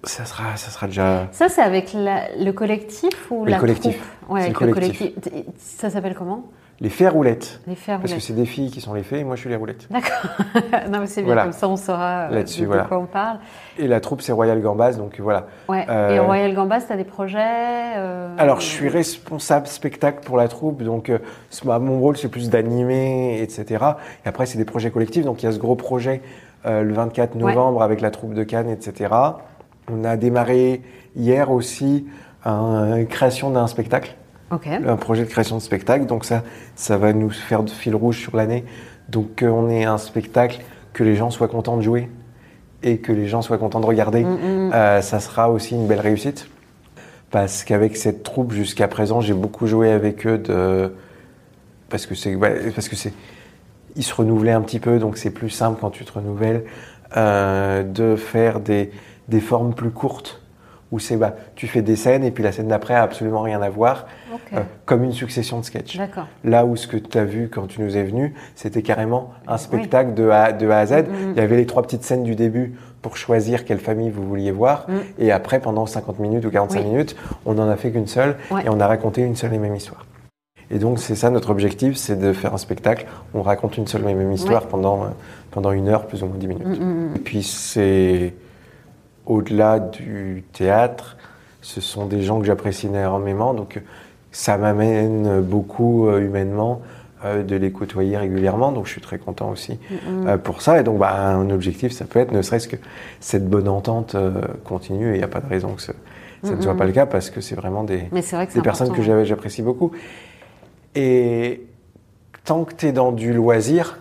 ça 0.04 0.24
sera, 0.24 0.56
ça 0.56 0.70
sera 0.70 0.86
déjà. 0.86 1.26
Ça, 1.32 1.48
c'est 1.48 1.62
avec 1.62 1.92
la- 1.92 2.34
le 2.38 2.52
collectif 2.52 3.30
ou 3.30 3.44
Le 3.44 3.50
la 3.50 3.58
collectif. 3.58 3.96
troupe? 3.96 4.30
Ouais, 4.34 4.42
le 4.42 4.46
le 4.48 4.52
collectif. 4.72 4.98
collectif. 5.14 5.44
Ça 5.58 5.90
s'appelle 5.90 6.14
comment? 6.14 6.44
Les 6.80 6.90
fées 6.90 7.08
roulettes. 7.08 7.60
Les 7.66 7.74
fers 7.74 7.98
Parce 7.98 8.12
que 8.12 8.20
c'est 8.20 8.34
des 8.34 8.44
filles 8.44 8.70
qui 8.70 8.82
sont 8.82 8.92
les 8.92 9.02
fées 9.02 9.20
et 9.20 9.24
moi 9.24 9.34
je 9.36 9.40
suis 9.40 9.48
les 9.48 9.56
roulettes. 9.56 9.86
D'accord. 9.90 10.30
non, 10.90 11.00
mais 11.00 11.06
c'est 11.06 11.22
bien, 11.22 11.28
Voilà. 11.28 11.44
comme 11.44 11.52
ça 11.52 11.68
on 11.68 11.76
saura 11.76 12.26
euh, 12.28 12.34
Là-dessus, 12.34 12.62
de, 12.62 12.66
voilà. 12.66 12.82
quoi 12.84 12.98
on 12.98 13.06
parle. 13.06 13.38
Et 13.78 13.86
la 13.88 13.98
troupe 14.00 14.20
c'est 14.20 14.32
Royal 14.32 14.60
Gambas, 14.60 14.92
donc 14.92 15.18
voilà. 15.18 15.46
Ouais. 15.70 15.86
Euh, 15.88 16.10
Et 16.14 16.18
Royal 16.18 16.52
Gambas, 16.54 16.82
tu 16.82 16.92
as 16.92 16.96
des 16.96 17.04
projets 17.04 17.38
euh, 17.96 18.28
Alors, 18.36 18.60
je 18.60 18.66
suis 18.66 18.88
responsable 18.90 19.66
spectacle 19.68 20.20
pour 20.24 20.36
la 20.36 20.48
troupe, 20.48 20.82
donc 20.82 21.08
euh, 21.08 21.18
mon 21.64 21.98
rôle 21.98 22.18
c'est 22.18 22.28
plus 22.28 22.50
d'animer, 22.50 23.40
etc. 23.40 23.84
Et 24.26 24.28
après, 24.28 24.44
c'est 24.44 24.58
des 24.58 24.66
projets 24.66 24.90
collectifs, 24.90 25.24
donc 25.24 25.42
il 25.42 25.46
y 25.46 25.48
a 25.48 25.52
ce 25.52 25.58
gros 25.58 25.76
projet 25.76 26.20
euh, 26.66 26.82
le 26.82 26.92
24 26.92 27.36
novembre 27.36 27.82
avec 27.82 28.02
la 28.02 28.10
troupe 28.10 28.34
de 28.34 28.42
Cannes, 28.44 28.68
etc. 28.68 29.14
On 29.90 30.04
a 30.04 30.16
démarré 30.18 30.82
hier 31.16 31.50
aussi 31.50 32.06
un- 32.44 32.96
une 32.96 33.06
création 33.06 33.48
d'un 33.50 33.66
spectacle, 33.66 34.14
Un 34.86 34.96
projet 34.96 35.24
de 35.24 35.28
création 35.28 35.56
de 35.56 35.62
spectacle, 35.62 36.06
donc 36.06 36.24
ça, 36.24 36.42
ça 36.76 36.96
va 36.96 37.12
nous 37.12 37.30
faire 37.30 37.62
de 37.62 37.70
fil 37.70 37.94
rouge 37.94 38.18
sur 38.18 38.36
l'année. 38.36 38.64
Donc, 39.08 39.42
euh, 39.42 39.48
on 39.48 39.68
est 39.68 39.84
un 39.84 39.98
spectacle 39.98 40.62
que 40.92 41.04
les 41.04 41.16
gens 41.16 41.30
soient 41.30 41.48
contents 41.48 41.76
de 41.76 41.82
jouer 41.82 42.08
et 42.82 42.98
que 42.98 43.12
les 43.12 43.26
gens 43.26 43.42
soient 43.42 43.58
contents 43.58 43.80
de 43.80 43.86
regarder. 43.86 44.24
Mm, 44.24 44.68
mm. 44.68 44.72
Euh, 44.72 45.02
ça 45.02 45.20
sera 45.20 45.50
aussi 45.50 45.74
une 45.74 45.86
belle 45.86 46.00
réussite. 46.00 46.48
Parce 47.30 47.64
qu'avec 47.64 47.96
cette 47.96 48.22
troupe, 48.22 48.52
jusqu'à 48.52 48.88
présent, 48.88 49.20
j'ai 49.20 49.34
beaucoup 49.34 49.66
joué 49.66 49.90
avec 49.90 50.26
eux 50.26 50.38
de... 50.38 50.92
parce 51.88 52.06
que 52.06 52.14
c'est, 52.14 52.36
parce 52.36 52.88
que 52.88 52.94
c'est, 52.94 53.12
ils 53.96 54.04
se 54.04 54.14
renouvelaient 54.14 54.52
un 54.52 54.60
petit 54.60 54.78
peu, 54.78 54.98
donc 55.00 55.16
c'est 55.16 55.30
plus 55.30 55.50
simple 55.50 55.78
quand 55.80 55.90
tu 55.90 56.04
te 56.04 56.12
renouvelles 56.12 56.64
euh, 57.16 57.82
de 57.82 58.14
faire 58.14 58.60
des, 58.60 58.90
des 59.28 59.40
formes 59.40 59.74
plus 59.74 59.90
courtes 59.90 60.40
où 60.92 60.98
c'est 60.98 61.16
bah, 61.16 61.34
tu 61.56 61.66
fais 61.66 61.82
des 61.82 61.96
scènes 61.96 62.22
et 62.22 62.30
puis 62.30 62.44
la 62.44 62.52
scène 62.52 62.68
d'après 62.68 62.94
a 62.94 63.02
absolument 63.02 63.42
rien 63.42 63.60
à 63.60 63.68
voir, 63.68 64.06
euh, 64.52 64.60
comme 64.84 65.02
une 65.02 65.12
succession 65.12 65.58
de 65.58 65.64
sketchs. 65.64 65.98
Là 66.44 66.64
où 66.64 66.76
ce 66.76 66.86
que 66.86 66.96
tu 66.96 67.18
as 67.18 67.24
vu 67.24 67.48
quand 67.48 67.66
tu 67.66 67.80
nous 67.82 67.96
es 67.96 68.04
venu, 68.04 68.34
c'était 68.54 68.82
carrément 68.82 69.30
un 69.48 69.56
spectacle 69.58 70.14
de, 70.14 70.28
a, 70.28 70.52
de 70.52 70.68
A 70.68 70.78
à 70.78 70.86
Z. 70.86 70.92
Mm, 70.92 70.96
mm. 70.98 71.32
Il 71.32 71.36
y 71.36 71.40
avait 71.40 71.56
les 71.56 71.66
trois 71.66 71.82
petites 71.82 72.04
scènes 72.04 72.22
du 72.22 72.36
début 72.36 72.74
pour 73.02 73.16
choisir 73.16 73.64
quelle 73.64 73.78
famille 73.78 74.10
vous 74.10 74.26
vouliez 74.26 74.52
voir. 74.52 74.86
Mm. 74.88 74.92
Et 75.18 75.32
après, 75.32 75.60
pendant 75.60 75.86
50 75.86 76.18
minutes 76.20 76.44
ou 76.44 76.50
45 76.50 76.78
Oui. 76.80 76.84
minutes, 76.86 77.16
on 77.44 77.54
n'en 77.54 77.68
a 77.68 77.76
fait 77.76 77.90
qu'une 77.90 78.06
seule 78.06 78.36
Ouais. 78.50 78.62
et 78.64 78.68
on 78.68 78.78
a 78.78 78.86
raconté 78.86 79.22
une 79.22 79.34
seule 79.36 79.54
et 79.54 79.58
même 79.58 79.74
histoire. 79.74 80.06
Et 80.70 80.78
donc, 80.78 80.98
c'est 80.98 81.14
ça 81.14 81.30
notre 81.30 81.50
objectif, 81.50 81.96
c'est 81.96 82.16
de 82.18 82.32
faire 82.32 82.52
un 82.54 82.58
spectacle. 82.58 83.06
On 83.34 83.42
raconte 83.42 83.76
une 83.76 83.86
seule 83.86 84.08
et 84.08 84.14
même 84.14 84.32
histoire 84.32 84.62
Ouais. 84.62 84.68
pendant, 84.70 85.02
euh, 85.04 85.08
pendant 85.52 85.70
une 85.72 85.88
heure, 85.88 86.06
plus 86.06 86.22
ou 86.22 86.26
moins 86.26 86.36
10 86.36 86.46
minutes. 86.48 86.80
Mm. 86.80 87.16
Et 87.16 87.18
puis, 87.20 87.42
c'est 87.42 88.34
au-delà 89.26 89.78
du 89.80 90.44
théâtre, 90.52 91.16
ce 91.62 91.80
sont 91.80 92.06
des 92.06 92.22
gens 92.22 92.38
que 92.40 92.46
j'apprécie 92.46 92.86
énormément. 92.86 93.54
Donc, 93.54 93.80
ça 94.32 94.56
m'amène 94.58 95.40
beaucoup 95.40 96.08
euh, 96.08 96.20
humainement 96.20 96.80
euh, 97.24 97.42
de 97.42 97.56
les 97.56 97.72
côtoyer 97.72 98.16
régulièrement. 98.16 98.70
Donc, 98.72 98.86
je 98.86 98.92
suis 98.92 99.00
très 99.00 99.18
content 99.18 99.50
aussi 99.50 99.78
Mm, 99.90 100.26
euh, 100.28 100.36
pour 100.38 100.62
ça. 100.62 100.78
Et 100.80 100.82
donc, 100.84 100.98
bah, 100.98 101.12
un 101.30 101.50
objectif, 101.50 101.92
ça 101.92 102.04
peut 102.04 102.20
être 102.20 102.32
ne 102.32 102.42
serait-ce 102.42 102.68
que 102.68 102.76
cette 103.20 103.48
bonne 103.48 103.68
entente 103.68 104.14
continue. 104.64 105.10
Et 105.12 105.14
il 105.14 105.18
n'y 105.18 105.24
a 105.24 105.28
pas 105.28 105.40
de 105.40 105.48
raison 105.48 105.70
que 105.70 105.82
ce- 105.82 105.92
ça 106.42 106.54
ne 106.54 106.60
soit 106.60 106.76
pas 106.76 106.84
le 106.84 106.92
cas 106.92 107.06
parce 107.06 107.30
que 107.30 107.40
c'est 107.40 107.56
vraiment 107.56 107.82
des, 107.82 108.04
vrai 108.36 108.46
que 108.46 108.52
des 108.52 108.62
personnes 108.62 108.92
que 108.92 109.02
j'apprécie 109.24 109.62
beaucoup. 109.62 109.90
Et 110.94 111.66
tant 112.44 112.64
que 112.64 112.74
tu 112.74 112.86
es 112.86 112.92
dans 112.92 113.10
du 113.10 113.32
loisir, 113.32 113.98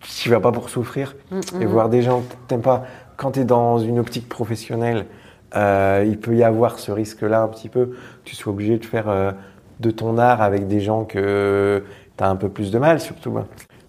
tu 0.00 0.28
n'y 0.28 0.28
vas 0.28 0.38
pas 0.40 0.52
pour 0.52 0.68
souffrir 0.68 1.16
Mm, 1.32 1.62
et 1.62 1.66
voir 1.66 1.88
des 1.88 2.02
gens 2.02 2.20
que 2.20 2.34
t'aimes 2.46 2.60
pas. 2.62 2.84
Quand 3.16 3.32
tu 3.32 3.40
es 3.40 3.44
dans 3.44 3.78
une 3.78 3.98
optique 3.98 4.28
professionnelle, 4.28 5.06
euh, 5.54 6.04
il 6.06 6.18
peut 6.18 6.34
y 6.36 6.42
avoir 6.42 6.78
ce 6.78 6.92
risque-là 6.92 7.42
un 7.42 7.48
petit 7.48 7.68
peu, 7.68 7.92
tu 8.24 8.36
sois 8.36 8.52
obligé 8.52 8.76
de 8.78 8.84
faire 8.84 9.08
euh, 9.08 9.30
de 9.80 9.90
ton 9.90 10.18
art 10.18 10.42
avec 10.42 10.66
des 10.66 10.80
gens 10.80 11.04
que 11.04 11.82
tu 12.18 12.24
as 12.24 12.28
un 12.28 12.36
peu 12.36 12.48
plus 12.48 12.70
de 12.70 12.78
mal, 12.78 13.00
surtout. 13.00 13.30
bah. 13.30 13.46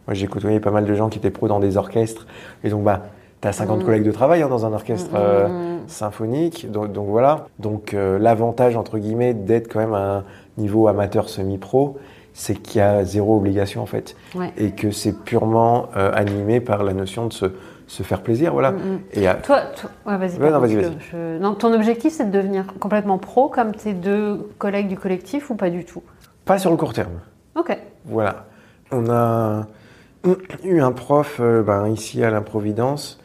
Moi, 0.07 0.13
j'ai 0.13 0.27
côtoyé 0.27 0.61
pas 0.61 0.71
mal 0.71 0.85
de 0.85 0.93
gens 0.93 1.09
qui 1.09 1.17
étaient 1.17 1.31
pros 1.31 1.49
dans 1.49 1.59
des 1.59 1.75
orchestres, 1.75 2.25
et 2.63 2.69
donc 2.69 2.83
bah, 2.83 3.01
tu 3.41 3.47
as 3.47 3.51
50 3.53 3.79
Mhm. 3.79 3.85
collègues 3.85 4.03
de 4.05 4.11
travail 4.11 4.41
hein, 4.41 4.47
dans 4.47 4.65
un 4.65 4.71
orchestre. 4.71 5.11
Mm, 5.11 5.15
euh, 5.17 5.47
mm, 5.47 5.51
mm. 5.51 5.79
symphonique. 5.87 6.71
Donc, 6.71 6.93
donc 6.93 7.07
voilà. 7.09 7.47
Donc 7.59 7.93
l'avantage 7.93 8.75
entre 8.77 8.97
guillemets 8.97 9.33
d'être 9.33 9.71
quand 9.71 9.79
même 9.79 9.93
à 9.93 10.17
un 10.19 10.23
niveau 10.57 10.87
amateur 10.87 11.27
semi-pro, 11.29 11.97
c'est 12.33 12.55
qu'il 12.55 12.79
y 12.79 12.81
a 12.81 13.03
zéro 13.03 13.35
obligation 13.37 13.81
en 13.81 13.85
fait, 13.85 14.15
Ouais. 14.35 14.51
et 14.57 14.71
que 14.71 14.91
c'est 14.91 15.13
purement 15.23 15.87
animé 15.93 16.59
par 16.61 16.83
la 16.83 16.93
notion 16.93 17.25
de 17.27 17.33
se, 17.33 17.45
se 17.87 18.03
faire 18.03 18.21
plaisir, 18.21 18.51
voilà. 18.53 18.71
Mm, 18.71 18.75
mm. 18.75 18.99
Et 19.13 19.21
Toi, 19.43 19.61
toi- 19.75 19.89
ouais, 20.05 20.17
vas-y. 20.17 20.37
Ouais, 20.39 20.51
non, 20.51 20.59
vas-y. 20.59 20.73
je- 21.11 21.37
Non, 21.39 21.55
ton 21.55 21.73
objectif, 21.73 22.13
c'est 22.13 22.29
de 22.29 22.37
devenir 22.37 22.65
complètement 22.79 23.17
pro 23.17 23.47
comme 23.49 23.73
tes 23.73 23.93
deux 23.93 24.49
collègues 24.57 24.89
du 24.89 24.97
collectif 24.97 25.49
ou 25.49 25.55
pas 25.55 25.69
du 25.69 25.85
tout? 25.85 26.03
Pas 26.45 26.59
sur 26.59 26.69
le 26.71 26.77
court 26.77 26.93
terme. 26.93 27.19
Ok. 27.55 27.77
Voilà. 28.05 28.45
On 28.91 29.09
a 29.09 29.67
eu 30.63 30.81
un 30.81 30.91
prof 30.91 31.37
euh, 31.39 31.63
ben, 31.63 31.87
ici 31.87 32.23
à 32.23 32.29
l'Improvidence 32.29 33.19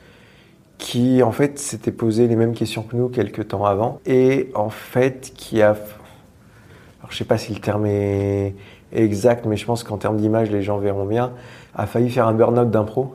qui 0.78 1.22
en 1.22 1.30
fait 1.32 1.58
s'était 1.58 1.92
posé 1.92 2.26
les 2.26 2.34
mêmes 2.36 2.54
questions 2.54 2.82
que 2.82 2.96
nous 2.96 3.08
quelques 3.08 3.48
temps 3.48 3.64
avant 3.64 4.00
et 4.04 4.50
en 4.54 4.68
fait 4.68 5.32
qui 5.36 5.62
a 5.62 5.68
alors 5.70 7.10
je 7.10 7.16
sais 7.16 7.24
pas 7.24 7.38
si 7.38 7.54
le 7.54 7.60
terme 7.60 7.86
est 7.86 8.56
exact 8.92 9.46
mais 9.46 9.56
je 9.56 9.64
pense 9.64 9.84
qu'en 9.84 9.96
termes 9.96 10.16
d'image 10.16 10.50
les 10.50 10.62
gens 10.62 10.78
verront 10.78 11.04
bien 11.04 11.32
a 11.76 11.86
failli 11.86 12.10
faire 12.10 12.26
un 12.26 12.32
burn-out 12.34 12.68
d'impro 12.70 13.14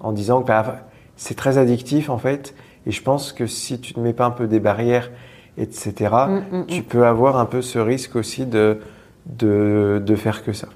en 0.00 0.12
disant 0.12 0.42
que 0.42 0.48
bah, 0.48 0.76
c'est 1.16 1.36
très 1.36 1.58
addictif 1.58 2.10
en 2.10 2.18
fait 2.18 2.54
et 2.86 2.90
je 2.90 3.02
pense 3.02 3.32
que 3.32 3.46
si 3.46 3.80
tu 3.80 3.98
ne 3.98 4.04
mets 4.04 4.12
pas 4.12 4.26
un 4.26 4.30
peu 4.30 4.46
des 4.46 4.60
barrières 4.60 5.10
etc 5.56 6.10
Mm, 6.28 6.58
mm, 6.58 6.66
tu 6.66 6.80
mm. 6.80 6.84
peux 6.84 7.06
avoir 7.06 7.36
un 7.38 7.46
peu 7.46 7.62
ce 7.62 7.78
risque 7.78 8.16
aussi 8.16 8.46
de, 8.46 8.80
de, 9.26 10.02
de 10.04 10.16
faire 10.16 10.44
que 10.44 10.52
ça. 10.52 10.68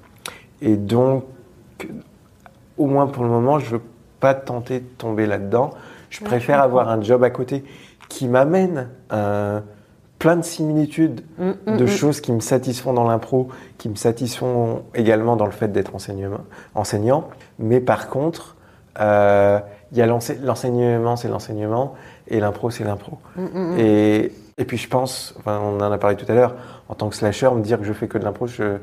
Et 0.62 0.76
donc, 0.76 1.24
au 2.76 2.86
moins 2.86 3.06
pour 3.06 3.24
le 3.24 3.28
moment, 3.30 3.58
je 3.58 3.76
veux 3.76 3.82
pas 4.20 4.34
tenter 4.34 4.80
de 4.80 4.86
tomber 4.98 5.26
là-dedans. 5.26 5.70
Je 6.10 6.20
Ouais, 6.20 6.26
préfère 6.26 6.58
je 6.58 6.64
avoir 6.64 6.88
un 6.88 7.02
job 7.02 7.22
à 7.24 7.30
côté 7.30 7.64
qui 8.08 8.28
m'amène 8.28 8.88
plein 10.18 10.36
de 10.36 10.42
similitudes 10.42 11.22
Mm, 11.38 11.50
mm, 11.66 11.76
de 11.76 11.84
mm. 11.84 11.88
choses 11.88 12.20
qui 12.20 12.32
me 12.32 12.40
satisfont 12.40 12.92
dans 12.92 13.06
l'impro, 13.06 13.48
qui 13.78 13.88
me 13.88 13.94
satisfont 13.96 14.82
également 14.94 15.36
dans 15.36 15.46
le 15.46 15.52
fait 15.52 15.68
d'être 15.68 15.92
enseignant. 16.74 17.28
Mais 17.58 17.80
par 17.80 18.08
contre, 18.08 18.56
euh, 19.01 19.61
il 19.92 19.99
y 19.99 20.03
a 20.03 20.07
l'ense- 20.07 20.32
l'enseignement, 20.42 21.16
c'est 21.16 21.28
l'enseignement, 21.28 21.94
et 22.28 22.40
l'impro, 22.40 22.70
c'est 22.70 22.84
l'impro. 22.84 23.18
Mm, 23.36 23.42
mm, 23.42 23.74
mm. 23.74 23.78
Et, 23.78 24.32
et 24.59 24.64
puis 24.64 24.76
je 24.76 24.88
pense, 24.88 25.34
enfin, 25.38 25.61
on 25.62 25.80
en 25.80 25.92
a 25.92 25.99
parlé 25.99 26.16
tout 26.16 26.30
à 26.30 26.34
l'heure, 26.34 26.55
en 26.88 26.94
tant 26.94 27.09
que 27.09 27.14
slasher, 27.14 27.51
me 27.51 27.62
dire 27.62 27.78
que 27.78 27.84
je 27.84 27.92
fais 27.92 28.09
que 28.09 28.18
de 28.18 28.24
l'impro, 28.24 28.46
je 28.46 28.78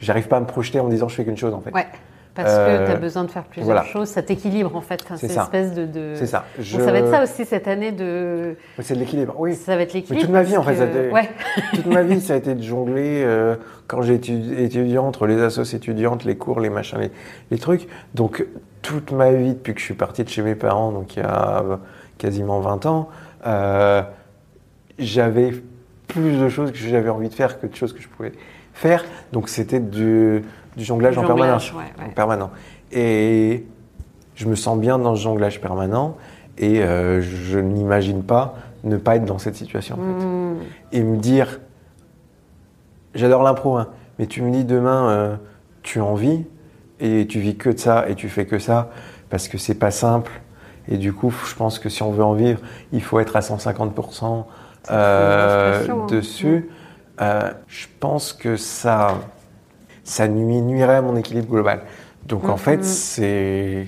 j'arrive 0.00 0.26
pas 0.28 0.36
à 0.38 0.40
me 0.40 0.46
projeter 0.46 0.80
en 0.80 0.84
me 0.84 0.90
disant 0.90 1.08
je 1.08 1.14
fais 1.14 1.24
qu'une 1.24 1.36
chose 1.36 1.54
en 1.54 1.60
fait. 1.60 1.72
Ouais, 1.72 1.86
parce 2.34 2.48
Euh, 2.50 2.84
que 2.84 2.90
tu 2.90 2.92
as 2.92 2.98
besoin 3.00 3.24
de 3.24 3.30
faire 3.30 3.44
plusieurs 3.44 3.66
voilà. 3.66 3.84
choses, 3.84 4.08
ça 4.08 4.22
t'équilibre 4.22 4.74
en 4.74 4.80
fait. 4.80 5.04
C'est 5.16 5.28
ça. 5.28 5.42
espèce 5.42 5.74
de. 5.74 5.84
de- 5.86 6.12
C'est 6.14 6.26
ça. 6.26 6.44
Bon, 6.56 6.62
Je- 6.62 6.78
ça 6.78 6.90
va 6.92 6.98
être 6.98 7.10
ça 7.10 7.22
aussi 7.22 7.44
cette 7.44 7.68
année 7.68 7.92
de. 7.92 8.56
C'est 8.80 8.94
de 8.94 9.00
l'équilibre, 9.00 9.34
oui. 9.38 9.54
Ça 9.54 9.76
va 9.76 9.82
être 9.82 9.92
l'équilibre. 9.92 10.24
toute 10.24 10.32
ma 10.32 10.42
vie, 10.42 10.56
en 10.56 10.62
fait, 10.62 10.76
ça 10.76 10.84
a 10.84 10.86
que- 10.86 10.98
été- 10.98 11.10
Ouais. 11.12 11.28
Toute 11.74 11.86
ma 11.86 12.02
vie, 12.02 12.20
ça 12.20 12.34
a 12.34 12.36
été 12.36 12.54
de 12.54 12.62
jongler 12.62 13.22
euh, 13.24 13.56
quand 13.86 14.02
j'étais 14.02 14.32
étudiant 14.32 15.06
entre 15.06 15.26
les 15.26 15.40
assos 15.42 15.62
étudiantes, 15.74 16.24
les 16.24 16.36
cours, 16.36 16.60
les 16.60 16.70
machins, 16.70 16.98
les, 16.98 17.10
les 17.50 17.58
trucs. 17.58 17.86
Donc, 18.14 18.46
toute 18.80 19.12
ma 19.12 19.30
vie, 19.32 19.50
depuis 19.54 19.74
que 19.74 19.80
je 19.80 19.84
suis 19.84 19.94
parti 19.94 20.24
de 20.24 20.28
chez 20.28 20.42
mes 20.42 20.54
parents, 20.54 20.90
donc 20.92 21.16
il 21.16 21.20
y 21.20 21.26
a 21.26 21.60
euh, 21.62 21.76
quasiment 22.18 22.60
20 22.60 22.86
ans, 22.86 23.08
euh, 23.46 24.02
j'avais 24.98 25.52
plus 26.12 26.38
de 26.38 26.48
choses 26.48 26.70
que 26.72 26.78
j'avais 26.78 27.08
envie 27.08 27.28
de 27.28 27.34
faire 27.34 27.60
que 27.60 27.66
de 27.66 27.74
choses 27.74 27.92
que 27.92 28.00
je 28.00 28.08
pouvais 28.08 28.32
faire. 28.74 29.04
Donc, 29.32 29.48
c'était 29.48 29.80
du, 29.80 30.42
du 30.76 30.84
jonglage 30.84 31.14
Du 31.14 31.20
en 31.20 31.26
jonglage, 31.26 31.36
permanence. 31.38 31.72
ouais, 31.72 32.02
ouais. 32.04 32.10
En 32.10 32.14
permanent. 32.14 32.50
Et 32.92 33.64
je 34.34 34.46
me 34.48 34.54
sens 34.54 34.78
bien 34.78 34.98
dans 34.98 35.14
ce 35.16 35.22
jonglage 35.22 35.60
permanent 35.60 36.16
et 36.58 36.82
euh, 36.82 37.20
je 37.22 37.58
n'imagine 37.58 38.22
pas 38.22 38.54
ne 38.84 38.96
pas 38.96 39.16
être 39.16 39.24
dans 39.24 39.38
cette 39.38 39.56
situation. 39.56 39.94
en 39.96 39.98
fait 40.20 40.26
Mm. 40.26 40.56
et 40.92 41.02
me 41.02 41.16
dire 41.16 41.60
j'adore 43.14 43.42
l'impro 43.42 43.76
hein, 43.76 43.88
mais 44.18 44.26
tu 44.26 44.42
me 44.42 44.50
dis 44.50 44.64
demain 44.64 45.08
euh, 45.08 45.36
tu 45.82 46.00
en 46.00 46.14
vis 46.14 46.44
et 47.00 47.26
tu 47.28 47.40
vis 47.40 47.56
que 47.56 47.70
de 47.70 47.78
ça 47.78 48.06
et 48.08 48.14
tu 48.14 48.28
fais 48.28 48.44
que 48.46 48.58
ça 48.58 48.90
parce 49.30 49.48
que 49.48 49.56
c'est 49.58 49.74
pas 49.74 49.90
simple 49.90 50.30
et 50.88 50.96
du 50.98 51.12
coup 51.12 51.32
je 51.48 51.54
pense 51.54 51.78
que 51.78 51.88
si 51.88 52.02
on 52.02 52.10
veut 52.10 52.24
en 52.24 52.34
vivre 52.34 52.60
il 52.92 53.02
faut 53.02 53.18
être 53.20 53.36
à 53.36 53.40
150% 53.40 53.54
C'est 53.60 54.61
euh, 54.90 55.86
hein. 55.88 56.06
dessus 56.08 56.68
Euh, 57.20 57.50
je 57.68 57.86
pense 58.00 58.32
que 58.32 58.56
ça 58.56 59.14
ça 60.02 60.26
nuirait 60.28 60.96
à 60.96 61.02
mon 61.02 61.14
équilibre 61.16 61.48
global 61.48 61.82
donc 62.26 62.48
en 62.48 62.52
Mhm. 62.52 62.58
fait 62.58 62.84
c'est 62.84 63.86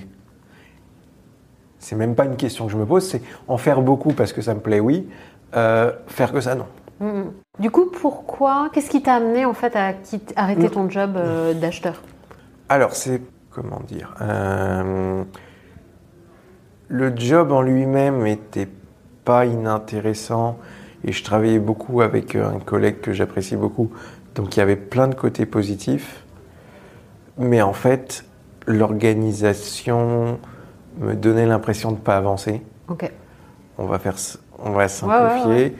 c'est 1.79 1.95
même 1.95 2.15
pas 2.15 2.25
une 2.25 2.37
question 2.37 2.65
que 2.67 2.71
je 2.71 2.77
me 2.77 2.85
pose 2.85 3.05
c'est 3.07 3.21
en 3.47 3.57
faire 3.57 3.81
beaucoup 3.81 4.13
parce 4.13 4.31
que 4.31 4.41
ça 4.41 4.53
me 4.53 4.59
plaît 4.59 4.79
oui 4.79 5.09
euh, 5.55 5.91
faire 6.07 6.31
que 6.31 6.39
ça 6.41 6.55
non 6.55 6.65
Mm. 7.01 7.23
Du 7.59 7.69
coup, 7.71 7.87
pourquoi 7.91 8.69
Qu'est-ce 8.71 8.89
qui 8.89 9.01
t'a 9.01 9.15
amené 9.15 9.43
en 9.45 9.53
fait 9.53 9.75
à 9.75 9.91
quitter- 9.91 10.33
arrêter 10.37 10.67
Mm. 10.67 10.71
ton 10.71 10.89
job 10.89 11.19
d'acheteur? 11.59 12.01
Alors, 12.69 12.95
c'est. 12.95 13.21
Comment 13.51 13.81
dire 13.85 14.15
Le 16.87 17.15
job 17.17 17.51
en 17.51 17.61
lui-même 17.61 18.23
n'était 18.23 18.69
pas 19.25 19.45
inintéressant 19.45 20.57
et 21.05 21.11
je 21.11 21.23
travaillais 21.23 21.59
beaucoup 21.59 22.01
avec 22.01 22.35
euh, 22.35 22.49
un 22.49 22.59
collègue 22.59 22.99
que 22.99 23.13
j'apprécie 23.13 23.55
beaucoup. 23.55 23.91
Donc, 24.33 24.55
il 24.55 24.59
y 24.59 24.61
avait 24.61 24.75
plein 24.75 25.07
de 25.07 25.15
côtés 25.15 25.45
positifs. 25.45 26.23
Mais 27.37 27.61
en 27.61 27.73
fait, 27.73 28.25
l'organisation 28.65 30.39
me 30.99 31.13
donnait 31.13 31.45
l'impression 31.45 31.91
de 31.91 31.97
ne 31.97 32.01
pas 32.01 32.17
avancer. 32.17 32.61
Ok. 32.87 33.11
On 33.77 33.85
va 33.85 33.99
faire, 33.99 34.15
on 34.59 34.71
va 34.71 34.77
ouais, 34.77 34.87
simplifier. 34.87 35.47
ouais. 35.47 35.75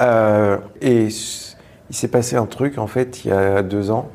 Euh, 0.00 0.58
et 0.80 1.04
il 1.04 1.94
s'est 1.94 2.08
passé 2.08 2.34
un 2.34 2.46
truc 2.46 2.78
en 2.78 2.88
fait 2.88 3.24
il 3.24 3.28
y 3.28 3.32
a 3.32 3.62
deux 3.62 3.92
ans, 3.92 4.08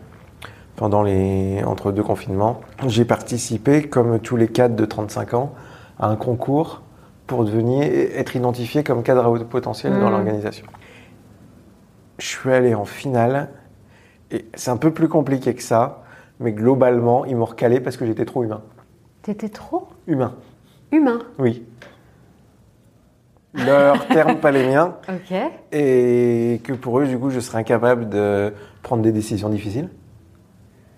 pendant 0.75 1.03
les 1.03 1.63
entre 1.63 1.91
deux 1.91 2.03
confinements. 2.03 2.59
J'ai 2.87 3.05
participé, 3.05 3.83
comme 3.83 4.19
tous 4.19 4.35
les 4.35 4.47
cadres 4.47 4.75
de 4.75 4.85
35 4.85 5.33
ans, 5.35 5.53
à 5.97 6.07
un 6.07 6.15
concours 6.15 6.81
pour 7.29 7.45
devenir 7.45 7.83
être 7.83 8.35
identifié 8.35 8.83
comme 8.83 9.03
cadre 9.03 9.23
à 9.23 9.29
haut 9.29 9.37
potentiel 9.45 9.93
dans 9.93 10.07
Mhm. 10.07 10.11
l'organisation. 10.11 10.65
Je 12.17 12.25
suis 12.25 12.51
allé 12.51 12.73
en 12.73 12.85
finale 12.85 13.49
et 14.31 14.45
c'est 14.55 14.71
un 14.71 14.77
peu 14.77 14.91
plus 14.91 15.07
compliqué 15.07 15.53
que 15.53 15.61
ça, 15.61 16.01
mais 16.39 16.51
globalement 16.51 17.25
ils 17.25 17.35
m'ont 17.35 17.45
recalé 17.45 17.79
parce 17.79 17.97
que 17.97 18.05
j'étais 18.07 18.25
trop 18.25 18.43
humain. 18.43 18.63
T'étais 19.21 19.49
trop 19.49 19.89
Humain, 20.07 20.33
humain. 20.91 21.19
oui. 21.37 21.63
Leurs 23.53 24.07
termes, 24.09 24.37
pas 24.37 24.49
les 24.51 24.67
miens. 24.67 24.95
Ok. 25.07 25.37
et 25.71 26.61
que 26.63 26.73
pour 26.73 26.99
eux, 26.99 27.05
du 27.07 27.17
coup, 27.19 27.29
je 27.29 27.39
serais 27.39 27.59
incapable 27.59 28.09
de 28.09 28.53
prendre 28.81 29.03
des 29.03 29.11
décisions 29.11 29.49
difficiles. 29.49 29.89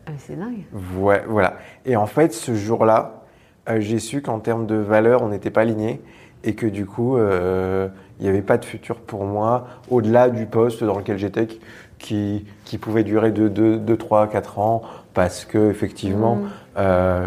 Ah, 0.06 0.12
mais 0.12 0.18
c'est 0.18 0.36
dingue. 0.38 0.64
Ouais, 0.98 1.24
voilà. 1.28 1.58
Et 1.86 1.96
en 1.98 2.06
fait, 2.08 2.34
ce 2.34 2.54
jour-là, 2.56 3.24
euh, 3.70 3.80
j'ai 3.80 4.00
su 4.00 4.22
qu'en 4.22 4.40
termes 4.40 4.66
de 4.66 4.76
valeur, 4.76 5.22
on 5.24 5.30
n'était 5.30 5.50
pas 5.52 5.62
alignés 5.62 6.02
et 6.44 6.54
que 6.56 6.66
du 6.66 6.86
coup, 6.86 7.18
euh, 7.18 7.88
il 8.20 8.24
n'y 8.24 8.30
avait 8.30 8.42
pas 8.42 8.58
de 8.58 8.66
futur 8.66 8.98
pour 8.98 9.26
moi 9.26 9.68
au-delà 9.90 10.30
du 10.30 10.46
poste 10.46 10.84
dans 10.84 10.98
lequel 10.98 11.18
j'étais 11.18 11.48
qui, 12.00 12.46
pouvait 12.80 13.04
durer 13.04 13.32
de 13.32 13.48
2, 13.48 13.98
3, 13.98 14.28
4 14.28 14.60
ans 14.60 14.82
parce 15.14 15.46
que 15.46 15.70
effectivement, 15.70 16.36
Mm. 16.36 16.50
euh, 16.78 17.26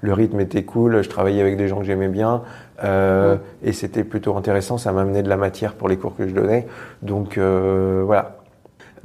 le 0.00 0.12
rythme 0.12 0.40
était 0.40 0.62
cool, 0.62 1.02
je 1.02 1.08
travaillais 1.08 1.40
avec 1.40 1.56
des 1.56 1.68
gens 1.68 1.78
que 1.78 1.84
j'aimais 1.84 2.08
bien 2.08 2.42
euh, 2.84 3.34
Mm. 3.34 3.38
et 3.64 3.72
c'était 3.72 4.04
plutôt 4.04 4.36
intéressant, 4.36 4.78
ça 4.78 4.92
m'amenait 4.92 5.22
de 5.22 5.28
la 5.28 5.36
matière 5.36 5.74
pour 5.74 5.88
les 5.88 5.96
cours 5.96 6.16
que 6.16 6.26
je 6.28 6.34
donnais. 6.34 6.66
Donc 7.02 7.38
voilà. 7.38 8.36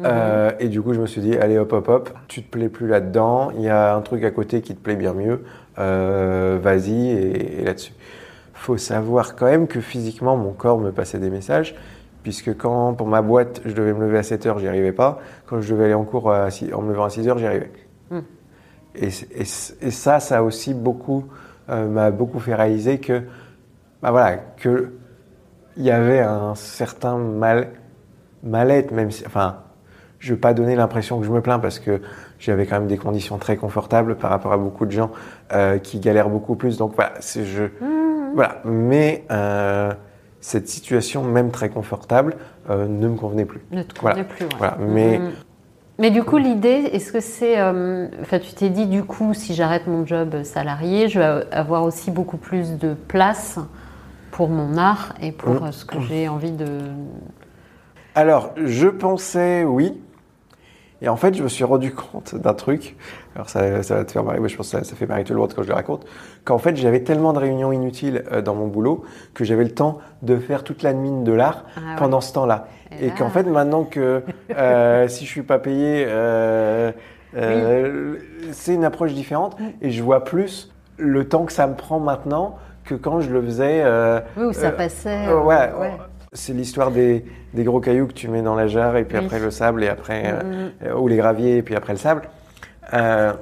Euh, 0.04 0.52
et 0.60 0.68
du 0.68 0.82
coup, 0.82 0.93
je 0.93 1.02
me 1.02 1.06
suis 1.06 1.22
dit, 1.22 1.38
allez 1.38 1.58
hop 1.60 1.74
hop 1.74 1.88
hop, 1.89 2.10
tu 2.28 2.41
te 2.41 2.49
plais 2.49 2.70
plus 2.70 2.88
là-dedans, 2.88 3.52
il 3.56 3.62
y 3.62 3.70
a 3.70 3.93
un 3.93 4.02
truc 4.02 4.24
à 4.24 4.32
côté 4.32 4.62
qui 4.62 4.74
te 4.76 4.82
plaît 4.82 4.95
bien 4.95 5.14
mieux, 5.14 5.43
vas-y 5.78 7.10
et, 7.10 7.62
et 7.62 7.66
là-dessus. 7.66 7.93
Faut 8.62 8.78
savoir 8.78 9.36
quand 9.36 9.47
même 9.47 9.66
que 9.66 9.82
physiquement, 9.82 10.38
mon 10.38 10.51
corps 10.51 10.78
me 10.78 10.91
passait 10.91 11.18
des 11.18 11.32
messages, 11.32 11.74
puisque 12.22 12.55
quand 12.55 12.93
pour 12.93 13.07
ma 13.07 13.24
boîte, 13.24 13.59
je 13.66 13.74
devais 13.74 13.91
me 13.91 14.05
lever 14.05 14.20
à 14.20 14.24
7 14.24 14.45
heures, 14.45 14.59
j'y 14.59 14.68
arrivais 14.68 14.91
pas. 14.91 15.18
Quand 15.47 15.62
je 15.62 15.74
devais 15.74 15.86
aller 15.86 15.95
en 15.95 16.03
cours 16.03 16.32
à 16.32 16.49
en 16.74 16.82
me 16.84 16.91
levant 16.91 17.05
à 17.05 17.09
6 17.09 17.28
heures, 17.28 17.39
j'y 17.39 17.47
arrivais. 17.47 17.72
Hmm. 18.12 18.20
Et, 18.93 19.09
ça, 19.09 20.20
ça 20.20 20.38
a 20.38 20.41
aussi 20.43 20.76
beaucoup, 20.76 21.26
euh, 21.72 21.88
m'a 21.88 22.12
beaucoup 22.12 22.38
fait 22.38 22.53
réaliser 22.53 22.99
que, 22.99 23.24
bah 24.03 24.12
voilà, 24.12 24.38
que 24.57 24.91
il 25.76 25.84
y 25.84 25.89
avait 25.89 26.20
un 26.20 26.53
certain 26.53 27.18
mal, 27.18 27.70
mal-être, 28.43 28.91
même 28.91 29.09
si, 29.09 29.26
enfin, 29.26 29.57
je 30.20 30.36
veux 30.36 30.39
pas 30.39 30.53
donner 30.53 30.76
l'impression 30.76 31.20
que 31.20 31.26
je 31.26 31.32
me 31.32 31.41
plains 31.41 31.57
parce 31.57 31.80
que 31.80 31.99
j'avais 32.38 32.68
quand 32.68 32.76
même 32.76 32.88
des 32.88 32.99
conditions 32.99 33.39
très 33.39 33.57
confortables 33.57 34.18
par 34.18 34.30
rapport 34.30 34.53
à 34.53 34.57
beaucoup 34.57 34.86
de 34.86 34.91
gens 34.91 35.09
euh, 35.51 35.80
qui 35.80 35.99
galèrent 35.99 36.30
beaucoup 36.30 36.53
plus. 36.53 36.78
Donc 36.78 36.93
voilà, 36.93 37.14
c'est 37.22 37.43
je, 37.43 37.64
Mhm. 37.64 38.01
Voilà. 38.34 38.61
Mais 38.65 39.25
euh, 39.32 39.91
cette 40.39 40.67
situation, 40.67 41.23
même 41.23 41.51
très 41.51 41.69
confortable, 41.69 42.36
euh, 42.69 42.88
ne 42.88 43.07
me 43.07 43.15
convenait 43.15 43.45
plus. 43.45 43.61
Ne 43.71 43.84
te 43.84 43.99
Voilà. 44.01 44.23
convenait 44.23 44.36
plus. 44.36 44.45
ouais. 44.45 44.51
Voilà, 44.57 44.77
mais- 44.79 45.19
Mhm. 45.19 45.32
Mais 45.99 46.09
du 46.09 46.23
coup, 46.23 46.38
l'idée, 46.38 46.89
est-ce 46.93 47.11
que 47.11 47.19
c'est. 47.19 47.59
euh, 47.59 48.07
Enfin, 48.21 48.39
tu 48.39 48.53
t'es 48.53 48.69
dit, 48.69 48.88
du 48.88 49.03
coup, 49.03 49.36
si 49.36 49.53
j'arrête 49.53 49.86
mon 49.86 50.03
job 50.05 50.41
salarié, 50.43 51.09
je 51.09 51.19
vais 51.19 51.45
avoir 51.51 51.84
aussi 51.84 52.09
beaucoup 52.09 52.38
plus 52.38 52.77
de 52.79 52.95
place 52.95 53.59
pour 54.32 54.49
mon 54.49 54.77
art 54.77 55.13
et 55.21 55.32
pour 55.32 55.55
Mhm. 55.55 55.63
euh, 55.67 55.71
ce 55.71 55.86
que 55.86 55.99
j'ai 55.99 56.27
envie 56.27 56.53
de. 56.53 56.65
Alors, 58.15 58.51
je 58.65 58.88
pensais 58.88 59.63
oui. 59.63 60.01
Et 61.03 61.09
en 61.09 61.15
fait, 61.17 61.36
je 61.36 61.43
me 61.43 61.47
suis 61.49 61.63
rendu 61.63 61.93
compte 61.93 62.36
d'un 62.36 62.53
truc. 62.53 62.95
Alors, 63.36 63.49
ça, 63.49 63.82
ça 63.84 63.95
va 63.95 64.03
te 64.05 64.11
faire 64.11 64.23
marrer, 64.23 64.39
mais 64.39 64.49
je 64.49 64.57
pense 64.57 64.71
que 64.71 64.77
ça, 64.77 64.84
ça 64.84 64.95
fait 64.95 65.05
marrer 65.05 65.23
tout 65.23 65.34
le 65.34 65.39
monde 65.39 65.53
quand 65.55 65.63
je 65.63 65.69
le 65.69 65.73
raconte. 65.73 66.05
Qu'en 66.43 66.57
fait, 66.57 66.75
j'avais 66.75 66.99
tellement 67.01 67.32
de 67.34 67.39
réunions 67.39 67.71
inutiles 67.71 68.23
euh, 68.32 68.41
dans 68.41 68.55
mon 68.55 68.67
boulot 68.67 69.03
que 69.34 69.43
j'avais 69.45 69.63
le 69.63 69.71
temps 69.71 69.99
de 70.21 70.38
faire 70.38 70.63
toute 70.65 70.84
la 70.84 70.91
mine 70.93 71.23
de 71.23 71.32
l'art 71.32 71.63
Ah 71.75 71.79
ouais. 71.79 71.95
pendant 71.97 72.19
ce 72.21 72.34
temps-là. 72.34 72.67
Et 73.01 73.09
qu'en 73.11 73.29
fait, 73.29 73.43
maintenant 73.43 73.86
que 73.86 74.21
euh, 74.57 75.07
si 75.07 75.25
je 75.25 75.29
suis 75.29 75.43
pas 75.43 75.59
payé, 75.59 76.03
euh, 76.07 76.91
euh, 77.38 78.15
c'est 78.51 78.73
une 78.73 78.84
approche 78.84 79.13
différente. 79.13 79.57
Et 79.82 79.91
je 79.91 80.03
vois 80.03 80.23
plus 80.23 80.71
le 80.97 81.27
temps 81.27 81.45
que 81.45 81.53
ça 81.53 81.67
me 81.67 81.75
prend 81.75 81.99
maintenant 81.99 82.57
que 82.84 82.95
quand 82.95 83.21
je 83.21 83.29
le 83.32 83.41
faisais. 83.41 83.82
euh, 83.84 84.19
Oui, 84.38 84.43
où 84.45 84.53
ça 84.53 84.71
passait. 84.71 85.27
ouais, 85.32 85.69
ouais. 85.79 85.91
c'est 86.34 86.51
l'histoire 86.53 86.91
des, 86.91 87.23
des 87.53 87.63
gros 87.63 87.79
cailloux 87.79 88.07
que 88.07 88.13
tu 88.13 88.27
mets 88.27 88.41
dans 88.41 88.55
la 88.55 88.67
jarre 88.67 88.97
et 88.97 89.05
puis 89.05 89.17
Oui. 89.17 89.23
après 89.25 89.39
le 89.39 89.51
sable 89.51 89.84
et 89.84 89.88
après 89.88 90.34
euh, 90.84 90.93
ou 90.95 91.07
les 91.07 91.15
graviers 91.17 91.57
et 91.57 91.61
puis 91.61 91.75
après 91.75 91.93
le 91.93 91.99
sable. 91.99 92.23
Euh, 92.93 93.34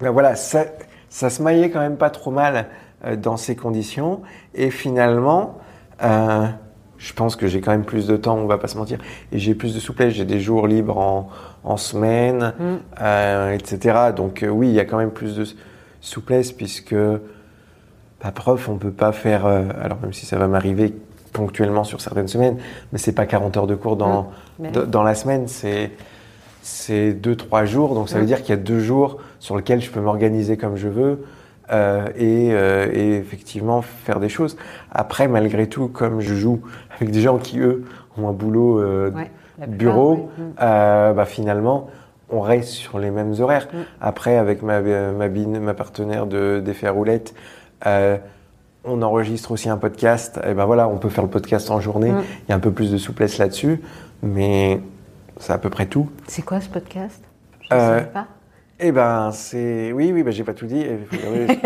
ben 0.00 0.10
voilà, 0.10 0.34
ça, 0.36 0.64
ça 1.08 1.30
se 1.30 1.42
maillait 1.42 1.70
quand 1.70 1.80
même 1.80 1.96
pas 1.96 2.10
trop 2.10 2.30
mal 2.30 2.66
euh, 3.04 3.16
dans 3.16 3.36
ces 3.36 3.56
conditions 3.56 4.22
et 4.54 4.70
finalement, 4.70 5.58
euh, 6.02 6.46
je 6.98 7.12
pense 7.12 7.36
que 7.36 7.46
j'ai 7.46 7.60
quand 7.60 7.70
même 7.70 7.84
plus 7.84 8.06
de 8.06 8.16
temps, 8.16 8.36
on 8.36 8.46
va 8.46 8.58
pas 8.58 8.68
se 8.68 8.78
mentir, 8.78 8.98
et 9.32 9.38
j'ai 9.38 9.54
plus 9.54 9.74
de 9.74 9.80
souplesse. 9.80 10.14
J'ai 10.14 10.24
des 10.24 10.40
jours 10.40 10.66
libres 10.66 10.98
en, 10.98 11.28
en 11.64 11.76
semaine, 11.76 12.54
Mm. 12.58 13.52
etc. 13.52 13.98
Donc 14.16 14.44
oui, 14.48 14.68
il 14.68 14.74
y 14.74 14.80
a 14.80 14.84
quand 14.84 14.96
même 14.98 15.10
plus 15.10 15.36
de 15.36 15.44
souplesse 16.00 16.52
puisque 16.52 16.94
bah, 18.22 18.30
prof, 18.34 18.68
on 18.68 18.76
peut 18.78 18.90
pas 18.92 19.12
faire. 19.12 19.44
alors 19.46 19.98
même 20.02 20.12
si 20.12 20.24
ça 20.26 20.38
va 20.38 20.46
m'arriver 20.48 20.94
ponctuellement 21.32 21.84
sur 21.84 22.00
certaines 22.00 22.28
semaines, 22.28 22.58
mais 22.92 22.98
c'est 22.98 23.12
pas 23.12 23.26
40 23.26 23.56
heures 23.56 23.66
de 23.66 23.74
cours 23.74 23.96
dans 23.96 24.30
dans 24.86 25.02
la 25.02 25.14
semaine, 25.14 25.48
c'est 25.48 25.90
c'est 26.64 27.12
deux 27.12 27.36
trois 27.36 27.64
jours. 27.66 27.94
Donc 27.94 28.08
ça 28.08 28.18
veut 28.18 28.24
dire 28.26 28.40
qu'il 28.42 28.50
y 28.50 28.58
a 28.58 28.60
deux 28.60 28.80
jours 28.80 29.18
sur 29.38 29.56
lesquels 29.56 29.80
je 29.82 29.90
peux 29.90 30.00
m'organiser 30.00 30.56
comme 30.56 30.76
je 30.76 30.88
veux. 30.88 31.24
euh, 31.72 32.06
et, 32.16 32.50
euh, 32.52 32.88
et 32.92 33.16
effectivement 33.16 33.80
faire 33.82 34.20
des 34.20 34.28
choses. 34.28 34.56
Après, 34.92 35.28
malgré 35.28 35.66
tout, 35.66 35.88
comme 35.88 36.20
je 36.20 36.34
joue 36.34 36.60
avec 36.96 37.10
des 37.10 37.20
gens 37.22 37.38
qui, 37.38 37.58
eux, 37.58 37.84
ont 38.18 38.28
un 38.28 38.32
boulot 38.32 38.80
euh, 38.80 39.10
Ouais, 39.10 39.30
plupart, 39.56 39.68
bureau. 39.76 40.16
Mm. 40.16 40.42
euh, 40.60 41.12
bah, 41.14 41.24
finalement, 41.24 41.88
on 42.30 42.40
reste 42.40 42.68
sur 42.68 42.98
les 42.98 43.10
mêmes 43.10 43.34
horaires. 43.40 43.68
Après, 44.00 44.36
avec 44.36 44.62
ma, 44.62 44.80
ma, 44.80 45.28
bine- 45.28 45.58
ma 45.60 45.72
partenaire 45.74 46.26
de 46.26 46.60
d'effets 46.64 46.86
à 46.86 46.90
roulettes, 46.92 47.34
euh, 47.86 48.18
on 48.84 49.00
enregistre 49.00 49.50
aussi 49.50 49.70
un 49.70 49.78
podcast. 49.78 50.38
Et 50.46 50.52
ben 50.52 50.66
voilà, 50.66 50.86
on 50.88 50.98
peut 50.98 51.08
faire 51.08 51.24
le 51.24 51.30
podcast 51.30 51.70
en 51.70 51.80
journée. 51.80 52.12
Il 52.46 52.50
y 52.50 52.52
a 52.52 52.56
un 52.56 52.60
peu 52.60 52.72
plus 52.72 52.92
de 52.92 52.98
souplesse 52.98 53.38
là-dessus, 53.38 53.80
mais 54.22 54.80
c'est 55.38 55.52
à 55.52 55.58
peu 55.58 55.70
près 55.70 55.86
tout. 55.86 56.08
C'est 56.26 56.42
quoi 56.42 56.60
ce 56.60 56.68
podcast? 56.68 57.22
Je 57.70 57.74
ne 57.74 57.80
Euh, 57.80 57.98
savais 57.98 58.10
pas. 58.10 58.26
Eh 58.80 58.92
ben, 58.92 59.30
c'est. 59.32 59.92
Oui, 59.92 60.10
oui, 60.12 60.22
ben, 60.22 60.32
j'ai 60.32 60.44
pas 60.44 60.54
tout 60.54 60.66
dit. 60.66 60.84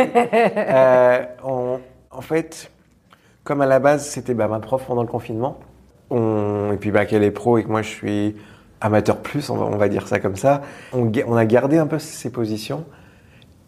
Euh, 0.57 1.23
on- 1.45 1.79
En 2.11 2.21
fait, 2.21 2.71
comme 3.45 3.61
à 3.61 3.66
la 3.66 3.79
base, 3.79 4.07
c'était 4.09 4.35
bah, 4.35 4.49
ma 4.49 4.61
prof 4.61 4.85
pendant 4.87 5.03
le 5.03 5.09
confinement. 5.09 5.59
On... 6.11 6.71
Et 6.73 6.77
puis, 6.77 6.91
bah, 6.91 7.05
qu'elle 7.07 7.23
est 7.23 7.31
pro 7.31 7.59
et 7.59 7.64
que 7.64 7.69
moi, 7.69 7.83
je 7.83 7.89
suis 7.89 8.37
amateur 8.81 9.19
plus, 9.19 9.51
on 9.51 9.57
va, 9.57 9.66
on 9.66 9.77
va 9.77 9.89
dire 9.89 10.09
ça 10.09 10.19
comme 10.21 10.37
ça. 10.37 10.62
On 10.93 11.37
a 11.37 11.45
gardé 11.45 11.79
un 11.79 11.87
peu 11.87 11.99
ses 11.99 12.31
positions. 12.31 12.85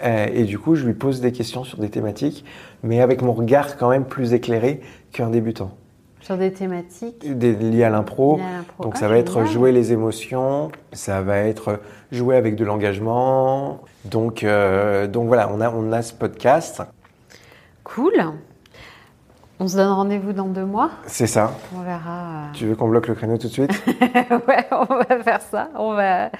Euh, 0.02 0.26
et 0.32 0.44
du 0.44 0.58
coup, 0.58 0.74
je 0.76 0.86
lui 0.86 0.94
pose 0.94 1.20
des 1.20 1.32
questions 1.32 1.62
sur 1.64 1.78
des 1.78 1.90
thématiques, 1.90 2.44
mais 2.82 3.00
avec 3.02 3.20
mon 3.20 3.32
regard 3.34 3.76
quand 3.76 3.90
même 3.90 4.04
plus 4.06 4.32
éclairé 4.32 4.80
qu'un 5.12 5.28
débutant. 5.28 5.72
Sur 6.30 6.38
des 6.38 6.52
thématiques 6.52 7.36
Des, 7.36 7.54
liées 7.54 7.82
à 7.82 7.90
l'impro. 7.90 8.38
Donc 8.78 8.92
Ah, 8.94 9.00
ça 9.00 9.08
va 9.08 9.18
être 9.18 9.46
jouer 9.46 9.72
les 9.72 9.92
émotions, 9.92 10.70
ça 10.92 11.22
va 11.22 11.38
être 11.38 11.80
jouer 12.12 12.36
avec 12.36 12.54
de 12.54 12.64
l'engagement. 12.64 13.80
Donc, 14.04 14.44
euh, 14.44 15.08
donc 15.08 15.26
voilà, 15.26 15.50
on 15.52 15.60
a, 15.60 15.68
on 15.68 15.90
a 15.90 16.02
ce 16.02 16.14
podcast. 16.14 16.84
Cool. 17.82 18.12
On 19.62 19.68
se 19.68 19.76
donne 19.76 19.92
rendez-vous 19.92 20.32
dans 20.32 20.46
deux 20.46 20.64
mois. 20.64 20.88
C'est 21.06 21.26
ça. 21.26 21.52
On 21.76 21.82
verra. 21.82 22.44
Tu 22.54 22.64
veux 22.66 22.74
qu'on 22.74 22.88
bloque 22.88 23.08
le 23.08 23.14
créneau 23.14 23.36
tout 23.36 23.48
de 23.48 23.52
suite? 23.52 23.70
Euh. 23.88 24.38
ouais, 24.48 24.66
on 24.72 24.84
va 24.94 25.22
faire 25.22 25.42
ça. 25.42 25.68
On 25.76 25.92
va. 25.92 26.30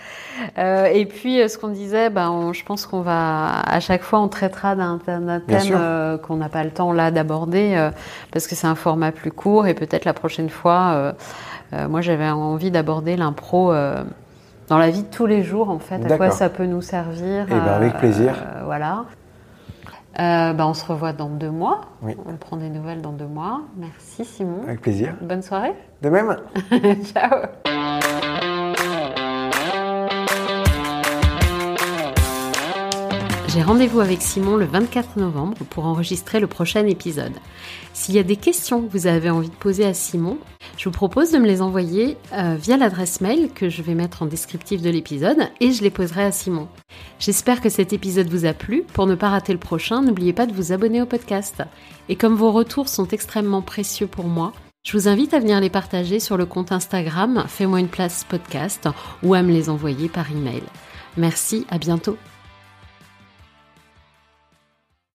Euh, 0.58 0.86
et 0.86 1.04
puis, 1.04 1.38
euh, 1.42 1.46
ce 1.48 1.58
qu'on 1.58 1.68
disait, 1.68 2.08
ben, 2.08 2.30
on- 2.30 2.54
je 2.54 2.64
pense 2.64 2.86
qu'on 2.86 3.02
va 3.02 3.60
à 3.60 3.78
chaque 3.80 4.00
fois, 4.02 4.20
on 4.20 4.28
traitera 4.28 4.74
d'un 4.74 4.98
thème 5.04 5.42
euh, 5.74 6.16
qu'on 6.16 6.36
n'a 6.36 6.48
pas 6.48 6.64
le 6.64 6.70
temps 6.70 6.92
là 6.92 7.10
d'aborder 7.10 7.74
euh, 7.76 7.90
parce 8.32 8.46
que 8.46 8.54
c'est 8.54 8.66
un 8.66 8.74
format 8.74 9.12
plus 9.12 9.32
court 9.32 9.66
et 9.66 9.74
peut-être 9.74 10.06
la 10.06 10.14
prochaine 10.14 10.48
fois. 10.48 10.92
euh, 10.94 11.12
euh, 11.74 11.88
moi, 11.88 12.00
j'avais 12.00 12.30
envie 12.30 12.70
d'aborder 12.70 13.16
l'impro. 13.16 13.70
euh, 13.72 14.02
dans 14.68 14.78
la 14.78 14.88
vie 14.88 15.02
de 15.02 15.08
tous 15.10 15.26
les 15.26 15.42
jours, 15.42 15.68
en 15.68 15.78
fait, 15.80 15.96
à 16.06 16.16
quoi 16.16 16.30
ça 16.30 16.48
peut 16.48 16.64
nous 16.64 16.80
servir. 16.80 17.44
Eh 17.48 17.50
ben, 17.50 17.60
avec 17.66 17.98
plaisir. 17.98 18.32
euh, 18.34 18.62
voilà. 18.64 19.04
Euh, 20.18 20.52
ben, 20.52 20.66
on 20.66 20.74
se 20.74 20.84
revoit 20.84 21.12
dans 21.12 21.28
deux 21.28 21.50
mois. 21.50 21.82
Oui. 22.02 22.16
On 22.26 22.36
prend 22.36 22.56
des 22.56 22.68
nouvelles 22.68 23.00
dans 23.00 23.12
deux 23.12 23.26
mois. 23.26 23.62
Merci 23.76 24.24
Simon. 24.24 24.62
Avec 24.64 24.80
plaisir. 24.80 25.14
Bonne 25.20 25.42
soirée. 25.42 25.74
De 26.02 26.08
même 26.08 26.36
Ciao. 27.04 27.46
J'ai 33.53 33.64
rendez-vous 33.64 33.98
avec 33.98 34.22
Simon 34.22 34.57
le 34.57 34.64
24 34.64 35.16
novembre 35.16 35.57
pour 35.70 35.84
enregistrer 35.84 36.38
le 36.38 36.46
prochain 36.46 36.86
épisode. 36.86 37.32
S'il 37.92 38.14
y 38.14 38.20
a 38.20 38.22
des 38.22 38.36
questions 38.36 38.80
que 38.80 38.92
vous 38.92 39.09
avez 39.09 39.28
envie 39.28 39.48
de 39.48 39.55
poser 39.55 39.84
à 39.84 39.92
Simon, 39.92 40.38
je 40.76 40.84
vous 40.84 40.92
propose 40.92 41.32
de 41.32 41.38
me 41.38 41.48
les 41.48 41.61
envoyer 41.61 42.16
euh, 42.32 42.55
via 42.55 42.76
l'adresse 42.76 43.20
mail 43.20 43.51
que 43.53 43.68
je 43.68 43.82
vais 43.82 43.96
mettre 43.96 44.22
en 44.22 44.26
descriptif 44.26 44.82
de 44.82 44.90
l'épisode 44.90 45.51
et 45.59 45.72
je 45.72 45.82
les 45.82 45.90
poserai 45.90 46.22
à 46.22 46.30
Simon. 46.30 46.68
J'espère 47.18 47.61
que 47.61 47.70
cet 47.70 47.92
épisode 47.92 48.28
vous 48.28 48.44
a 48.44 48.53
plu. 48.53 48.84
Pour 48.92 49.09
ne 49.09 49.16
pas 49.16 49.30
rater 49.30 49.53
le 49.53 49.59
prochain, 49.59 50.01
n'oubliez 50.01 50.32
pas 50.32 50.46
de 50.46 50.55
vous 50.55 50.70
abonner 50.70 51.03
au 51.03 51.07
podcast. 51.07 51.64
Et 52.09 52.14
comme 52.14 52.36
vos 52.36 52.53
retours 52.53 52.88
sont 52.88 53.09
extrêmement 53.09 53.62
précieux 53.62 54.07
pour 54.07 54.26
moi, 54.26 54.53
je 54.86 54.96
vous 54.96 55.09
invite 55.09 55.34
à 55.34 55.40
venir 55.40 55.59
les 55.59 55.70
partager 55.70 56.20
sur 56.20 56.36
le 56.36 56.46
compte 56.46 56.70
Instagram 56.70 57.44
Fais-moi 57.48 57.80
une 57.80 57.88
place 57.88 58.24
podcast 58.28 58.88
ou 59.24 59.34
à 59.34 59.42
me 59.42 59.51
les 59.51 59.68
envoyer 59.68 60.09
par 60.09 60.30
email. 60.30 60.62
Merci, 61.16 61.66
à 61.68 61.78
bientôt. 61.78 62.16